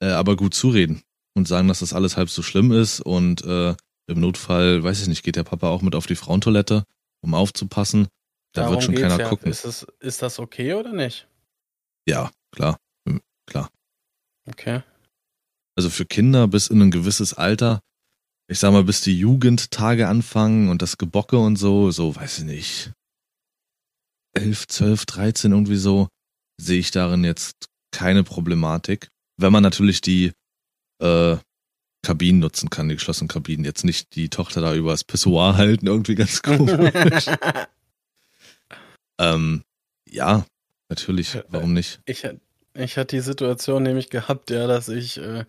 Äh, 0.01 0.09
aber 0.09 0.35
gut 0.35 0.53
zureden 0.53 1.03
und 1.35 1.47
sagen, 1.47 1.67
dass 1.67 1.79
das 1.79 1.93
alles 1.93 2.17
halb 2.17 2.29
so 2.29 2.41
schlimm 2.41 2.71
ist 2.71 2.99
und 2.99 3.43
äh, 3.43 3.75
im 4.07 4.19
Notfall, 4.19 4.83
weiß 4.83 5.01
ich 5.01 5.07
nicht, 5.07 5.23
geht 5.23 5.35
der 5.35 5.43
Papa 5.43 5.69
auch 5.69 5.81
mit 5.81 5.95
auf 5.95 6.07
die 6.07 6.15
Frauentoilette, 6.15 6.83
um 7.21 7.33
aufzupassen. 7.33 8.07
Da 8.53 8.63
Darum 8.63 8.75
wird 8.75 8.83
schon 8.83 8.95
keiner 8.95 9.19
ja. 9.19 9.29
gucken. 9.29 9.49
Ist, 9.49 9.63
es, 9.63 9.85
ist 9.99 10.21
das 10.21 10.39
okay 10.39 10.73
oder 10.73 10.91
nicht? 10.91 11.27
Ja, 12.07 12.31
klar 12.51 12.77
klar. 13.51 13.69
Okay. 14.47 14.81
Also 15.75 15.89
für 15.89 16.05
Kinder 16.05 16.47
bis 16.47 16.67
in 16.67 16.81
ein 16.81 16.91
gewisses 16.91 17.33
Alter, 17.33 17.81
ich 18.51 18.59
sag 18.59 18.73
mal, 18.73 18.83
bis 18.83 18.99
die 18.99 19.17
Jugendtage 19.17 20.09
anfangen 20.09 20.67
und 20.67 20.81
das 20.81 20.97
Gebocke 20.97 21.37
und 21.37 21.55
so, 21.55 21.89
so, 21.89 22.17
weiß 22.17 22.39
ich 22.39 22.43
nicht, 22.43 22.91
11, 24.33 24.67
12, 24.67 25.05
13 25.05 25.51
irgendwie 25.53 25.77
so, 25.77 26.09
sehe 26.59 26.79
ich 26.79 26.91
darin 26.91 27.23
jetzt 27.23 27.67
keine 27.91 28.25
Problematik. 28.25 29.07
Wenn 29.37 29.53
man 29.53 29.63
natürlich 29.63 30.01
die 30.01 30.33
äh, 31.01 31.37
Kabinen 32.05 32.41
nutzen 32.41 32.69
kann, 32.69 32.89
die 32.89 32.95
geschlossenen 32.95 33.29
Kabinen, 33.29 33.63
jetzt 33.63 33.85
nicht 33.85 34.15
die 34.15 34.27
Tochter 34.27 34.59
da 34.59 34.75
übers 34.75 35.05
Pissoir 35.05 35.55
halten, 35.55 35.87
irgendwie 35.87 36.15
ganz 36.15 36.41
komisch. 36.43 37.27
ähm, 39.17 39.63
ja, 40.09 40.45
natürlich, 40.89 41.37
warum 41.47 41.71
nicht? 41.71 42.01
Ich, 42.05 42.27
ich 42.73 42.97
hatte 42.97 43.15
die 43.15 43.21
Situation 43.21 43.83
nämlich 43.83 44.09
gehabt, 44.09 44.49
ja, 44.49 44.67
dass 44.67 44.89
ich 44.89 45.19
äh, 45.19 45.45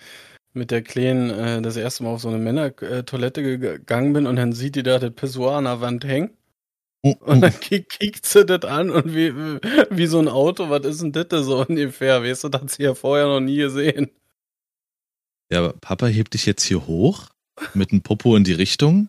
mit 0.54 0.70
der 0.70 0.82
Kleinen 0.82 1.30
äh, 1.30 1.62
das 1.62 1.76
erste 1.76 2.04
Mal 2.04 2.10
auf 2.10 2.20
so 2.20 2.28
eine 2.28 2.38
Männertoilette 2.38 3.42
gegangen 3.42 4.12
bin 4.12 4.26
und 4.26 4.36
dann 4.36 4.52
sieht 4.52 4.76
die 4.76 4.82
da 4.82 4.98
das 4.98 5.12
Pissoir 5.12 5.56
an 5.56 5.64
der 5.64 5.80
Wand 5.80 6.04
hängen. 6.04 6.30
Oh, 7.02 7.16
oh. 7.20 7.24
Und 7.32 7.40
dann 7.40 7.58
kickt 7.58 8.26
sie 8.26 8.46
das 8.46 8.62
an 8.62 8.90
und 8.90 9.12
wie, 9.12 9.34
wie 9.34 10.06
so 10.06 10.20
ein 10.20 10.28
Auto, 10.28 10.70
was 10.70 10.86
ist 10.86 11.02
denn 11.02 11.10
das 11.10 11.46
so 11.46 11.66
ungefähr? 11.66 12.22
Weißt 12.22 12.44
du, 12.44 12.48
das 12.48 12.62
hat 12.62 12.70
sie 12.70 12.84
ja 12.84 12.94
vorher 12.94 13.26
noch 13.26 13.40
nie 13.40 13.56
gesehen. 13.56 14.08
Ja, 15.50 15.58
aber 15.58 15.72
Papa 15.72 16.06
hebt 16.06 16.34
dich 16.34 16.46
jetzt 16.46 16.62
hier 16.62 16.86
hoch 16.86 17.30
mit 17.74 17.90
dem 17.90 18.02
Popo 18.02 18.36
in 18.36 18.44
die 18.44 18.52
Richtung 18.52 19.08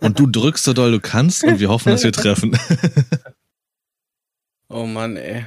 und 0.00 0.18
du 0.18 0.26
drückst 0.26 0.64
so 0.64 0.72
doll 0.72 0.90
du 0.90 1.00
kannst 1.00 1.44
und 1.44 1.60
wir 1.60 1.68
hoffen, 1.68 1.90
dass 1.90 2.02
wir 2.02 2.12
treffen. 2.12 2.58
oh 4.68 4.86
Mann, 4.86 5.16
ey. 5.16 5.46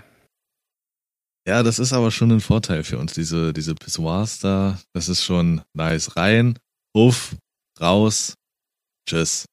Ja, 1.46 1.62
das 1.62 1.78
ist 1.78 1.91
aber 1.91 2.12
schon 2.12 2.32
ein 2.32 2.39
Vorteil 2.39 2.84
für 2.84 2.98
uns, 2.98 3.14
diese, 3.14 3.52
diese 3.52 3.76
Pissoirs 3.76 4.39
da. 4.39 4.80
Das 4.94 5.10
ist 5.10 5.24
schon 5.24 5.62
nice. 5.74 6.16
Rein, 6.16 6.58
uff, 6.94 7.36
raus, 7.82 8.36
tschüss. 9.08 9.46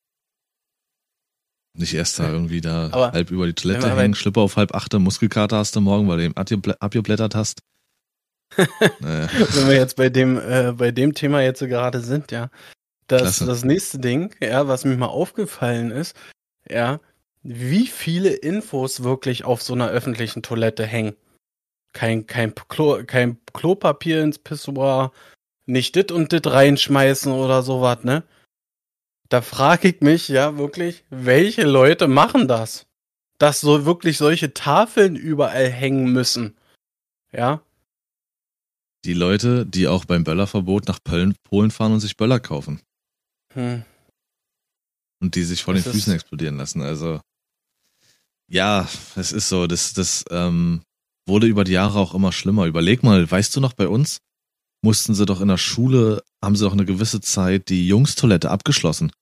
Nicht 1.77 1.95
erst 1.95 2.19
da 2.19 2.31
irgendwie 2.31 2.61
da 2.61 2.91
aber, 2.93 3.13
halb 3.13 3.31
über 3.31 3.47
die 3.47 3.55
Toilette 3.55 3.97
hängen, 3.97 4.15
Schlipper 4.15 4.41
auf 4.41 4.57
halb 4.57 4.75
achte, 4.75 4.99
Muskelkater 4.99 5.57
hast 5.57 5.75
du 5.75 5.81
morgen, 5.81 6.09
weil 6.09 6.19
du 6.19 6.25
eben 6.25 6.35
abgeblättert 6.81 7.35
hast. 7.35 7.61
naja. 9.01 9.29
Wenn 9.33 9.69
wir 9.69 9.77
jetzt 9.77 9.97
bei 9.97 10.09
dem, 10.09 10.39
äh, 10.39 10.73
bei 10.73 10.91
dem 10.91 11.15
Thema 11.15 11.41
jetzt 11.43 11.61
gerade 11.61 12.01
sind, 12.01 12.33
ja. 12.33 12.51
Das, 13.07 13.39
das 13.39 13.65
nächste 13.65 13.99
Ding, 13.99 14.35
ja, 14.41 14.69
was 14.69 14.85
mir 14.85 14.97
mal 14.97 15.07
aufgefallen 15.07 15.91
ist, 15.91 16.17
ja, 16.69 17.01
wie 17.43 17.89
viele 17.89 18.31
Infos 18.31 19.03
wirklich 19.03 19.45
auf 19.45 19.63
so 19.63 19.73
einer 19.73 19.89
öffentlichen 19.89 20.43
Toilette 20.43 20.87
hängen 20.87 21.17
kein, 21.93 22.27
kein, 22.27 22.55
Klo, 22.55 23.03
kein 23.05 23.39
Klopapier 23.53 24.23
ins 24.23 24.39
Pissoir, 24.39 25.13
nicht 25.67 25.95
dit 25.97 26.13
und 26.13 26.33
dit 26.33 26.47
reinschmeißen 26.47 27.33
oder 27.33 27.63
sowas, 27.63 28.05
ne? 28.05 28.25
Da 29.29 29.43
frage 29.43 29.89
ich 29.89 30.01
mich 30.01 30.29
ja 30.29 30.59
wirklich, 30.59 31.05
welche 31.09 31.63
Leute 31.63 32.09
machen 32.09 32.49
das? 32.49 32.87
Dass 33.39 33.61
so 33.61 33.87
wirklich 33.87 34.19
solche 34.19 34.53
Tafeln 34.53 35.15
überall 35.15 35.71
hängen 35.71 36.13
müssen. 36.13 36.57
Ja? 37.33 37.63
Die 39.05 39.15
Leute, 39.15 39.65
die 39.65 39.87
auch 39.87 40.05
beim 40.05 40.25
Böllerverbot 40.25 40.89
nach 40.89 40.99
Polen 41.03 41.71
fahren 41.71 41.93
und 41.93 42.01
sich 42.01 42.17
Böller 42.17 42.41
kaufen. 42.41 42.81
Hm. 43.55 43.85
Und 45.21 45.37
die 45.37 45.45
sich 45.45 45.63
vor 45.63 45.75
den 45.75 45.83
Füßen 45.85 46.13
explodieren 46.13 46.57
lassen. 46.57 46.83
Also, 46.83 47.21
ja, 48.49 48.89
es 49.15 49.31
ist 49.33 49.49
so, 49.49 49.69
das, 49.69 49.93
das, 49.93 50.25
ähm, 50.31 50.83
wurde 51.31 51.47
über 51.47 51.65
die 51.65 51.73
Jahre 51.73 51.99
auch 51.99 52.15
immer 52.15 52.33
schlimmer. 52.33 52.67
Überleg 52.67 53.03
mal, 53.03 53.31
weißt 53.31 53.57
du 53.57 53.61
noch, 53.61 53.73
bei 53.73 53.89
uns 53.89 54.19
mussten 54.83 55.15
sie 55.15 55.25
doch 55.25 55.41
in 55.41 55.49
der 55.49 55.57
Schule, 55.57 56.23
haben 56.43 56.57
sie 56.57 56.65
doch 56.65 56.73
eine 56.73 56.85
gewisse 56.85 57.21
Zeit 57.21 57.69
die 57.71 57.89
Jungstoilette 57.89 58.51
abgeschlossen. 58.51 59.13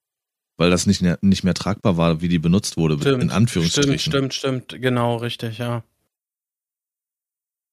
Weil 0.56 0.70
das 0.70 0.86
nicht 0.86 1.02
mehr, 1.02 1.18
nicht 1.20 1.44
mehr 1.44 1.54
tragbar 1.54 1.96
war, 1.96 2.20
wie 2.20 2.28
die 2.28 2.40
benutzt 2.40 2.76
wurde, 2.76 2.98
stimmt, 2.98 3.22
in 3.22 3.30
Anführungsstrichen. 3.30 3.98
Stimmt, 3.98 4.34
stimmt, 4.34 4.68
stimmt, 4.68 4.82
genau, 4.82 5.16
richtig, 5.16 5.58
ja. 5.58 5.84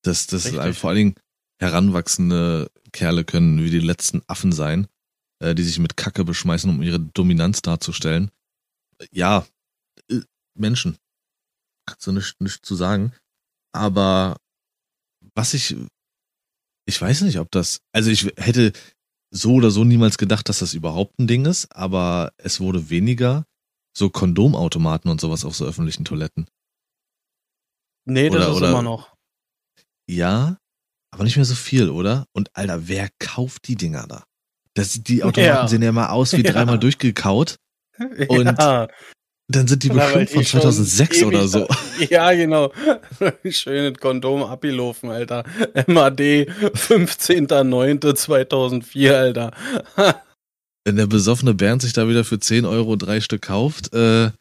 Das, 0.04 0.28
das 0.28 0.46
ist 0.46 0.78
vor 0.78 0.92
allen 0.92 0.98
Dingen 0.98 1.16
heranwachsende 1.60 2.70
Kerle 2.92 3.24
können 3.24 3.64
wie 3.64 3.72
die 3.72 3.80
letzten 3.80 4.22
Affen 4.28 4.52
sein, 4.52 4.88
äh, 5.40 5.56
die 5.56 5.64
sich 5.64 5.80
mit 5.80 5.98
Kacke 5.98 6.24
beschmeißen, 6.24 6.70
um 6.70 6.84
ihre 6.84 7.00
Dominanz 7.00 7.64
darzustellen. 7.64 8.30
Ja, 9.12 9.48
äh, 10.10 10.22
Menschen. 10.54 10.98
Kannst 11.88 12.06
du 12.06 12.12
nicht, 12.12 12.40
nicht 12.40 12.66
zu 12.66 12.76
sagen. 12.76 13.14
Aber 13.76 14.38
was 15.36 15.54
ich, 15.54 15.76
ich 16.86 17.02
weiß 17.02 17.22
nicht, 17.22 17.40
ob 17.40 17.52
das, 17.52 17.82
also 17.92 18.10
ich 18.10 18.32
hätte 18.38 18.72
so 19.32 19.56
oder 19.56 19.70
so 19.70 19.84
niemals 19.84 20.18
gedacht, 20.18 20.48
dass 20.48 20.60
das 20.60 20.74
überhaupt 20.74 21.20
ein 21.20 21.28
Ding 21.28 21.46
ist, 21.46 21.76
aber 21.76 22.32
es 22.38 22.62
wurde 22.62 22.90
weniger 22.90 23.46
so 23.98 24.10
Kondomautomaten 24.10 25.12
und 25.12 25.20
sowas 25.20 25.44
auf 25.44 25.56
so 25.56 25.66
öffentlichen 25.66 26.06
Toiletten. 26.06 26.48
Nee, 28.06 28.30
das 28.30 28.38
oder, 28.38 28.50
ist 28.50 28.58
oder, 28.58 28.70
immer 28.70 28.82
noch. 28.82 29.16
Ja, 30.08 30.58
aber 31.12 31.24
nicht 31.26 31.36
mehr 31.36 31.46
so 31.46 31.56
viel, 31.56 31.90
oder? 31.90 32.28
Und 32.34 32.56
Alter, 32.56 32.88
wer 32.88 33.10
kauft 33.20 33.68
die 33.68 33.76
Dinger 33.76 34.08
da? 34.08 34.24
Das, 34.74 35.04
die 35.04 35.24
Automaten 35.24 35.48
ja. 35.48 35.68
sehen 35.68 35.82
ja 35.82 35.90
immer 35.90 36.12
aus 36.12 36.32
wie 36.34 36.44
dreimal 36.44 36.80
durchgekaut. 36.80 37.58
Und 38.30 38.46
ja. 38.46 38.88
Dann 39.48 39.68
sind 39.68 39.84
die 39.84 39.90
bestimmt 39.90 40.32
von 40.32 40.44
2006 40.44 41.22
oder 41.24 41.48
so. 41.48 41.68
Ja, 42.10 42.34
genau. 42.34 42.74
Schönes 43.50 44.00
Kondom 44.00 44.42
abgelaufen, 44.44 45.12
Alter. 45.12 45.46
MAD 45.88 46.20
15.09.2004, 46.20 49.14
Alter. 49.14 49.52
Wenn 50.84 50.98
der 50.98 51.08
besoffene 51.08 51.54
Bernd 51.54 51.84
sich 51.84 51.94
da 51.94 52.10
wieder 52.10 52.26
für 52.26 52.40
10 52.40 52.66
Euro 52.66 52.98
drei 52.98 53.22
Stück 53.22 53.44
kauft 53.44 53.94
äh, 53.94 54.32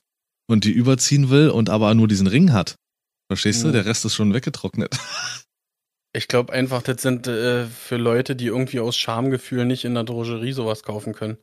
und 0.48 0.64
die 0.64 0.72
überziehen 0.72 1.30
will 1.30 1.50
und 1.50 1.70
aber 1.70 1.94
nur 1.94 2.08
diesen 2.08 2.26
Ring 2.26 2.52
hat. 2.52 2.74
Verstehst 3.30 3.62
du? 3.62 3.68
Mhm. 3.68 3.72
Der 3.72 3.86
Rest 3.86 4.04
ist 4.04 4.14
schon 4.14 4.34
weggetrocknet. 4.34 4.98
Ich 6.16 6.28
glaube 6.28 6.52
einfach, 6.52 6.82
das 6.82 7.02
sind 7.02 7.26
äh, 7.26 7.66
für 7.66 7.96
Leute, 7.96 8.36
die 8.36 8.46
irgendwie 8.46 8.80
aus 8.80 8.96
Schamgefühl 8.96 9.64
nicht 9.64 9.84
in 9.84 9.94
der 9.94 10.04
Drogerie 10.04 10.52
sowas 10.52 10.82
kaufen 10.82 11.12
können. 11.12 11.38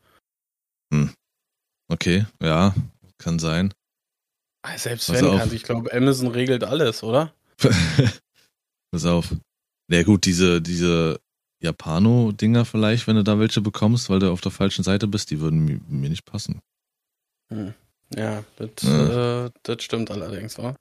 Hm. 0.93 1.11
Okay, 1.89 2.25
ja, 2.41 2.73
kann 3.21 3.39
sein. 3.39 3.73
Ah, 4.63 4.77
selbst 4.77 5.11
wenn, 5.11 5.37
kann, 5.37 5.53
ich 5.53 5.63
glaube, 5.63 5.93
Amazon 5.93 6.27
regelt 6.27 6.63
alles, 6.63 7.03
oder? 7.03 7.33
Pass 8.91 9.05
auf. 9.05 9.33
Ja 9.89 10.03
gut, 10.03 10.25
diese, 10.25 10.61
diese 10.61 11.19
Japano-Dinger 11.61 12.65
vielleicht, 12.65 13.07
wenn 13.07 13.15
du 13.15 13.23
da 13.23 13.39
welche 13.39 13.61
bekommst, 13.61 14.09
weil 14.09 14.19
du 14.19 14.31
auf 14.31 14.41
der 14.41 14.51
falschen 14.51 14.83
Seite 14.83 15.07
bist, 15.07 15.31
die 15.31 15.39
würden 15.39 15.63
mir, 15.65 15.79
mir 15.87 16.09
nicht 16.09 16.25
passen. 16.25 16.61
Hm. 17.49 17.73
Ja, 18.15 18.43
das, 18.57 18.69
ja. 18.83 19.45
Äh, 19.45 19.51
das 19.63 19.83
stimmt 19.83 20.11
allerdings, 20.11 20.57
wa? 20.57 20.75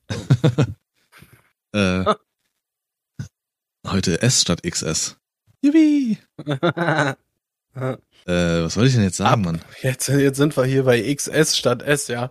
äh, 1.72 2.14
heute 3.86 4.20
S 4.22 4.42
statt 4.42 4.62
XS. 4.62 5.16
Jubi! 7.74 7.96
äh, 8.26 8.62
was 8.62 8.74
soll 8.74 8.86
ich 8.86 8.94
denn 8.94 9.02
jetzt 9.02 9.16
sagen, 9.16 9.46
Ab. 9.46 9.52
Mann? 9.52 9.64
Jetzt, 9.82 10.08
jetzt 10.08 10.36
sind 10.36 10.56
wir 10.56 10.64
hier 10.64 10.84
bei 10.84 11.14
XS 11.14 11.56
statt 11.56 11.82
S, 11.82 12.08
ja. 12.08 12.30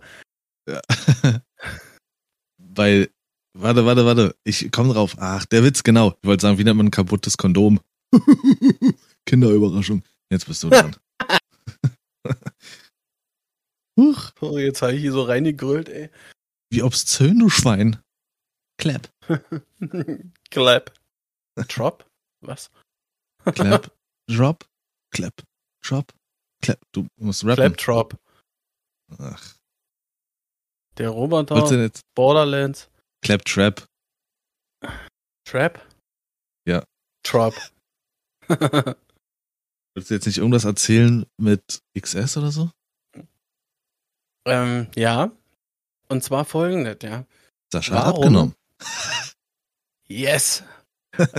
ja. 0.68 0.80
Weil, 2.58 3.10
warte, 3.54 3.84
warte, 3.84 4.06
warte, 4.06 4.36
ich 4.44 4.70
komm 4.70 4.90
drauf. 4.90 5.16
Ach, 5.18 5.44
der 5.46 5.64
Witz, 5.64 5.82
genau. 5.82 6.16
Ich 6.22 6.28
wollte 6.28 6.42
sagen, 6.42 6.58
wie 6.58 6.64
nennt 6.64 6.76
man 6.76 6.86
ein 6.86 6.92
kaputtes 6.92 7.36
Kondom? 7.36 7.80
Kinderüberraschung. 9.26 10.02
Jetzt 10.30 10.46
bist 10.46 10.62
du 10.62 10.70
dran. 10.70 10.96
Huch. 13.98 14.30
Oh, 14.40 14.56
jetzt 14.56 14.82
habe 14.82 14.94
ich 14.94 15.02
hier 15.02 15.12
so 15.12 15.22
reingegrölt, 15.22 15.88
ey. 15.88 16.10
Wie 16.70 16.82
obszön, 16.82 17.38
du 17.38 17.50
Schwein. 17.50 17.98
Clap. 18.78 19.10
Clap. 20.50 20.94
Drop? 21.68 22.08
Was? 22.40 22.70
Clap. 23.44 23.90
Drop. 24.28 24.69
Clap. 25.10 25.42
Drop. 25.82 26.12
Clap. 26.62 26.78
Du 26.92 27.06
musst 27.16 27.44
rappen. 27.44 27.74
Clap, 27.74 27.76
Drop. 27.76 28.18
Ach. 29.18 29.56
Der 30.98 31.08
Roboter. 31.10 31.56
Was 31.56 31.70
denn 31.70 31.80
jetzt? 31.80 32.02
Borderlands. 32.14 32.90
Clap, 33.22 33.44
Trap. 33.44 33.86
Trap? 35.44 35.86
Ja. 36.66 36.84
Trop. 37.22 37.54
Willst 38.48 40.10
du 40.10 40.14
jetzt 40.14 40.26
nicht 40.26 40.38
irgendwas 40.38 40.64
erzählen 40.64 41.26
mit 41.38 41.82
XS 41.98 42.36
oder 42.36 42.52
so? 42.52 42.70
Ähm, 44.46 44.88
ja. 44.94 45.32
Und 46.08 46.22
zwar 46.22 46.44
folgendes, 46.44 46.98
ja. 47.02 47.24
Sascha 47.72 47.94
Warum? 47.94 48.06
hat 48.06 48.14
abgenommen. 48.16 48.54
Yes. 50.06 50.62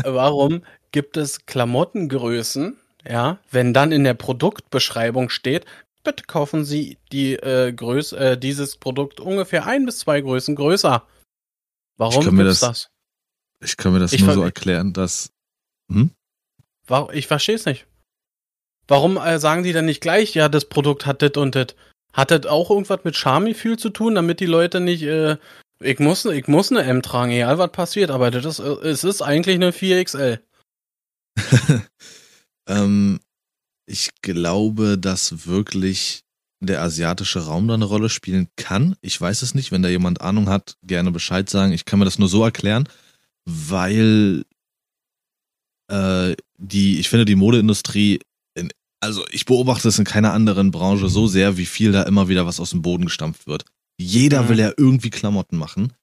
Warum 0.03 0.63
gibt 0.91 1.17
es 1.17 1.45
Klamottengrößen, 1.45 2.80
ja, 3.08 3.39
wenn 3.49 3.74
dann 3.74 3.91
in 3.91 4.04
der 4.04 4.14
Produktbeschreibung 4.14 5.30
steht, 5.30 5.66
bitte 6.04 6.24
kaufen 6.26 6.66
Sie 6.66 6.97
die 7.12 7.34
äh, 7.34 7.72
Größe, 7.72 8.18
äh, 8.18 8.38
dieses 8.38 8.78
Produkt 8.78 9.20
ungefähr 9.20 9.66
ein 9.66 9.86
bis 9.86 9.99
zwei 9.99 10.22
Größen 10.22 10.56
größer. 10.56 11.06
Warum 11.97 12.39
ich 12.39 12.45
das, 12.45 12.60
das? 12.60 12.89
Ich 13.60 13.78
kann 13.78 13.93
mir 13.93 13.99
das 13.99 14.14
ich 14.14 14.24
nur 14.24 14.34
so 14.34 14.43
erklären, 14.43 14.93
dass. 14.93 15.32
Hm? 15.91 16.12
Ich 17.14 17.28
verstehe 17.28 17.56
es 17.56 17.66
nicht. 17.66 17.86
Warum 18.88 19.18
äh, 19.18 19.39
sagen 19.39 19.64
die 19.64 19.72
dann 19.72 19.86
nicht 19.86 20.02
gleich, 20.02 20.34
ja, 20.34 20.49
das 20.49 20.66
Produkt 20.66 21.06
hat 21.06 21.22
das 21.22 21.32
und 21.38 21.56
das? 21.56 21.68
Hat 22.12 22.32
das 22.32 22.45
auch 22.45 22.70
irgendwas 22.70 23.06
mit 23.06 23.16
Charmegefühl 23.16 23.78
zu 23.78 23.89
tun, 23.89 24.16
damit 24.16 24.41
die 24.41 24.45
Leute 24.45 24.82
nicht, 24.82 25.04
äh, 25.04 25.38
ich 25.80 25.99
muss, 25.99 26.26
ich 26.26 26.47
muss 26.47 26.72
eine 26.72 26.84
M 26.84 27.02
tragen, 27.02 27.32
egal 27.32 27.58
was 27.58 27.72
passiert, 27.72 28.12
aber 28.12 28.32
das 28.32 28.45
ist, 28.45 28.60
äh, 28.60 28.89
es 28.89 29.06
ist 29.06 29.22
eigentlich 29.22 29.56
eine 29.56 29.72
4XL. 29.72 30.39
ähm, 32.68 33.20
ich 33.86 34.09
glaube, 34.22 34.97
dass 34.97 35.45
wirklich 35.47 36.24
der 36.59 36.82
asiatische 36.82 37.45
Raum 37.45 37.68
da 37.68 37.74
eine 37.74 37.86
Rolle 37.86 38.09
spielen 38.09 38.47
kann. 38.55 38.95
Ich 39.01 39.20
weiß 39.20 39.41
es 39.41 39.55
nicht. 39.55 39.72
Wenn 39.72 39.82
da 39.82 39.89
jemand 39.89 40.22
Ahnung 40.22 40.47
hat, 40.47 40.78
gerne 40.84 41.12
Bescheid 41.12 41.49
sagen. 41.49 41.72
Ich 41.72 41.86
kann 41.86 41.99
mir 41.99 42.05
das 42.05 42.20
nur 42.20 42.30
so 42.30 42.43
erklären, 42.43 42.88
weil 43.45 44.45
äh, 45.88 46.36
die, 46.57 46.99
ich 46.99 47.09
finde, 47.09 47.26
die 47.26 47.36
Modeindustrie 47.36 48.20
also 49.01 49.26
ich 49.32 49.45
beobachte 49.45 49.88
es 49.88 49.99
in 49.99 50.05
keiner 50.05 50.32
anderen 50.32 50.72
Branche 50.72 51.09
so 51.09 51.28
sehr, 51.28 51.57
wie 51.57 51.66
viel 51.66 51.91
da 51.91 52.03
immer 52.03 52.30
wieder 52.30 52.45
was 52.45 52.59
aus 52.59 52.70
dem 52.70 52.82
Boden 52.82 53.05
gestampft 53.05 53.47
wird. 53.47 53.66
Jeder 53.97 54.43
mhm. 54.43 54.49
will 54.49 54.59
ja 54.59 54.72
irgendwie 54.78 55.09
Klamotten 55.09 55.57
machen. 55.57 55.93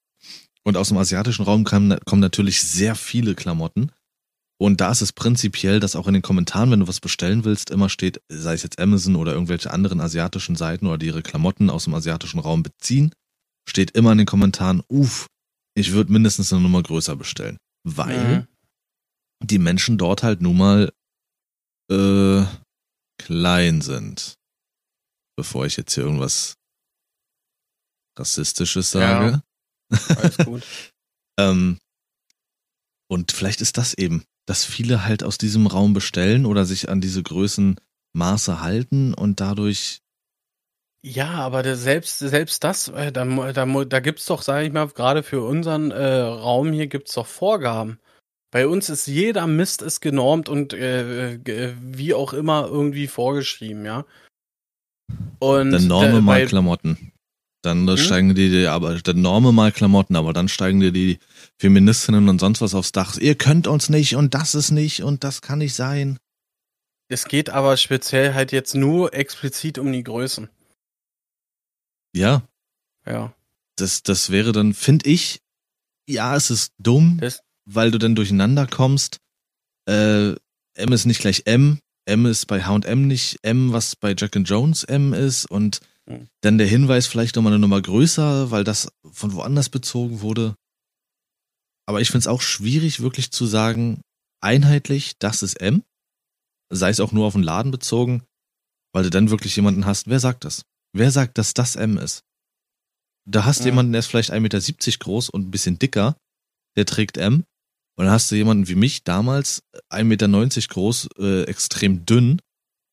Und 0.64 0.76
aus 0.76 0.88
dem 0.88 0.98
asiatischen 0.98 1.44
Raum 1.44 1.64
kommen, 1.64 1.98
kommen 2.04 2.20
natürlich 2.20 2.60
sehr 2.60 2.94
viele 2.94 3.34
Klamotten. 3.34 3.90
Und 4.60 4.80
da 4.80 4.90
ist 4.90 5.02
es 5.02 5.12
prinzipiell, 5.12 5.78
dass 5.78 5.94
auch 5.94 6.08
in 6.08 6.14
den 6.14 6.22
Kommentaren, 6.22 6.70
wenn 6.72 6.80
du 6.80 6.88
was 6.88 7.00
bestellen 7.00 7.44
willst, 7.44 7.70
immer 7.70 7.88
steht, 7.88 8.20
sei 8.28 8.54
es 8.54 8.64
jetzt 8.64 8.80
Amazon 8.80 9.14
oder 9.14 9.32
irgendwelche 9.32 9.70
anderen 9.70 10.00
asiatischen 10.00 10.56
Seiten 10.56 10.86
oder 10.86 10.98
die 10.98 11.06
ihre 11.06 11.22
Klamotten 11.22 11.70
aus 11.70 11.84
dem 11.84 11.94
asiatischen 11.94 12.40
Raum 12.40 12.64
beziehen, 12.64 13.14
steht 13.68 13.92
immer 13.92 14.12
in 14.12 14.18
den 14.18 14.26
Kommentaren, 14.26 14.82
uff, 14.88 15.28
ich 15.76 15.92
würde 15.92 16.12
mindestens 16.12 16.52
eine 16.52 16.62
Nummer 16.62 16.82
größer 16.82 17.14
bestellen. 17.14 17.56
Weil 17.84 18.38
mhm. 18.38 18.46
die 19.46 19.60
Menschen 19.60 19.96
dort 19.96 20.24
halt 20.24 20.42
nun 20.42 20.56
mal 20.56 20.92
äh, 21.90 22.44
klein 23.18 23.80
sind. 23.80 24.34
Bevor 25.36 25.66
ich 25.66 25.76
jetzt 25.76 25.94
hier 25.94 26.02
irgendwas 26.02 26.54
Rassistisches 28.18 28.90
sage. 28.90 29.40
Ja, 29.92 30.16
alles 30.16 30.36
gut. 30.38 30.62
ähm, 31.38 31.78
und 33.08 33.30
vielleicht 33.30 33.60
ist 33.60 33.78
das 33.78 33.94
eben, 33.94 34.24
dass 34.48 34.64
viele 34.64 35.04
halt 35.04 35.22
aus 35.22 35.36
diesem 35.36 35.66
Raum 35.66 35.92
bestellen 35.92 36.46
oder 36.46 36.64
sich 36.64 36.88
an 36.88 37.02
diese 37.02 37.22
Größenmaße 37.22 38.62
halten 38.62 39.12
und 39.12 39.40
dadurch. 39.40 40.00
Ja, 41.04 41.32
aber 41.32 41.76
selbst, 41.76 42.18
selbst 42.18 42.64
das, 42.64 42.88
äh, 42.88 43.12
da, 43.12 43.24
da, 43.52 43.84
da 43.84 44.00
gibt's 44.00 44.24
doch, 44.24 44.40
sage 44.40 44.66
ich 44.66 44.72
mal, 44.72 44.88
gerade 44.88 45.22
für 45.22 45.42
unseren 45.42 45.90
äh, 45.90 46.20
Raum 46.20 46.72
hier 46.72 46.86
gibt's 46.86 47.12
doch 47.12 47.26
Vorgaben. 47.26 47.98
Bei 48.50 48.66
uns 48.66 48.88
ist 48.88 49.06
jeder 49.06 49.46
Mist 49.46 49.82
ist 49.82 50.00
genormt 50.00 50.48
und 50.48 50.72
äh, 50.72 51.34
äh, 51.34 51.74
wie 51.78 52.14
auch 52.14 52.32
immer 52.32 52.66
irgendwie 52.68 53.06
vorgeschrieben, 53.06 53.84
ja. 53.84 54.06
Und 55.40 55.72
dann 55.72 55.86
Norme 55.86 56.22
mal 56.22 56.46
Klamotten. 56.46 57.12
Dann 57.62 57.88
hm? 57.88 57.96
steigen 57.96 58.34
die, 58.34 58.50
die, 58.50 58.66
aber 58.66 59.00
dann 59.00 59.20
Norme 59.20 59.52
mal 59.52 59.72
Klamotten, 59.72 60.16
aber 60.16 60.32
dann 60.32 60.48
steigen 60.48 60.80
dir 60.80 60.92
die 60.92 61.18
Feministinnen 61.58 62.28
und 62.28 62.38
sonst 62.38 62.60
was 62.60 62.74
aufs 62.74 62.92
Dach. 62.92 63.16
Ihr 63.18 63.34
könnt 63.34 63.66
uns 63.66 63.88
nicht 63.88 64.14
und 64.16 64.34
das 64.34 64.54
ist 64.54 64.70
nicht 64.70 65.02
und 65.02 65.24
das 65.24 65.42
kann 65.42 65.58
nicht 65.58 65.74
sein. 65.74 66.18
Es 67.08 67.24
geht 67.24 67.50
aber 67.50 67.76
speziell 67.76 68.34
halt 68.34 68.52
jetzt 68.52 68.74
nur 68.74 69.14
explizit 69.14 69.78
um 69.78 69.90
die 69.92 70.04
Größen. 70.04 70.48
Ja. 72.14 72.42
Ja. 73.06 73.34
Das, 73.76 74.02
das 74.02 74.30
wäre 74.30 74.52
dann, 74.52 74.74
finde 74.74 75.08
ich, 75.08 75.40
ja, 76.08 76.36
es 76.36 76.50
ist 76.50 76.72
dumm. 76.78 77.18
Das, 77.20 77.40
weil 77.68 77.90
du 77.90 77.98
dann 77.98 78.14
durcheinander 78.14 78.66
kommst. 78.66 79.18
Äh, 79.86 80.30
M 80.74 80.92
ist 80.92 81.04
nicht 81.04 81.20
gleich 81.20 81.42
M, 81.46 81.80
M 82.06 82.26
ist 82.26 82.46
bei 82.46 82.62
H&M 82.62 83.06
nicht 83.06 83.38
M, 83.42 83.72
was 83.72 83.96
bei 83.96 84.14
Jack 84.16 84.36
and 84.36 84.48
Jones 84.48 84.84
M 84.84 85.12
ist 85.12 85.46
und 85.46 85.80
mhm. 86.08 86.28
dann 86.40 86.58
der 86.58 86.66
Hinweis 86.66 87.06
vielleicht 87.06 87.36
nochmal 87.36 87.52
eine 87.52 87.60
Nummer 87.60 87.80
größer, 87.80 88.50
weil 88.50 88.64
das 88.64 88.88
von 89.10 89.32
woanders 89.32 89.68
bezogen 89.68 90.20
wurde. 90.20 90.54
Aber 91.86 92.00
ich 92.00 92.08
finde 92.08 92.20
es 92.20 92.26
auch 92.26 92.42
schwierig, 92.42 93.00
wirklich 93.00 93.30
zu 93.30 93.46
sagen, 93.46 94.02
einheitlich, 94.42 95.18
das 95.18 95.42
ist 95.42 95.60
M, 95.60 95.82
sei 96.70 96.90
es 96.90 97.00
auch 97.00 97.12
nur 97.12 97.26
auf 97.26 97.32
den 97.32 97.42
Laden 97.42 97.70
bezogen, 97.70 98.22
weil 98.92 99.04
du 99.04 99.10
dann 99.10 99.30
wirklich 99.30 99.56
jemanden 99.56 99.86
hast, 99.86 100.08
wer 100.08 100.20
sagt 100.20 100.44
das? 100.44 100.62
Wer 100.92 101.10
sagt, 101.10 101.38
dass 101.38 101.54
das 101.54 101.76
M 101.76 101.98
ist? 101.98 102.24
Da 103.26 103.44
hast 103.44 103.60
du 103.60 103.64
mhm. 103.64 103.68
jemanden, 103.68 103.92
der 103.92 104.00
ist 104.00 104.06
vielleicht 104.06 104.32
1,70 104.32 104.40
Meter 104.40 104.98
groß 104.98 105.30
und 105.30 105.48
ein 105.48 105.50
bisschen 105.50 105.78
dicker, 105.78 106.16
der 106.76 106.86
trägt 106.86 107.16
M. 107.16 107.44
Und 107.96 108.04
dann 108.04 108.10
hast 108.12 108.30
du 108.30 108.36
jemanden 108.36 108.68
wie 108.68 108.74
mich, 108.74 109.02
damals 109.02 109.62
1,90 109.90 110.04
Meter 110.04 110.28
groß, 110.68 111.08
äh, 111.18 111.42
extrem 111.44 112.06
dünn, 112.06 112.40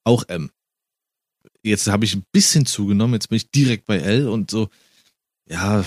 auch 0.03 0.27
M. 0.27 0.51
Jetzt 1.65 1.87
habe 1.87 2.05
ich 2.05 2.13
ein 2.13 2.23
bisschen 2.31 2.67
zugenommen, 2.67 3.15
jetzt 3.15 3.29
bin 3.29 3.37
ich 3.37 3.49
direkt 3.49 3.85
bei 3.85 3.97
L 3.97 4.27
und 4.27 4.51
so, 4.51 4.69
ja, 5.49 5.83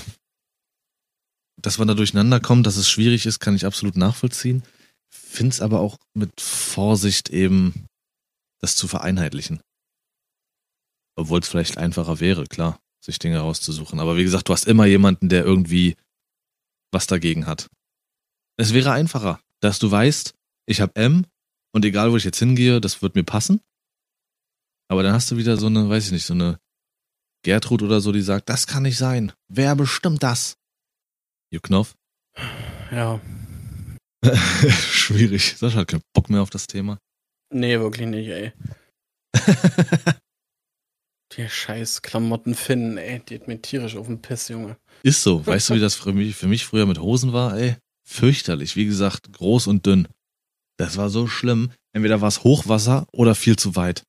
dass 1.62 1.78
man 1.78 1.86
da 1.86 1.94
durcheinander 1.94 2.40
kommt, 2.40 2.66
dass 2.66 2.76
es 2.76 2.90
schwierig 2.90 3.26
ist, 3.26 3.38
kann 3.38 3.54
ich 3.54 3.64
absolut 3.64 3.96
nachvollziehen. 3.96 4.64
Finde 5.08 5.52
es 5.52 5.60
aber 5.60 5.78
auch 5.78 5.98
mit 6.14 6.40
Vorsicht 6.40 7.30
eben, 7.30 7.86
das 8.60 8.74
zu 8.74 8.88
vereinheitlichen. 8.88 9.60
Obwohl 11.14 11.38
es 11.38 11.48
vielleicht 11.48 11.78
einfacher 11.78 12.18
wäre, 12.18 12.46
klar, 12.46 12.80
sich 13.00 13.20
Dinge 13.20 13.38
rauszusuchen. 13.38 14.00
Aber 14.00 14.16
wie 14.16 14.24
gesagt, 14.24 14.48
du 14.48 14.52
hast 14.52 14.66
immer 14.66 14.86
jemanden, 14.86 15.28
der 15.28 15.44
irgendwie 15.44 15.94
was 16.90 17.06
dagegen 17.06 17.46
hat. 17.46 17.68
Es 18.56 18.74
wäre 18.74 18.90
einfacher, 18.90 19.40
dass 19.60 19.78
du 19.78 19.92
weißt, 19.92 20.34
ich 20.66 20.80
habe 20.80 20.96
M 20.96 21.24
und 21.72 21.84
egal 21.84 22.10
wo 22.10 22.16
ich 22.16 22.24
jetzt 22.24 22.40
hingehe, 22.40 22.80
das 22.80 23.00
wird 23.00 23.14
mir 23.14 23.22
passen. 23.22 23.60
Aber 24.88 25.02
dann 25.02 25.12
hast 25.12 25.30
du 25.30 25.36
wieder 25.36 25.56
so 25.56 25.66
eine, 25.66 25.88
weiß 25.88 26.06
ich 26.06 26.12
nicht, 26.12 26.26
so 26.26 26.34
eine 26.34 26.58
Gertrud 27.44 27.82
oder 27.82 28.00
so, 28.00 28.12
die 28.12 28.22
sagt, 28.22 28.48
das 28.48 28.66
kann 28.66 28.82
nicht 28.82 28.98
sein. 28.98 29.32
Wer 29.48 29.76
bestimmt 29.76 30.22
das? 30.22 30.56
Juknov? 31.50 31.94
Ja. 32.90 33.20
Schwierig. 34.68 35.56
Sascha 35.56 35.80
hat 35.80 35.88
keinen 35.88 36.02
Bock 36.14 36.30
mehr 36.30 36.42
auf 36.42 36.50
das 36.50 36.66
Thema. 36.66 36.98
Nee, 37.52 37.78
wirklich 37.78 38.08
nicht, 38.08 38.28
ey. 38.28 38.52
Die 41.32 41.48
scheiß 41.48 42.02
Klamotten 42.02 42.54
finden, 42.54 42.96
ey, 42.96 43.20
die 43.20 43.34
hat 43.36 43.46
mir 43.46 43.60
tierisch 43.60 43.96
auf 43.96 44.06
den 44.06 44.22
Piss, 44.22 44.48
Junge. 44.48 44.78
Ist 45.02 45.22
so. 45.22 45.46
Weißt 45.46 45.68
du, 45.68 45.74
wie 45.74 45.80
das 45.80 45.94
für 45.94 46.12
mich, 46.12 46.34
für 46.34 46.48
mich 46.48 46.64
früher 46.64 46.86
mit 46.86 46.98
Hosen 46.98 47.32
war, 47.34 47.56
ey? 47.56 47.76
fürchterlich. 48.08 48.74
Wie 48.74 48.86
gesagt, 48.86 49.32
groß 49.32 49.66
und 49.66 49.84
dünn. 49.84 50.08
Das 50.78 50.96
war 50.96 51.10
so 51.10 51.26
schlimm. 51.26 51.70
Entweder 51.92 52.20
war 52.20 52.28
es 52.28 52.42
Hochwasser 52.42 53.06
oder 53.12 53.34
viel 53.34 53.56
zu 53.56 53.76
weit. 53.76 54.02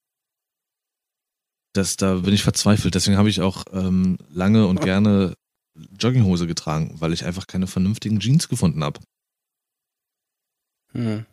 Das, 1.73 1.97
da 1.97 2.15
bin 2.15 2.33
ich 2.33 2.43
verzweifelt. 2.43 2.95
Deswegen 2.95 3.17
habe 3.17 3.29
ich 3.29 3.41
auch 3.41 3.65
ähm, 3.71 4.17
lange 4.29 4.65
und 4.65 4.81
gerne 4.81 5.35
Jogginghose 5.97 6.47
getragen, 6.47 6.95
weil 6.99 7.13
ich 7.13 7.25
einfach 7.25 7.47
keine 7.47 7.67
vernünftigen 7.67 8.19
Jeans 8.19 8.49
gefunden 8.49 8.83
habe. 8.83 8.99
Hm. 10.93 11.25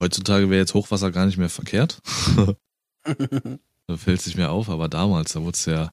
Heutzutage 0.00 0.48
wäre 0.48 0.60
jetzt 0.60 0.74
Hochwasser 0.74 1.10
gar 1.10 1.26
nicht 1.26 1.38
mehr 1.38 1.48
verkehrt. 1.48 2.00
da 3.04 3.96
fällt 3.96 4.20
es 4.20 4.26
nicht 4.26 4.36
mehr 4.36 4.52
auf, 4.52 4.68
aber 4.68 4.88
damals, 4.88 5.32
da 5.32 5.40
wurde 5.40 5.56
es 5.56 5.64
ja, 5.64 5.90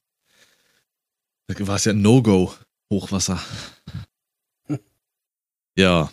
da 1.48 1.66
war 1.66 1.76
es 1.76 1.84
ja 1.84 1.92
No-Go, 1.92 2.54
Hochwasser. 2.92 3.40
ja, 5.76 6.10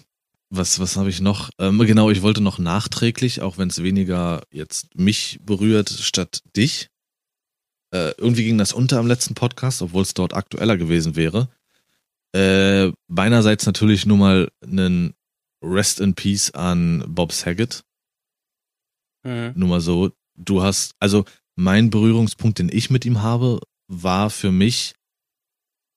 was, 0.55 0.79
was 0.79 0.97
habe 0.97 1.09
ich 1.09 1.19
noch? 1.19 1.49
Ähm, 1.57 1.79
genau, 1.79 2.09
ich 2.09 2.21
wollte 2.21 2.41
noch 2.41 2.59
nachträglich, 2.59 3.41
auch 3.41 3.57
wenn 3.57 3.69
es 3.69 3.81
weniger 3.81 4.43
jetzt 4.51 4.95
mich 4.95 5.39
berührt 5.41 5.89
statt 5.89 6.43
dich. 6.55 6.89
Äh, 7.91 8.13
irgendwie 8.17 8.43
ging 8.43 8.57
das 8.57 8.71
unter 8.71 8.99
am 8.99 9.07
letzten 9.07 9.33
Podcast, 9.33 9.81
obwohl 9.81 10.03
es 10.03 10.13
dort 10.13 10.33
aktueller 10.33 10.77
gewesen 10.77 11.15
wäre. 11.15 11.49
Äh, 12.35 12.91
beinerseits 13.07 13.65
natürlich 13.65 14.05
nur 14.05 14.17
mal 14.17 14.51
einen 14.61 15.15
Rest 15.63 15.99
in 15.99 16.13
Peace 16.13 16.51
an 16.51 17.03
Bob 17.07 17.31
Saget. 17.31 17.83
Mhm. 19.23 19.53
Nur 19.55 19.69
mal 19.69 19.81
so, 19.81 20.11
du 20.35 20.61
hast, 20.61 20.95
also 20.99 21.25
mein 21.55 21.89
Berührungspunkt, 21.89 22.59
den 22.59 22.69
ich 22.69 22.89
mit 22.89 23.05
ihm 23.05 23.21
habe, 23.21 23.59
war 23.87 24.29
für 24.29 24.51
mich, 24.51 24.93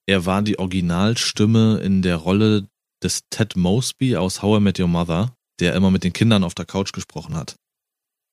er 0.06 0.24
war 0.24 0.42
die 0.42 0.58
Originalstimme 0.58 1.78
in 1.80 2.00
der 2.00 2.16
Rolle 2.16 2.68
des 3.06 3.22
Ted 3.30 3.54
Mosby 3.54 4.16
aus 4.16 4.42
How 4.42 4.58
I 4.58 4.60
Met 4.60 4.80
Your 4.80 4.88
Mother, 4.88 5.36
der 5.60 5.74
immer 5.74 5.92
mit 5.92 6.02
den 6.02 6.12
Kindern 6.12 6.42
auf 6.42 6.54
der 6.54 6.66
Couch 6.66 6.92
gesprochen 6.92 7.36
hat. 7.36 7.56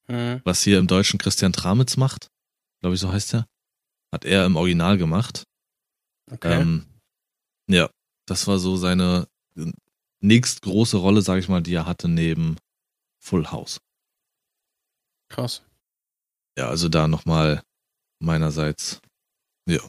Mhm. 0.08 0.42
Was 0.44 0.64
hier 0.64 0.80
im 0.80 0.88
Deutschen 0.88 1.20
Christian 1.20 1.54
Tramitz 1.54 1.96
macht, 1.96 2.32
glaube 2.82 2.96
ich, 2.96 3.00
so 3.00 3.12
heißt 3.12 3.36
er, 3.36 3.48
hat 4.12 4.26
er 4.26 4.46
im 4.46 4.56
Original 4.56 4.98
gemacht. 4.98 5.44
Okay. 6.32 6.60
Ähm, 6.60 6.88
ja, 7.68 7.88
das 8.26 8.48
war 8.48 8.58
so 8.58 8.76
seine 8.76 9.28
nächstgroße 10.22 10.98
Rolle, 10.98 11.22
sage 11.22 11.40
ich 11.40 11.50
mal, 11.50 11.62
die 11.62 11.76
er 11.76 11.86
hatte 11.86 12.08
neben 12.08 12.58
Full 13.20 13.52
House. 13.52 13.80
Krass. 15.30 15.62
Ja, 16.58 16.70
also 16.70 16.90
da 16.90 17.08
nochmal 17.08 17.62
meinerseits, 18.20 19.02
ja, 19.68 19.82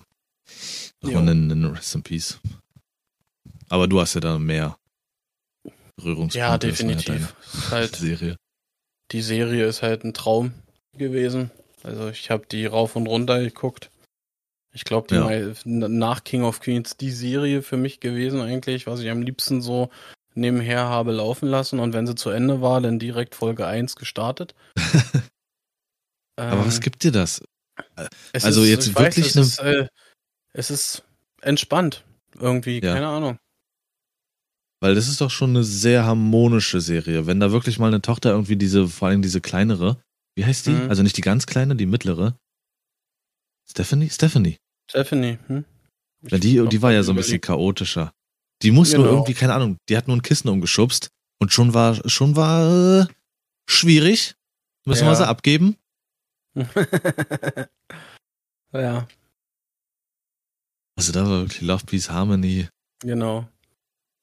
nochmal 1.01 1.22
einen, 1.22 1.51
einen 1.51 1.64
Rest 1.74 1.95
in 1.95 2.03
Peace. 2.03 2.39
Aber 3.69 3.89
du 3.89 4.01
hast 4.01 4.15
ja 4.15 4.21
da 4.21 4.39
mehr 4.39 4.77
Berührungspunkte. 5.97 6.39
Ja, 6.39 6.59
definitiv. 6.59 7.09
Ist 7.09 7.09
deine 7.09 7.71
halt, 7.71 7.97
Serie. 7.97 8.37
die 9.12 9.23
Serie 9.23 9.67
ist 9.67 9.83
halt 9.83 10.05
ein 10.05 10.15
Traum 10.15 10.53
gewesen. 10.97 11.51
Also 11.83 12.09
ich 12.09 12.31
habe 12.31 12.47
die 12.47 12.67
rauf 12.67 12.97
und 12.97 13.07
runter 13.07 13.41
geguckt. 13.41 13.91
Ich 14.73 14.85
glaube, 14.85 15.07
die 15.09 15.15
Ja. 15.15 15.53
nach 15.65 16.25
King 16.25 16.43
of 16.43 16.61
Queens 16.61 16.97
die 16.97 17.12
Serie 17.12 17.62
für 17.62 17.77
mich 17.77 18.01
gewesen 18.01 18.41
eigentlich, 18.41 18.87
was 18.87 19.01
ich 19.01 19.11
am 19.11 19.23
liebsten 19.23 19.62
so 19.62 19.91
nebenher 20.35 20.85
habe 20.89 21.12
laufen 21.12 21.47
lassen 21.49 21.79
und 21.79 21.93
wenn 21.93 22.07
sie 22.09 22.17
zu 22.17 22.31
Ende 22.31 22.61
war, 22.61 22.81
dann 22.81 22.99
direkt 22.99 23.37
Folge 23.37 23.67
1 23.67 23.95
gestartet. 23.95 24.55
Aber 26.37 26.61
Ähm, 26.62 26.67
was 26.67 26.81
gibt 26.81 27.05
dir 27.05 27.12
das? 27.12 27.43
es 28.33 28.45
also 28.45 28.65
jetzt 28.65 28.89
ich 28.89 28.99
wirklich 28.99 29.27
es, 29.37 29.37
eine- 29.37 29.45
ist, 29.47 29.59
äh, 29.61 29.89
es 30.53 30.71
ist 30.71 31.05
entspannt 31.41 32.05
irgendwie, 32.37 32.81
Ja. 32.83 32.95
keine 32.95 33.07
Ahnung. 33.09 33.39
Weil 34.85 34.95
das 34.95 35.09
ist 35.09 35.22
doch 35.22 35.30
schon 35.30 35.49
eine 35.51 35.64
sehr 35.64 36.05
harmonische 36.05 36.78
Serie. 36.82 37.26
Wenn 37.26 37.41
da 37.41 37.53
wirklich 37.53 37.78
mal 37.78 37.87
eine 37.87 38.03
Tochter 38.03 38.32
irgendwie 38.32 38.57
diese, 38.57 38.87
vor 38.87 39.09
allem 39.09 39.22
diese 39.22 39.41
kleinere, 39.41 39.99
wie 40.37 40.45
heißt 40.45 40.66
die? 40.66 40.72
Mhm. 40.72 40.91
Also 40.91 41.03
nicht 41.03 41.16
die 41.16 41.22
ganz 41.22 41.47
kleine, 41.47 41.74
die 41.74 41.87
mittlere. 41.87 42.37
Stephanie? 43.66 44.11
Stephanie. 44.11 44.59
Stephanie, 44.91 45.39
hm? 45.47 45.64
Ja, 46.28 46.37
die, 46.37 46.68
die 46.68 46.82
war 46.82 46.93
ja 46.93 47.03
so 47.03 47.12
ein 47.12 47.16
bisschen 47.16 47.41
chaotischer. 47.41 48.12
Die 48.61 48.70
muss 48.72 48.93
nur 48.93 49.05
Genau. 49.05 49.16
irgendwie, 49.16 49.32
keine 49.32 49.55
Ahnung, 49.55 49.78
die 49.89 49.97
hat 49.97 50.07
nur 50.07 50.18
ein 50.18 50.22
Kissen 50.22 50.49
umgeschubst 50.51 51.09
und 51.41 51.51
schon 51.51 51.72
war, 51.72 52.07
schon 52.07 52.37
war 52.37 53.05
äh, 53.05 53.07
schwierig. 53.66 54.35
Müssen 54.85 55.05
Ja. 55.05 55.11
wir 55.12 55.16
sie 55.16 55.26
abgeben? 55.26 55.76
ja, 58.74 59.09
Also 60.95 61.12
da 61.12 61.22
war 61.24 61.41
wirklich 61.41 61.62
Love, 61.62 61.87
Peace, 61.87 62.11
Harmony. 62.11 62.68
genau. 63.01 63.49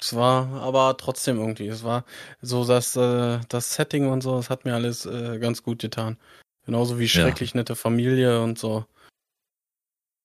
Es 0.01 0.15
war 0.15 0.47
aber 0.61 0.97
trotzdem 0.97 1.37
irgendwie, 1.37 1.67
es 1.67 1.83
war 1.83 2.05
so, 2.41 2.65
dass 2.65 2.95
äh, 2.95 3.39
das 3.49 3.75
Setting 3.75 4.09
und 4.09 4.21
so, 4.21 4.35
das 4.35 4.49
hat 4.49 4.65
mir 4.65 4.73
alles 4.73 5.05
äh, 5.05 5.37
ganz 5.37 5.61
gut 5.61 5.79
getan. 5.79 6.17
Genauso 6.65 6.99
wie 6.99 7.07
schrecklich 7.07 7.53
nette 7.53 7.75
Familie 7.75 8.41
und 8.41 8.57
so. 8.57 8.85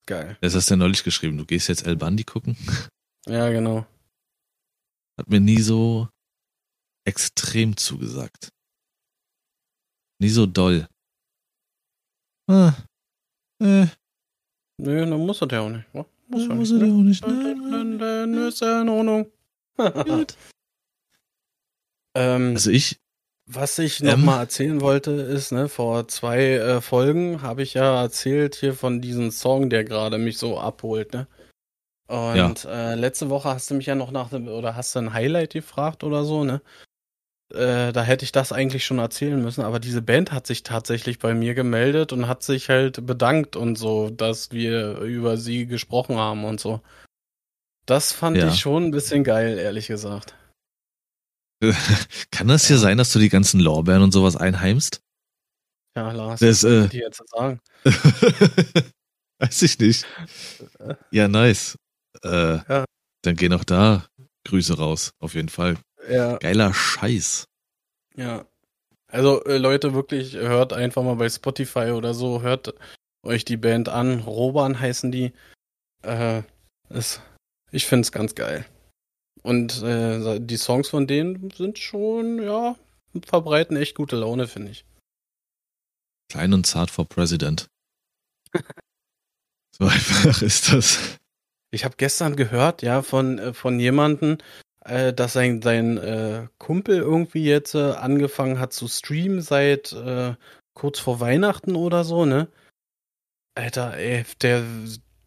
Geil. 0.07 0.39
Das 0.41 0.55
hast 0.55 0.71
du 0.71 0.75
ja 0.75 0.79
neulich 0.79 1.03
geschrieben. 1.03 1.37
Du 1.37 1.45
gehst 1.45 1.69
jetzt 1.69 1.87
El 1.87 1.97
Bandi 1.97 2.25
gucken. 2.25 2.57
Ja, 3.29 3.51
genau. 3.51 3.85
Hat 5.19 5.29
mir 5.29 5.41
nie 5.41 5.61
so 5.61 6.09
extrem 7.05 7.77
zugesagt. 7.77 8.51
Nie 10.21 10.29
so 10.29 10.47
doll. 10.47 10.87
Ah. 12.49 12.73
Äh, 13.61 13.89
Nö, 14.79 15.01
dann 15.01 15.27
muss 15.27 15.43
er 15.43 15.51
ja 15.51 15.61
auch 15.61 15.71
nicht. 15.71 15.93
Muss 15.93 16.43
ja, 16.43 16.51
er 16.51 16.55
muss 16.55 16.71
er 16.71 16.79
ja 16.79 16.87
ne? 16.87 16.93
auch 16.93 17.03
nicht. 17.03 17.27
Nein, 17.27 17.69
nein, 17.69 17.99
dann 17.99 18.35
ist 18.47 18.63
er 18.63 18.83
in 18.83 18.89
Ordnung. 18.91 19.27
Gut. 19.77 20.35
ähm, 22.17 22.53
Also 22.55 22.71
ich, 22.71 22.99
Was 23.49 23.79
ich 23.79 24.01
Ähm. 24.01 24.07
noch 24.07 24.17
mal 24.19 24.41
erzählen 24.41 24.81
wollte, 24.81 25.13
ist, 25.13 25.53
ne, 25.53 25.69
vor 25.69 26.09
zwei 26.09 26.55
äh, 26.55 26.81
Folgen 26.81 27.43
habe 27.43 27.63
ich 27.63 27.75
ja 27.75 28.03
erzählt 28.03 28.57
hier 28.57 28.75
von 28.75 29.01
diesem 29.01 29.31
Song, 29.31 29.71
der 29.71 29.85
gerade 29.85 30.19
mich 30.19 30.39
so 30.39 30.59
abholt, 30.59 31.13
ne? 31.13 31.29
Und 32.09 32.65
äh, 32.67 32.95
letzte 32.95 33.31
Woche 33.31 33.49
hast 33.49 33.71
du 33.71 33.75
mich 33.75 33.87
ja 33.87 33.97
noch 33.97 34.13
nach 34.13 34.31
dem, 34.31 34.47
oder 34.49 34.77
hast 34.77 34.95
du 34.95 35.01
ein 35.01 35.13
Highlight 35.13 35.55
gefragt 35.55 36.05
oder 36.05 36.25
so, 36.25 36.45
ne? 36.45 36.61
Äh, 37.53 37.93
da 37.93 38.03
hätte 38.03 38.25
ich 38.25 38.33
das 38.33 38.53
eigentlich 38.53 38.85
schon 38.85 38.99
erzählen 38.99 39.41
müssen, 39.41 39.63
aber 39.63 39.79
diese 39.79 40.03
Band 40.03 40.33
hat 40.33 40.47
sich 40.49 40.65
tatsächlich 40.65 41.19
bei 41.21 41.33
mir 41.35 41.55
gemeldet 41.55 42.13
und 42.13 42.27
hat 42.27 42.43
sich 42.43 42.69
halt 42.69 43.07
bedankt 43.07 43.55
und 43.57 43.77
so, 43.77 44.11
dass 44.11 44.51
wir 44.51 44.99
über 44.99 45.37
sie 45.37 45.67
gesprochen 45.67 46.17
haben 46.17 46.45
und 46.45 46.59
so. 46.61 46.81
Das 47.87 48.13
fand 48.13 48.37
Ja. 48.37 48.49
ich 48.49 48.59
schon 48.61 48.85
ein 48.85 48.91
bisschen 48.91 49.25
geil, 49.25 49.59
ehrlich 49.59 49.87
gesagt. 49.87 50.35
kann 52.31 52.49
das 52.49 52.67
hier 52.67 52.77
Ja. 52.77 52.83
sein, 52.83 52.99
dass 52.99 53.13
du 53.13 53.19
die 53.19 53.29
ganzen 53.29 53.61
Lorbeeren 53.61 54.03
und 54.03 54.13
sowas 54.13 54.37
einheimst? 54.37 55.01
Ja, 55.97 56.13
Lars, 56.13 56.41
Das, 56.41 56.63
was 56.65 56.71
äh, 56.71 56.89
dir 56.89 57.03
jetzt 57.05 57.23
sagen? 57.31 57.61
Weiß 59.39 59.63
ich 59.63 59.79
nicht. 59.79 60.07
Ja, 61.11 61.29
nice. 61.29 61.77
Äh, 62.23 62.59
Ja. 62.69 62.85
Dann 63.23 63.35
gehen 63.37 63.53
auch 63.55 63.65
da 63.65 64.07
Grüße 64.47 64.77
raus, 64.77 65.11
auf 65.19 65.35
jeden 65.35 65.49
Fall. 65.49 65.77
Ja. 66.09 66.37
Geiler 66.39 66.73
Scheiß. 66.73 67.47
Ja. 68.15 68.47
Also 69.09 69.43
äh, 69.45 69.57
Leute, 69.59 69.95
wirklich 69.95 70.35
hört 70.35 70.73
einfach 70.73 71.03
mal 71.03 71.17
bei 71.17 71.29
Spotify 71.29 71.91
oder 71.93 72.15
so, 72.15 72.43
hört 72.43 72.75
euch 73.25 73.45
die 73.45 73.57
Band 73.57 73.89
an. 73.89 74.21
Roban 74.21 74.79
heißen 74.79 75.11
die. 75.11 75.33
Äh, 76.03 76.43
ist, 76.91 77.21
ich 77.77 77.87
find's 77.87 78.11
ganz 78.11 78.35
geil. 78.35 78.65
Und 79.43 79.83
äh, 79.83 80.41
die 80.41 80.57
Songs 80.57 80.89
von 80.89 81.07
denen 81.07 81.51
sind 81.51 81.79
schon, 81.79 82.43
ja, 82.43 82.75
verbreiten 83.25 83.77
echt 83.77 83.95
gute 83.95 84.17
Laune, 84.17 84.49
finde 84.49 84.73
ich. 84.73 84.85
Klein 86.33 86.53
und 86.55 86.67
zart 86.67 86.91
vor 86.91 87.07
President. 87.07 87.69
so 89.79 89.85
einfach 89.85 90.43
ist 90.43 90.73
das. 90.73 91.19
Ich 91.71 91.85
habe 91.85 91.97
gestern 91.97 92.35
gehört, 92.35 92.83
ja, 92.83 93.03
von, 93.03 93.39
äh, 93.39 93.55
von 93.55 93.79
jemandem, 93.79 94.39
äh, 94.81 95.13
dass 95.13 95.35
sein, 95.35 95.61
sein 95.63 95.99
äh, 95.99 96.49
Kumpel 96.59 96.97
irgendwie 96.97 97.45
jetzt 97.45 97.75
äh, 97.75 97.93
angefangen 97.93 98.59
hat 98.59 98.73
zu 98.73 98.89
streamen 98.89 99.43
seit 99.43 99.93
äh, 99.93 100.35
kurz 100.75 100.99
vor 100.99 101.21
Weihnachten 101.21 101.77
oder 101.77 102.05
so, 102.05 102.25
ne? 102.25 102.49
Alter, 103.55 103.97
ey, 103.97 104.25
der, 104.43 104.65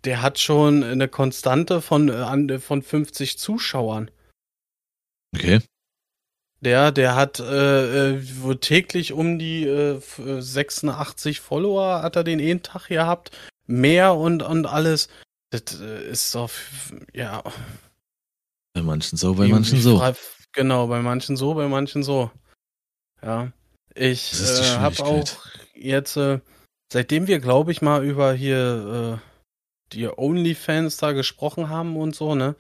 der 0.06 0.22
hat 0.22 0.40
schon 0.40 0.84
eine 0.84 1.08
Konstante 1.08 1.82
von, 1.82 2.10
äh, 2.10 2.60
von 2.60 2.82
50 2.82 3.38
Zuschauern. 3.38 4.10
Okay. 5.36 5.60
Der, 6.62 6.92
der 6.92 7.16
hat 7.16 7.40
äh, 7.40 8.16
äh, 8.16 8.56
täglich 8.56 9.14
um 9.14 9.40
die 9.40 9.64
äh, 9.66 9.98
f- 9.98 10.20
äh, 10.20 10.42
86 10.42 11.40
Follower 11.40 12.02
hat 12.02 12.16
er 12.18 12.24
den 12.26 12.40
einen 12.42 12.64
Tag 12.64 12.88
gehabt. 12.88 13.32
Mehr 13.66 14.16
und, 14.16 14.44
und 14.44 14.66
alles. 14.66 15.08
Das 15.52 15.74
ist 15.74 16.36
doch, 16.36 16.52
ja, 17.14 17.44
Bei 18.74 18.82
manchen 18.82 19.18
so, 19.18 19.34
bei 19.34 19.48
manchen 19.48 19.82
so. 19.82 19.98
Genau, 20.52 20.88
bei 20.88 21.02
manchen 21.02 21.38
so, 21.38 21.54
bei 21.54 21.68
manchen 21.68 22.04
so. 22.04 22.30
Ja. 23.22 23.52
Ich 23.96 24.34
äh, 24.34 24.78
habe 24.78 25.04
auch 25.04 25.46
jetzt, 25.74 26.18
äh, 26.18 26.40
seitdem 26.92 27.28
wir, 27.28 27.40
glaube 27.40 27.72
ich, 27.72 27.82
mal 27.82 28.04
über 28.06 28.34
hier 28.34 29.22
die 29.94 30.08
OnlyFans 30.08 30.98
da 30.98 31.12
gesprochen 31.12 31.70
haben 31.70 31.98
und 31.98 32.16
so, 32.16 32.36
ne? 32.36 32.56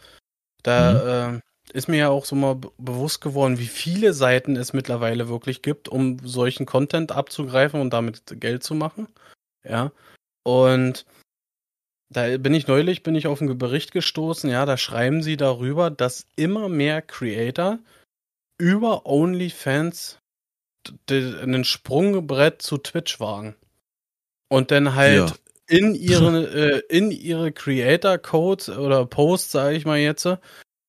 Da, 0.63 1.36
äh, 1.36 1.39
ist 1.73 1.88
mir 1.88 1.97
ja 1.97 2.09
auch 2.09 2.25
so 2.25 2.36
mal 2.36 2.55
bewusst 2.77 3.21
geworden, 3.21 3.59
wie 3.59 3.67
viele 3.67 4.13
Seiten 4.13 4.55
es 4.55 4.73
mittlerweile 4.73 5.30
wirklich 5.30 5.61
gibt, 5.61 5.88
um 5.88 6.17
solchen 6.19 6.65
Content 6.65 7.11
abzugreifen 7.11 7.80
und 7.80 7.91
damit 7.91 8.23
Geld 8.39 8.63
zu 8.63 8.73
machen. 8.73 9.07
Ja. 9.63 9.91
Und 10.43 11.05
da 12.09 12.38
bin 12.38 12.55
ich 12.55 12.67
neulich, 12.67 13.03
bin 13.03 13.13
ich 13.13 13.27
auf 13.27 13.41
einen 13.41 13.57
Bericht 13.57 13.91
gestoßen, 13.91 14.49
ja, 14.49 14.65
da 14.65 14.77
schreiben 14.77 15.21
sie 15.21 15.38
darüber, 15.38 15.91
dass 15.91 16.25
immer 16.36 16.69
mehr 16.69 17.03
Creator 17.03 17.77
über 18.57 19.05
OnlyFans 19.05 20.19
einen 21.07 21.63
Sprungbrett 21.65 22.63
zu 22.63 22.80
Twitch 22.80 23.19
wagen. 23.19 23.55
Und 24.47 24.71
dann 24.71 24.95
halt 24.95 25.30
ja. 25.30 25.36
In 25.70 25.93
ihre, 25.95 26.47
äh, 26.47 26.82
in 26.89 27.11
ihre 27.11 27.51
Creator 27.51 28.17
Code 28.17 28.78
oder 28.78 29.05
Post, 29.05 29.51
sage 29.51 29.76
ich 29.76 29.86
mal 29.86 29.99
jetzt, 29.99 30.28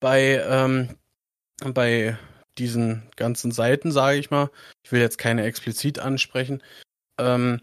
bei, 0.00 0.42
ähm, 0.44 0.96
bei 1.62 2.18
diesen 2.56 3.02
ganzen 3.16 3.52
Seiten, 3.52 3.92
sage 3.92 4.18
ich 4.18 4.30
mal, 4.30 4.50
ich 4.82 4.90
will 4.90 5.00
jetzt 5.00 5.18
keine 5.18 5.44
explizit 5.44 5.98
ansprechen, 5.98 6.62
ähm, 7.18 7.60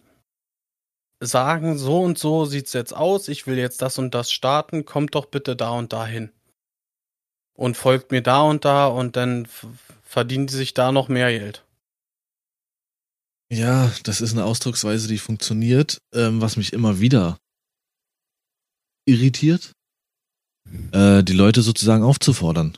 sagen, 1.20 1.78
so 1.78 2.02
und 2.02 2.20
so 2.20 2.46
sieht's 2.46 2.74
jetzt 2.74 2.96
aus, 2.96 3.28
ich 3.28 3.48
will 3.48 3.58
jetzt 3.58 3.82
das 3.82 3.98
und 3.98 4.14
das 4.14 4.32
starten, 4.32 4.86
kommt 4.86 5.16
doch 5.16 5.26
bitte 5.26 5.56
da 5.56 5.72
und 5.72 5.94
dahin. 5.94 6.32
Und 7.56 7.76
folgt 7.76 8.12
mir 8.12 8.22
da 8.22 8.44
und 8.44 8.66
da 8.66 8.86
und 8.86 9.16
dann 9.16 9.48
verdienen 10.04 10.48
sie 10.48 10.58
sich 10.58 10.76
da 10.76 10.92
noch 10.92 11.08
mehr 11.08 11.32
Geld. 11.32 11.66
Ja, 13.50 13.92
das 14.04 14.22
ist 14.22 14.34
eine 14.34 14.44
Ausdrucksweise, 14.44 15.08
die 15.08 15.18
funktioniert, 15.18 16.00
ähm, 16.14 16.42
was 16.42 16.58
mich 16.58 16.74
immer 16.74 17.00
wieder 17.00 17.38
irritiert, 19.06 19.72
äh, 20.92 21.24
die 21.24 21.34
Leute 21.34 21.62
sozusagen 21.62 22.04
aufzufordern. 22.04 22.78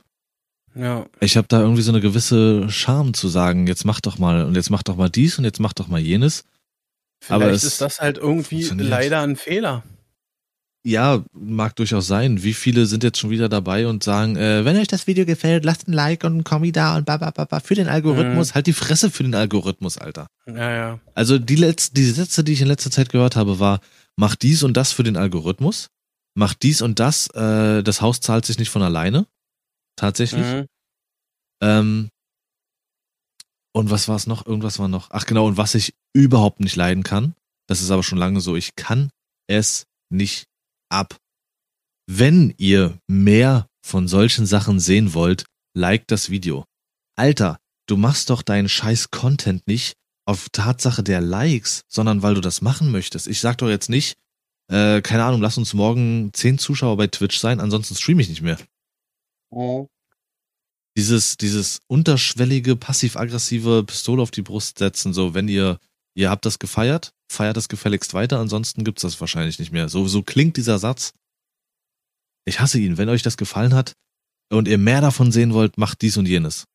Ja. 0.76 1.08
Ich 1.20 1.38
habe 1.38 1.48
da 1.48 1.62
irgendwie 1.62 1.82
so 1.82 1.92
eine 1.92 2.02
gewisse 2.02 2.70
Scham 2.70 3.16
zu 3.16 3.28
sagen, 3.28 3.66
jetzt 3.66 3.86
mach 3.86 4.00
doch 4.00 4.20
mal 4.20 4.46
und 4.46 4.56
jetzt 4.56 4.70
mach 4.70 4.84
doch 4.84 4.96
mal 4.96 5.10
dies 5.10 5.40
und 5.40 5.46
jetzt 5.46 5.60
mach 5.60 5.74
doch 5.74 5.88
mal 5.88 6.00
jenes. 6.00 6.46
Vielleicht 7.22 7.42
Aber 7.42 7.52
ist 7.52 7.82
das 7.82 8.00
halt 8.00 8.18
irgendwie 8.18 8.64
leider 8.64 9.22
ein 9.22 9.36
Fehler. 9.36 9.84
Ja, 10.86 11.26
mag 11.34 11.76
durchaus 11.76 12.08
sein. 12.08 12.42
Wie 12.42 12.54
viele 12.54 12.86
sind 12.86 13.04
jetzt 13.04 13.20
schon 13.20 13.30
wieder 13.30 13.50
dabei 13.50 13.88
und 13.88 14.02
sagen, 14.02 14.38
äh, 14.38 14.64
wenn 14.64 14.78
euch 14.78 14.88
das 14.88 15.08
Video 15.08 15.26
gefällt, 15.26 15.66
lasst 15.66 15.88
ein 15.88 15.94
Like 15.94 16.24
und 16.24 16.38
ein 16.38 16.44
Kommi 16.46 16.72
da 16.72 16.96
und 16.96 17.06
babababa 17.06 17.60
für 17.60 17.76
den 17.76 17.90
Algorithmus. 17.90 18.52
Mhm. 18.52 18.56
Halt 18.56 18.68
die 18.68 18.74
Fresse 18.74 19.12
für 19.12 19.24
den 19.24 19.36
Algorithmus, 19.36 19.98
Alter. 19.98 20.28
Ja, 20.48 20.72
ja. 20.72 21.00
Also 21.16 21.38
die 21.38 21.58
letzten, 21.58 21.96
die 21.96 22.06
Sätze, 22.06 22.46
die 22.46 22.54
ich 22.54 22.62
in 22.62 22.68
letzter 22.68 22.92
Zeit 22.92 23.10
gehört 23.10 23.36
habe, 23.36 23.60
war, 23.60 23.82
mach 24.16 24.36
dies 24.36 24.64
und 24.64 24.78
das 24.78 24.94
für 24.94 25.04
den 25.04 25.18
Algorithmus. 25.18 25.90
Mach 26.34 26.54
dies 26.54 26.82
und 26.82 27.00
das, 27.00 27.28
äh, 27.32 27.84
das 27.84 28.02
Haus 28.02 28.22
zahlt 28.22 28.46
sich 28.46 28.58
nicht 28.58 28.70
von 28.70 28.82
alleine. 28.82 29.28
Tatsächlich. 29.98 30.46
Mhm. 30.46 30.66
Ähm, 31.62 32.10
und 33.74 33.92
was 33.92 34.08
war 34.08 34.16
es 34.16 34.28
noch? 34.28 34.46
Irgendwas 34.46 34.80
war 34.80 34.88
noch. 34.88 35.10
Ach 35.12 35.26
genau, 35.26 35.46
und 35.46 35.58
was 35.58 35.76
ich 35.76 35.94
überhaupt 36.14 36.62
nicht 36.62 36.78
leiden 36.78 37.04
kann, 37.04 37.36
das 37.68 37.82
ist 37.82 37.92
aber 37.92 38.04
schon 38.04 38.18
lange 38.18 38.40
so, 38.40 38.56
ich 38.56 38.76
kann 38.76 39.10
es 39.48 39.86
nicht 40.10 40.49
ab. 40.90 41.18
Wenn 42.08 42.54
ihr 42.58 43.00
mehr 43.08 43.68
von 43.82 44.08
solchen 44.08 44.46
Sachen 44.46 44.80
sehen 44.80 45.14
wollt, 45.14 45.46
liked 45.76 46.12
das 46.12 46.30
Video. 46.30 46.66
Alter, 47.16 47.60
du 47.88 47.98
machst 47.98 48.30
doch 48.30 48.42
deinen 48.42 48.70
scheiß 48.70 49.12
Content 49.12 49.68
nicht 49.68 49.94
auf 50.26 50.50
Tatsache 50.50 51.04
der 51.04 51.22
Likes, 51.22 51.84
sondern 51.88 52.22
weil 52.22 52.36
du 52.36 52.42
das 52.42 52.62
machen 52.62 52.92
möchtest. 52.92 53.28
Ich 53.28 53.40
sag 53.40 53.58
doch 53.58 53.70
jetzt 53.70 53.90
nicht, 53.90 54.18
äh, 54.70 55.02
keine 55.02 55.24
Ahnung, 55.24 55.42
lass 55.42 55.58
uns 55.58 55.74
morgen 55.74 56.32
zehn 56.34 56.60
Zuschauer 56.60 56.98
bei 56.98 57.08
Twitch 57.08 57.40
sein, 57.40 57.60
ansonsten 57.60 57.96
streame 57.96 58.22
ich 58.22 58.30
nicht 58.30 58.42
mehr. 58.42 58.60
Oh. 59.50 59.88
Dieses, 60.96 61.38
dieses 61.38 61.82
unterschwellige, 61.88 62.76
passiv-aggressive 62.76 63.84
Pistole 63.84 64.22
auf 64.22 64.32
die 64.32 64.44
Brust 64.44 64.78
setzen, 64.78 65.14
so, 65.14 65.34
wenn 65.34 65.48
ihr, 65.48 65.80
ihr 66.14 66.30
habt 66.30 66.46
das 66.46 66.60
gefeiert, 66.60 67.14
feiert 67.30 67.58
es 67.58 67.70
gefälligst 67.70 68.14
weiter, 68.14 68.40
ansonsten 68.40 68.84
gibt's 68.84 69.04
das 69.04 69.20
wahrscheinlich 69.22 69.60
nicht 69.60 69.72
mehr. 69.72 69.88
So, 69.88 70.08
so 70.08 70.24
klingt 70.24 70.58
dieser 70.58 70.80
Satz. 70.80 71.14
Ich 72.46 72.60
hasse 72.60 72.80
ihn. 72.80 72.98
Wenn 72.98 73.10
euch 73.10 73.22
das 73.22 73.38
gefallen 73.38 73.74
hat 73.74 73.94
und 74.50 74.68
ihr 74.68 74.78
mehr 74.78 75.02
davon 75.02 75.32
sehen 75.32 75.54
wollt, 75.54 75.78
macht 75.78 76.02
dies 76.02 76.18
und 76.18 76.26
jenes. 76.26 76.66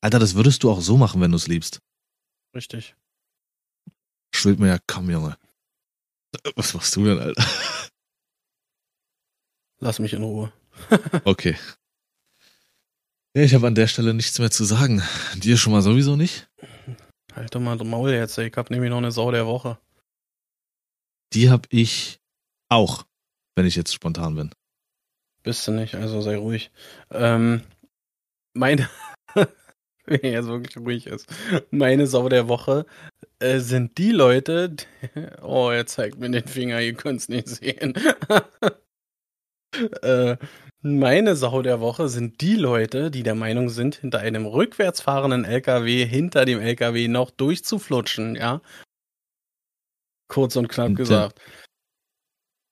Alter, 0.00 0.18
das 0.18 0.34
würdest 0.34 0.62
du 0.62 0.70
auch 0.70 0.80
so 0.80 0.96
machen, 0.96 1.20
wenn 1.20 1.32
du 1.32 1.36
es 1.36 1.48
liebst. 1.48 1.80
Richtig. 2.54 2.94
Schwillt 4.34 4.60
mir 4.60 4.68
ja 4.68 4.78
komm, 4.86 5.10
Junge. 5.10 5.36
Was 6.54 6.74
machst 6.74 6.94
du 6.94 7.04
denn, 7.04 7.18
Alter? 7.18 7.44
Lass 9.80 9.98
mich 9.98 10.12
in 10.12 10.22
Ruhe. 10.22 10.52
okay. 11.24 11.56
Ja, 13.34 13.42
ich 13.42 13.54
habe 13.54 13.66
an 13.66 13.74
der 13.74 13.86
Stelle 13.88 14.14
nichts 14.14 14.38
mehr 14.38 14.50
zu 14.50 14.64
sagen. 14.64 15.02
Dir 15.34 15.56
schon 15.56 15.72
mal 15.72 15.82
sowieso 15.82 16.16
nicht? 16.16 16.48
Halt 17.34 17.54
doch 17.54 17.60
mal 17.60 17.76
Maul 17.76 18.10
jetzt, 18.10 18.38
ich 18.38 18.56
hab 18.56 18.70
nämlich 18.70 18.90
noch 18.90 18.98
eine 18.98 19.12
Sau 19.12 19.30
der 19.30 19.46
Woche. 19.46 19.78
Die 21.32 21.50
hab 21.50 21.66
ich 21.70 22.20
auch, 22.68 23.04
wenn 23.54 23.66
ich 23.66 23.76
jetzt 23.76 23.92
spontan 23.92 24.34
bin. 24.34 24.50
Bist 25.42 25.66
du 25.66 25.72
nicht, 25.72 25.94
also 25.94 26.20
sei 26.20 26.36
ruhig. 26.36 26.70
Ähm, 27.10 27.62
meine, 28.54 28.88
wenn 30.06 30.20
jetzt 30.22 30.48
wirklich 30.48 30.76
ruhig 30.76 31.06
ist, 31.06 31.26
meine 31.70 32.06
Sau 32.06 32.28
der 32.28 32.48
Woche 32.48 32.86
äh, 33.38 33.58
sind 33.60 33.98
die 33.98 34.10
Leute, 34.10 34.70
die, 34.70 34.84
oh, 35.42 35.70
er 35.70 35.86
zeigt 35.86 36.18
mir 36.18 36.30
den 36.30 36.46
Finger, 36.46 36.80
ihr 36.80 36.94
könnt's 36.94 37.28
nicht 37.28 37.48
sehen. 37.48 37.94
äh, 40.02 40.36
meine 40.80 41.36
Sau 41.36 41.62
der 41.62 41.80
Woche 41.80 42.08
sind 42.08 42.40
die 42.40 42.54
Leute, 42.54 43.10
die 43.10 43.22
der 43.22 43.34
Meinung 43.34 43.68
sind, 43.68 43.96
hinter 43.96 44.20
einem 44.20 44.46
rückwärts 44.46 45.00
fahrenden 45.00 45.44
LKW 45.44 46.06
hinter 46.06 46.44
dem 46.44 46.60
LKW 46.60 47.08
noch 47.08 47.30
durchzuflutschen, 47.30 48.36
ja. 48.36 48.60
Kurz 50.28 50.56
und 50.56 50.68
knapp 50.68 50.94
gesagt. 50.94 51.40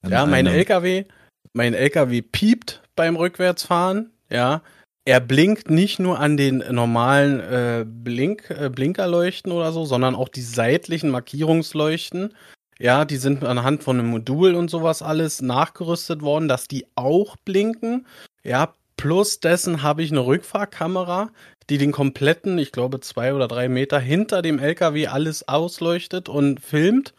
Ja, 0.07 0.27
mein 0.27 0.47
LKW, 0.47 1.05
mein 1.53 1.75
LKW 1.75 2.23
piept 2.23 2.83
beim 2.95 3.17
Rückwärtsfahren, 3.17 4.13
ja. 4.31 4.63
Er 5.09 5.21
blinkt 5.21 5.71
nicht 5.71 6.01
nur 6.01 6.19
an 6.19 6.37
den 6.37 6.65
normalen 6.71 7.39
äh, 7.39 7.85
Blink, 7.87 8.51
äh, 8.51 8.69
Blinkerleuchten 8.69 9.53
oder 9.53 9.71
so, 9.71 9.85
sondern 9.85 10.17
auch 10.17 10.29
die 10.29 10.43
seitlichen 10.43 11.11
Markierungsleuchten 11.11 12.35
ja, 12.79 13.05
die 13.05 13.17
sind 13.17 13.43
anhand 13.45 13.83
von 13.83 13.99
einem 13.99 14.09
Modul 14.09 14.55
und 14.55 14.71
sowas 14.71 15.03
alles 15.03 15.41
nachgerüstet 15.41 16.23
worden, 16.23 16.49
dass 16.49 16.69
die 16.69 16.87
auch 16.95 17.37
blinken. 17.39 18.07
Ja, 18.43 18.75
plus 18.97 19.41
dessen 19.41 19.83
habe 19.83 20.03
ich 20.03 20.11
eine 20.11 20.27
Rückfahrkamera, 20.27 21.31
die 21.71 21.79
den 21.79 21.93
kompletten, 21.93 22.59
ich 22.59 22.73
glaube, 22.73 23.01
zwei 23.01 23.33
oder 23.35 23.49
drei 23.49 23.69
Meter 23.69 23.99
hinter 23.99 24.43
dem 24.43 24.59
LKW 24.59 25.07
alles 25.07 25.49
ausleuchtet 25.49 26.29
und 26.29 26.61
filmt. 26.61 27.15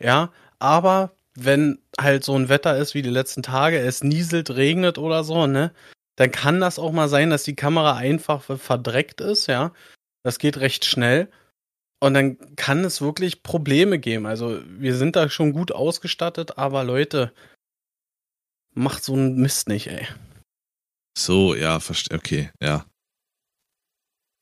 Ja, 0.00 0.32
aber 0.58 1.14
wenn 1.34 1.78
halt 1.98 2.24
so 2.24 2.36
ein 2.36 2.48
Wetter 2.48 2.76
ist 2.76 2.94
wie 2.94 3.02
die 3.02 3.10
letzten 3.10 3.42
Tage, 3.42 3.78
es 3.78 4.02
nieselt, 4.02 4.50
regnet 4.50 4.98
oder 4.98 5.24
so, 5.24 5.46
ne, 5.46 5.72
dann 6.16 6.32
kann 6.32 6.60
das 6.60 6.78
auch 6.78 6.92
mal 6.92 7.08
sein, 7.08 7.30
dass 7.30 7.44
die 7.44 7.56
Kamera 7.56 7.96
einfach 7.96 8.42
verdreckt 8.42 9.20
ist, 9.20 9.46
ja. 9.46 9.72
Das 10.22 10.38
geht 10.38 10.58
recht 10.58 10.84
schnell. 10.84 11.30
Und 12.02 12.14
dann 12.14 12.56
kann 12.56 12.84
es 12.84 13.00
wirklich 13.00 13.42
Probleme 13.42 13.98
geben. 13.98 14.26
Also 14.26 14.60
wir 14.66 14.96
sind 14.96 15.16
da 15.16 15.28
schon 15.28 15.52
gut 15.52 15.70
ausgestattet, 15.72 16.56
aber 16.58 16.82
Leute, 16.82 17.32
macht 18.74 19.04
so 19.04 19.12
einen 19.14 19.36
Mist 19.36 19.68
nicht, 19.68 19.88
ey. 19.88 20.06
So, 21.16 21.54
ja, 21.54 21.80
verstehe, 21.80 22.16
okay, 22.16 22.50
ja. 22.62 22.86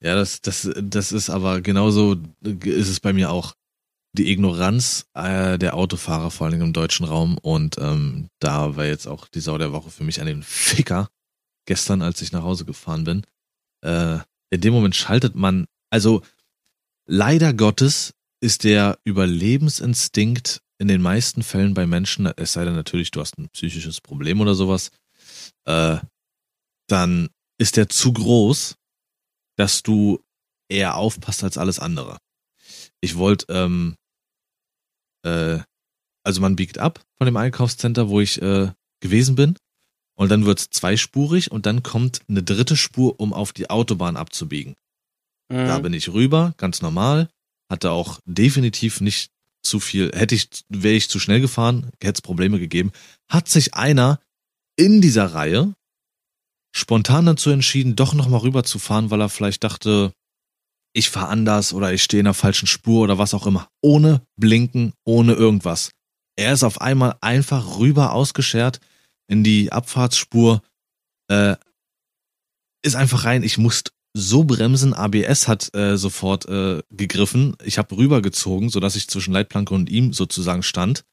Ja, 0.01 0.15
das, 0.15 0.41
das, 0.41 0.71
das 0.77 1.11
ist 1.11 1.29
aber 1.29 1.61
genauso 1.61 2.17
ist 2.43 2.89
es 2.89 3.01
bei 3.01 3.13
mir 3.13 3.31
auch. 3.31 3.55
Die 4.17 4.31
Ignoranz 4.33 5.07
äh, 5.15 5.59
der 5.59 5.75
Autofahrer, 5.75 6.31
vor 6.31 6.47
allem 6.47 6.63
im 6.63 6.73
deutschen 6.73 7.07
Raum. 7.07 7.39
Und 7.39 7.77
ähm, 7.79 8.29
da 8.41 8.77
war 8.77 8.87
jetzt 8.87 9.07
auch 9.07 9.29
die 9.29 9.41
Sau 9.41 9.59
der 9.59 9.73
Woche 9.73 9.91
für 9.91 10.05
mich 10.05 10.21
an 10.21 10.27
den 10.27 10.43
Ficker. 10.43 11.09
Gestern, 11.67 12.03
als 12.03 12.23
ich 12.23 12.33
nach 12.33 12.43
Hause 12.43 12.65
gefahren 12.65 13.05
bin. 13.05 13.23
Äh, 13.85 14.19
in 14.51 14.63
dem 14.63 14.73
Moment 14.73 14.97
schaltet 14.97 15.35
man, 15.35 15.67
also 15.91 16.23
Leider 17.11 17.55
Gottes 17.55 18.13
ist 18.43 18.65
der 18.65 18.99
Überlebensinstinkt 19.05 20.61
in 20.77 20.89
den 20.89 21.01
meisten 21.01 21.43
Fällen 21.43 21.73
bei 21.73 21.87
Menschen, 21.87 22.27
es 22.27 22.53
sei 22.53 22.67
denn 22.67 22.75
natürlich, 22.75 23.11
du 23.11 23.21
hast 23.21 23.39
ein 23.39 23.49
psychisches 23.49 24.03
Problem 24.03 24.43
oder 24.43 24.55
sowas, 24.55 24.91
äh, 25.65 25.97
dann 26.87 27.31
ist 27.59 27.79
der 27.79 27.89
zu 27.89 28.13
groß, 28.13 28.77
dass 29.57 29.83
du 29.83 30.23
eher 30.71 30.97
aufpasst 30.97 31.43
als 31.43 31.57
alles 31.57 31.79
andere. 31.79 32.19
Ich 33.01 33.17
wollte, 33.17 33.53
ähm, 33.53 33.97
äh, 35.25 35.59
also 36.25 36.41
man 36.41 36.57
biegt 36.57 36.79
ab 36.79 37.01
von 37.17 37.27
dem 37.27 37.37
Einkaufscenter, 37.37 38.09
wo 38.09 38.21
ich 38.21 38.41
äh, 38.43 38.71
gewesen 39.01 39.35
bin, 39.35 39.57
und 40.19 40.31
dann 40.31 40.47
wird's 40.47 40.71
zweispurig 40.71 41.53
und 41.53 41.65
dann 41.65 41.85
kommt 41.85 42.23
eine 42.29 42.43
dritte 42.43 42.77
Spur, 42.77 43.21
um 43.21 43.33
auf 43.33 43.53
die 43.53 43.71
Autobahn 43.71 44.17
abzubiegen. 44.17 44.75
Mhm. 45.49 45.67
Da 45.67 45.79
bin 45.79 45.93
ich 45.93 46.13
rüber, 46.13 46.55
ganz 46.57 46.83
normal. 46.83 47.29
Hatte 47.71 47.93
auch 47.93 48.19
definitiv 48.25 49.01
nicht 49.01 49.31
zu 49.63 49.79
viel. 49.79 50.11
Hätte 50.13 50.35
ich, 50.35 50.49
wäre 50.69 50.95
ich 50.95 51.09
zu 51.09 51.21
schnell 51.21 51.41
gefahren, 51.41 51.91
hätte 52.03 52.19
es 52.19 52.23
Probleme 52.23 52.59
gegeben. 52.59 52.91
Hat 53.29 53.49
sich 53.49 53.75
einer 53.75 54.19
in 54.77 55.01
dieser 55.01 55.35
Reihe 55.35 55.75
spontan 56.75 57.27
dazu 57.27 57.51
entschieden, 57.51 57.95
doch 57.95 58.13
nochmal 58.13 58.41
rüberzufahren, 58.41 59.11
weil 59.11 59.21
er 59.21 59.29
vielleicht 59.29 59.63
dachte, 59.63 60.13
ich 60.93 61.11
fahre 61.11 61.29
anders 61.29 61.73
oder 61.73 61.93
ich 61.93 62.03
stehe 62.03 62.21
in 62.21 62.25
der 62.25 62.35
falschen 62.35 62.67
Spur 62.67 63.03
oder 63.03 63.19
was 63.19 63.35
auch 63.35 63.47
immer. 63.47 63.69
Ohne 63.81 64.23
Blinken, 64.37 64.93
ohne 65.05 65.35
irgendwas. 65.35 65.91
Er 66.37 66.53
ist 66.53 66.65
auf 66.65 66.81
einmal 66.81 67.17
einfach 67.21 67.79
rüber 67.79 68.13
ausgeschert 68.13 68.81
in 69.29 69.45
die 69.45 69.73
Abfahrtsspur, 69.73 70.63
äh, 71.31 71.57
ist 72.83 72.97
einfach 72.97 73.25
rein. 73.25 73.43
Ich 73.43 73.59
musste 73.59 73.91
so 74.15 74.45
bremsen. 74.45 74.95
ABS 74.95 75.49
hat 75.49 75.75
äh, 75.75 75.97
sofort 75.97 76.47
äh, 76.47 76.83
gegriffen. 76.91 77.57
Ich 77.63 77.79
habe 77.79 77.97
rübergezogen, 77.97 78.69
sodass 78.69 78.97
ich 78.97 79.09
zwischen 79.09 79.33
Leitplanke 79.33 79.75
und 79.75 79.91
ihm 79.91 80.13
sozusagen 80.13 80.63
stand. 80.63 81.05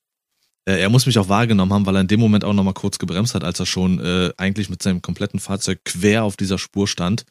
Äh, 0.67 0.79
er 0.79 0.89
muss 0.89 1.05
mich 1.05 1.19
auch 1.19 1.29
wahrgenommen 1.29 1.73
haben, 1.73 1.85
weil 1.85 1.95
er 1.95 2.01
in 2.01 2.07
dem 2.07 2.19
Moment 2.19 2.43
auch 2.43 2.53
nochmal 2.53 2.73
kurz 2.73 2.97
gebremst 2.97 3.35
hat, 3.35 3.43
als 3.43 3.59
er 3.59 3.65
schon 3.65 3.99
äh, 3.99 4.31
eigentlich 4.37 4.69
mit 4.69 4.81
seinem 4.81 5.01
kompletten 5.01 5.39
Fahrzeug 5.39 5.81
quer 5.85 6.23
auf 6.23 6.37
dieser 6.37 6.57
Spur 6.57 6.87
stand. 6.87 7.25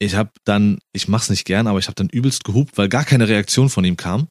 Ich 0.00 0.14
habe 0.14 0.30
dann, 0.44 0.78
ich 0.92 1.08
mach's 1.08 1.30
nicht 1.30 1.44
gern, 1.44 1.66
aber 1.66 1.78
ich 1.78 1.86
habe 1.86 1.96
dann 1.96 2.08
übelst 2.08 2.44
gehupt, 2.44 2.78
weil 2.78 2.88
gar 2.88 3.04
keine 3.04 3.28
Reaktion 3.28 3.68
von 3.68 3.84
ihm 3.84 3.96
kam. 3.96 4.28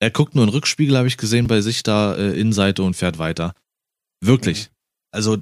Er 0.00 0.10
guckt 0.10 0.34
nur 0.34 0.44
in 0.44 0.50
den 0.50 0.54
Rückspiegel, 0.54 0.96
habe 0.96 1.08
ich 1.08 1.16
gesehen, 1.16 1.46
bei 1.46 1.60
sich 1.60 1.82
da 1.82 2.14
äh, 2.14 2.38
Innenseite 2.38 2.82
und 2.82 2.94
fährt 2.94 3.18
weiter. 3.18 3.54
Wirklich. 4.20 4.68
Mhm. 4.68 4.74
Also 5.12 5.38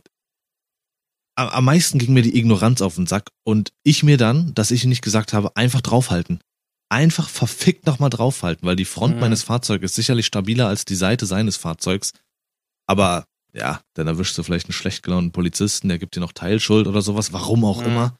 am 1.37 1.67
meisten 1.67 1.99
ging 1.99 2.15
mir 2.15 2.23
die 2.23 2.37
Ignoranz 2.39 2.81
auf 2.81 2.95
den 2.95 3.07
Sack 3.07 3.31
und 3.45 3.73
ich 3.83 4.03
mir 4.03 4.17
dann, 4.17 4.55
dass 4.55 4.71
ich 4.71 4.85
nicht 4.85 5.03
gesagt 5.03 5.35
habe, 5.35 5.55
einfach 5.55 5.83
draufhalten. 5.83 6.41
Einfach 6.89 7.29
verfickt 7.29 7.87
nochmal 7.87 8.11
draufhalten, 8.11 8.67
weil 8.67 8.77
die 8.77 8.85
Front 8.87 9.17
mhm. 9.17 9.21
meines 9.21 9.43
Fahrzeugs 9.43 9.85
ist 9.85 9.97
sicherlich 9.97 10.27
stabiler 10.27 10.69
als 10.69 10.85
die 10.87 10.95
Seite 10.95 11.27
seines 11.27 11.57
Fahrzeugs. 11.57 12.13
Aber 12.87 13.27
ja, 13.53 13.81
dann 13.95 14.07
erwischst 14.07 14.39
du 14.39 14.43
vielleicht 14.43 14.67
einen 14.67 14.73
schlecht 14.73 15.03
gelaunten 15.03 15.33
Polizisten, 15.33 15.89
der 15.89 15.99
gibt 15.99 16.17
dir 16.17 16.21
noch 16.21 16.33
Teilschuld 16.33 16.87
oder 16.87 17.03
sowas, 17.03 17.33
warum 17.33 17.65
auch 17.65 17.81
mhm. 17.81 17.87
immer. 17.87 18.17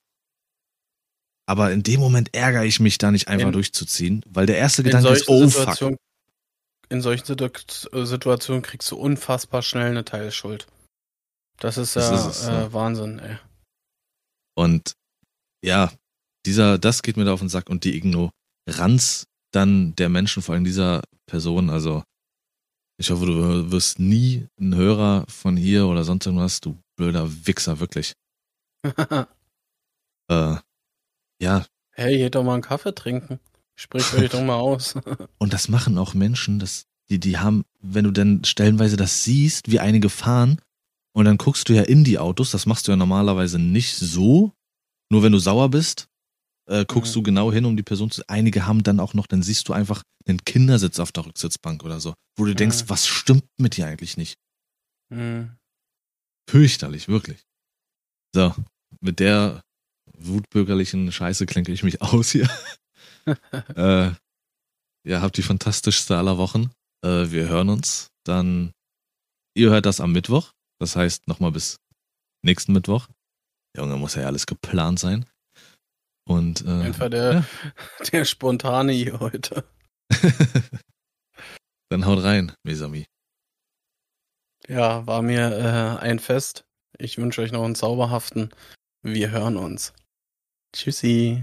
Aber 1.49 1.73
in 1.73 1.83
dem 1.83 2.01
Moment 2.01 2.35
ärgere 2.35 2.65
ich 2.65 2.81
mich 2.81 2.99
da 2.99 3.11
nicht 3.13 3.29
einfach 3.29 3.47
in, 3.47 3.53
durchzuziehen, 3.53 4.23
weil 4.29 4.47
der 4.47 4.59
erste 4.59 4.83
Gedanke 4.83 5.11
ist, 5.11 5.29
oh 5.29 5.47
Situation, 5.47 5.93
fuck. 5.93 6.01
In 6.89 7.01
solchen 7.01 7.25
Situationen 7.27 8.63
kriegst 8.63 8.91
du 8.91 8.97
unfassbar 8.97 9.63
schnell 9.63 9.91
eine 9.91 10.05
Teilschuld. 10.05 10.67
Das 11.59 11.79
ist 11.79 11.97
ja 11.97 12.11
das 12.11 12.27
ist 12.27 12.49
äh, 12.49 12.73
Wahnsinn, 12.73 13.19
ey. 13.19 13.39
Und 14.55 14.95
ja, 15.65 15.93
dieser, 16.45 16.79
das 16.79 17.03
geht 17.03 17.17
mir 17.17 17.25
da 17.25 17.33
auf 17.33 17.41
den 17.41 17.49
Sack 17.49 17.69
und 17.71 17.85
die 17.85 17.97
Ignoranz 17.97 19.27
dann 19.53 19.95
der 19.97 20.09
Menschen, 20.09 20.43
vor 20.43 20.55
allem 20.55 20.65
dieser 20.65 21.03
Person, 21.27 21.71
also 21.71 22.03
ich 22.99 23.11
hoffe, 23.11 23.27
du 23.27 23.71
wirst 23.71 23.99
nie 23.99 24.47
ein 24.59 24.75
Hörer 24.75 25.27
von 25.29 25.57
hier 25.57 25.87
oder 25.87 26.05
sonst 26.05 26.27
irgendwas, 26.27 26.61
du 26.61 26.79
blöder 26.97 27.47
Wichser, 27.47 27.79
wirklich. 27.79 28.15
äh, 30.29 30.57
ja. 31.41 31.65
Hey, 31.93 32.19
geht 32.19 32.35
doch 32.35 32.45
mal 32.45 32.55
einen 32.55 32.63
Kaffee 32.63 32.95
trinken. 32.95 33.41
Sprich 33.75 34.13
euch 34.15 34.31
doch 34.31 34.43
mal 34.43 34.57
aus. 34.57 34.95
und 35.39 35.53
das 35.53 35.69
machen 35.69 35.99
auch 35.99 36.15
Menschen, 36.15 36.59
das, 36.59 36.87
die, 37.09 37.21
die 37.21 37.39
haben, 37.39 37.65
wenn 37.81 38.05
du 38.05 38.11
dann 38.11 38.45
stellenweise 38.45 38.97
das 38.97 39.25
siehst, 39.25 39.71
wie 39.71 39.81
einige 39.81 40.09
fahren, 40.09 40.61
und 41.17 41.25
dann 41.25 41.39
guckst 41.39 41.71
du 41.71 41.73
ja 41.73 41.81
in 41.81 42.05
die 42.05 42.19
Autos, 42.19 42.51
das 42.51 42.67
machst 42.67 42.87
du 42.87 42.93
ja 42.93 42.97
normalerweise 42.97 43.59
nicht 43.59 43.97
so. 43.97 44.53
Nur 45.11 45.23
wenn 45.23 45.33
du 45.33 45.39
sauer 45.39 45.71
bist, 45.71 46.09
äh, 46.67 46.85
guckst 46.85 47.13
mhm. 47.13 47.21
du 47.21 47.23
genau 47.23 47.51
hin, 47.51 47.65
um 47.65 47.75
die 47.75 47.83
Person 47.83 48.11
zu. 48.11 48.23
Einige 48.29 48.67
haben 48.67 48.83
dann 48.83 49.01
auch 49.01 49.15
noch, 49.15 49.27
dann 49.27 49.43
siehst 49.43 49.67
du 49.69 49.73
einfach 49.73 50.03
einen 50.27 50.45
Kindersitz 50.45 50.99
auf 50.99 51.13
der 51.13 51.25
Rücksitzbank 51.25 51.85
oder 51.85 52.01
so, 52.01 52.13
wo 52.37 52.45
du 52.45 52.51
mhm. 52.51 52.57
denkst, 52.57 52.85
was 52.89 53.07
stimmt 53.07 53.45
mit 53.57 53.79
dir 53.79 53.87
eigentlich 53.87 54.19
nicht? 54.19 54.39
Mhm. 55.09 55.57
Fürchterlich, 56.51 57.09
wirklich. 57.09 57.47
So, 58.35 58.55
mit 59.01 59.19
der 59.19 59.63
wutbürgerlichen 60.19 61.11
Scheiße 61.13 61.47
klinke 61.47 61.73
ich 61.73 61.83
mich 61.83 62.01
aus 62.03 62.31
hier. 62.31 62.49
äh, 63.77 64.11
ja, 65.05 65.21
habt 65.21 65.37
die 65.37 65.43
fantastischste 65.43 66.17
aller 66.17 66.39
Wochen. 66.39 66.71
Äh, 67.05 67.31
wir 67.31 67.49
hören 67.49 67.69
uns. 67.69 68.09
Dann, 68.25 68.73
ihr 69.55 69.71
hört 69.71 69.87
das 69.87 70.01
am 70.01 70.13
Mittwoch. 70.13 70.53
Das 70.81 70.97
heißt, 70.97 71.29
nochmal 71.29 71.53
bis 71.53 71.79
nächsten 72.43 72.73
Mittwoch. 72.73 73.09
Junge, 73.77 73.97
muss 73.97 74.15
ja 74.15 74.27
alles 74.27 74.47
geplant 74.47 74.99
sein. 74.99 75.27
Und 76.29 76.65
äh, 76.67 76.83
einfach 76.83 77.09
der, 77.09 77.33
ja. 77.33 77.45
der 78.13 78.25
spontane 78.25 78.93
hier 78.93 79.21
heute. 79.21 79.65
Dann 81.89 82.05
haut 82.05 82.23
rein, 82.25 82.53
Mesami. 82.65 83.07
Ja, 84.67 85.07
war 85.07 85.23
mir 85.23 85.53
äh, 85.53 86.03
ein 86.03 86.19
Fest. 86.19 86.65
Ich 86.99 87.19
wünsche 87.19 87.43
euch 87.43 87.53
noch 87.53 87.63
einen 87.63 87.77
zauberhaften. 87.77 88.51
Wir 89.03 89.31
hören 89.31 89.57
uns. 89.57 89.93
Tschüssi. 90.77 91.43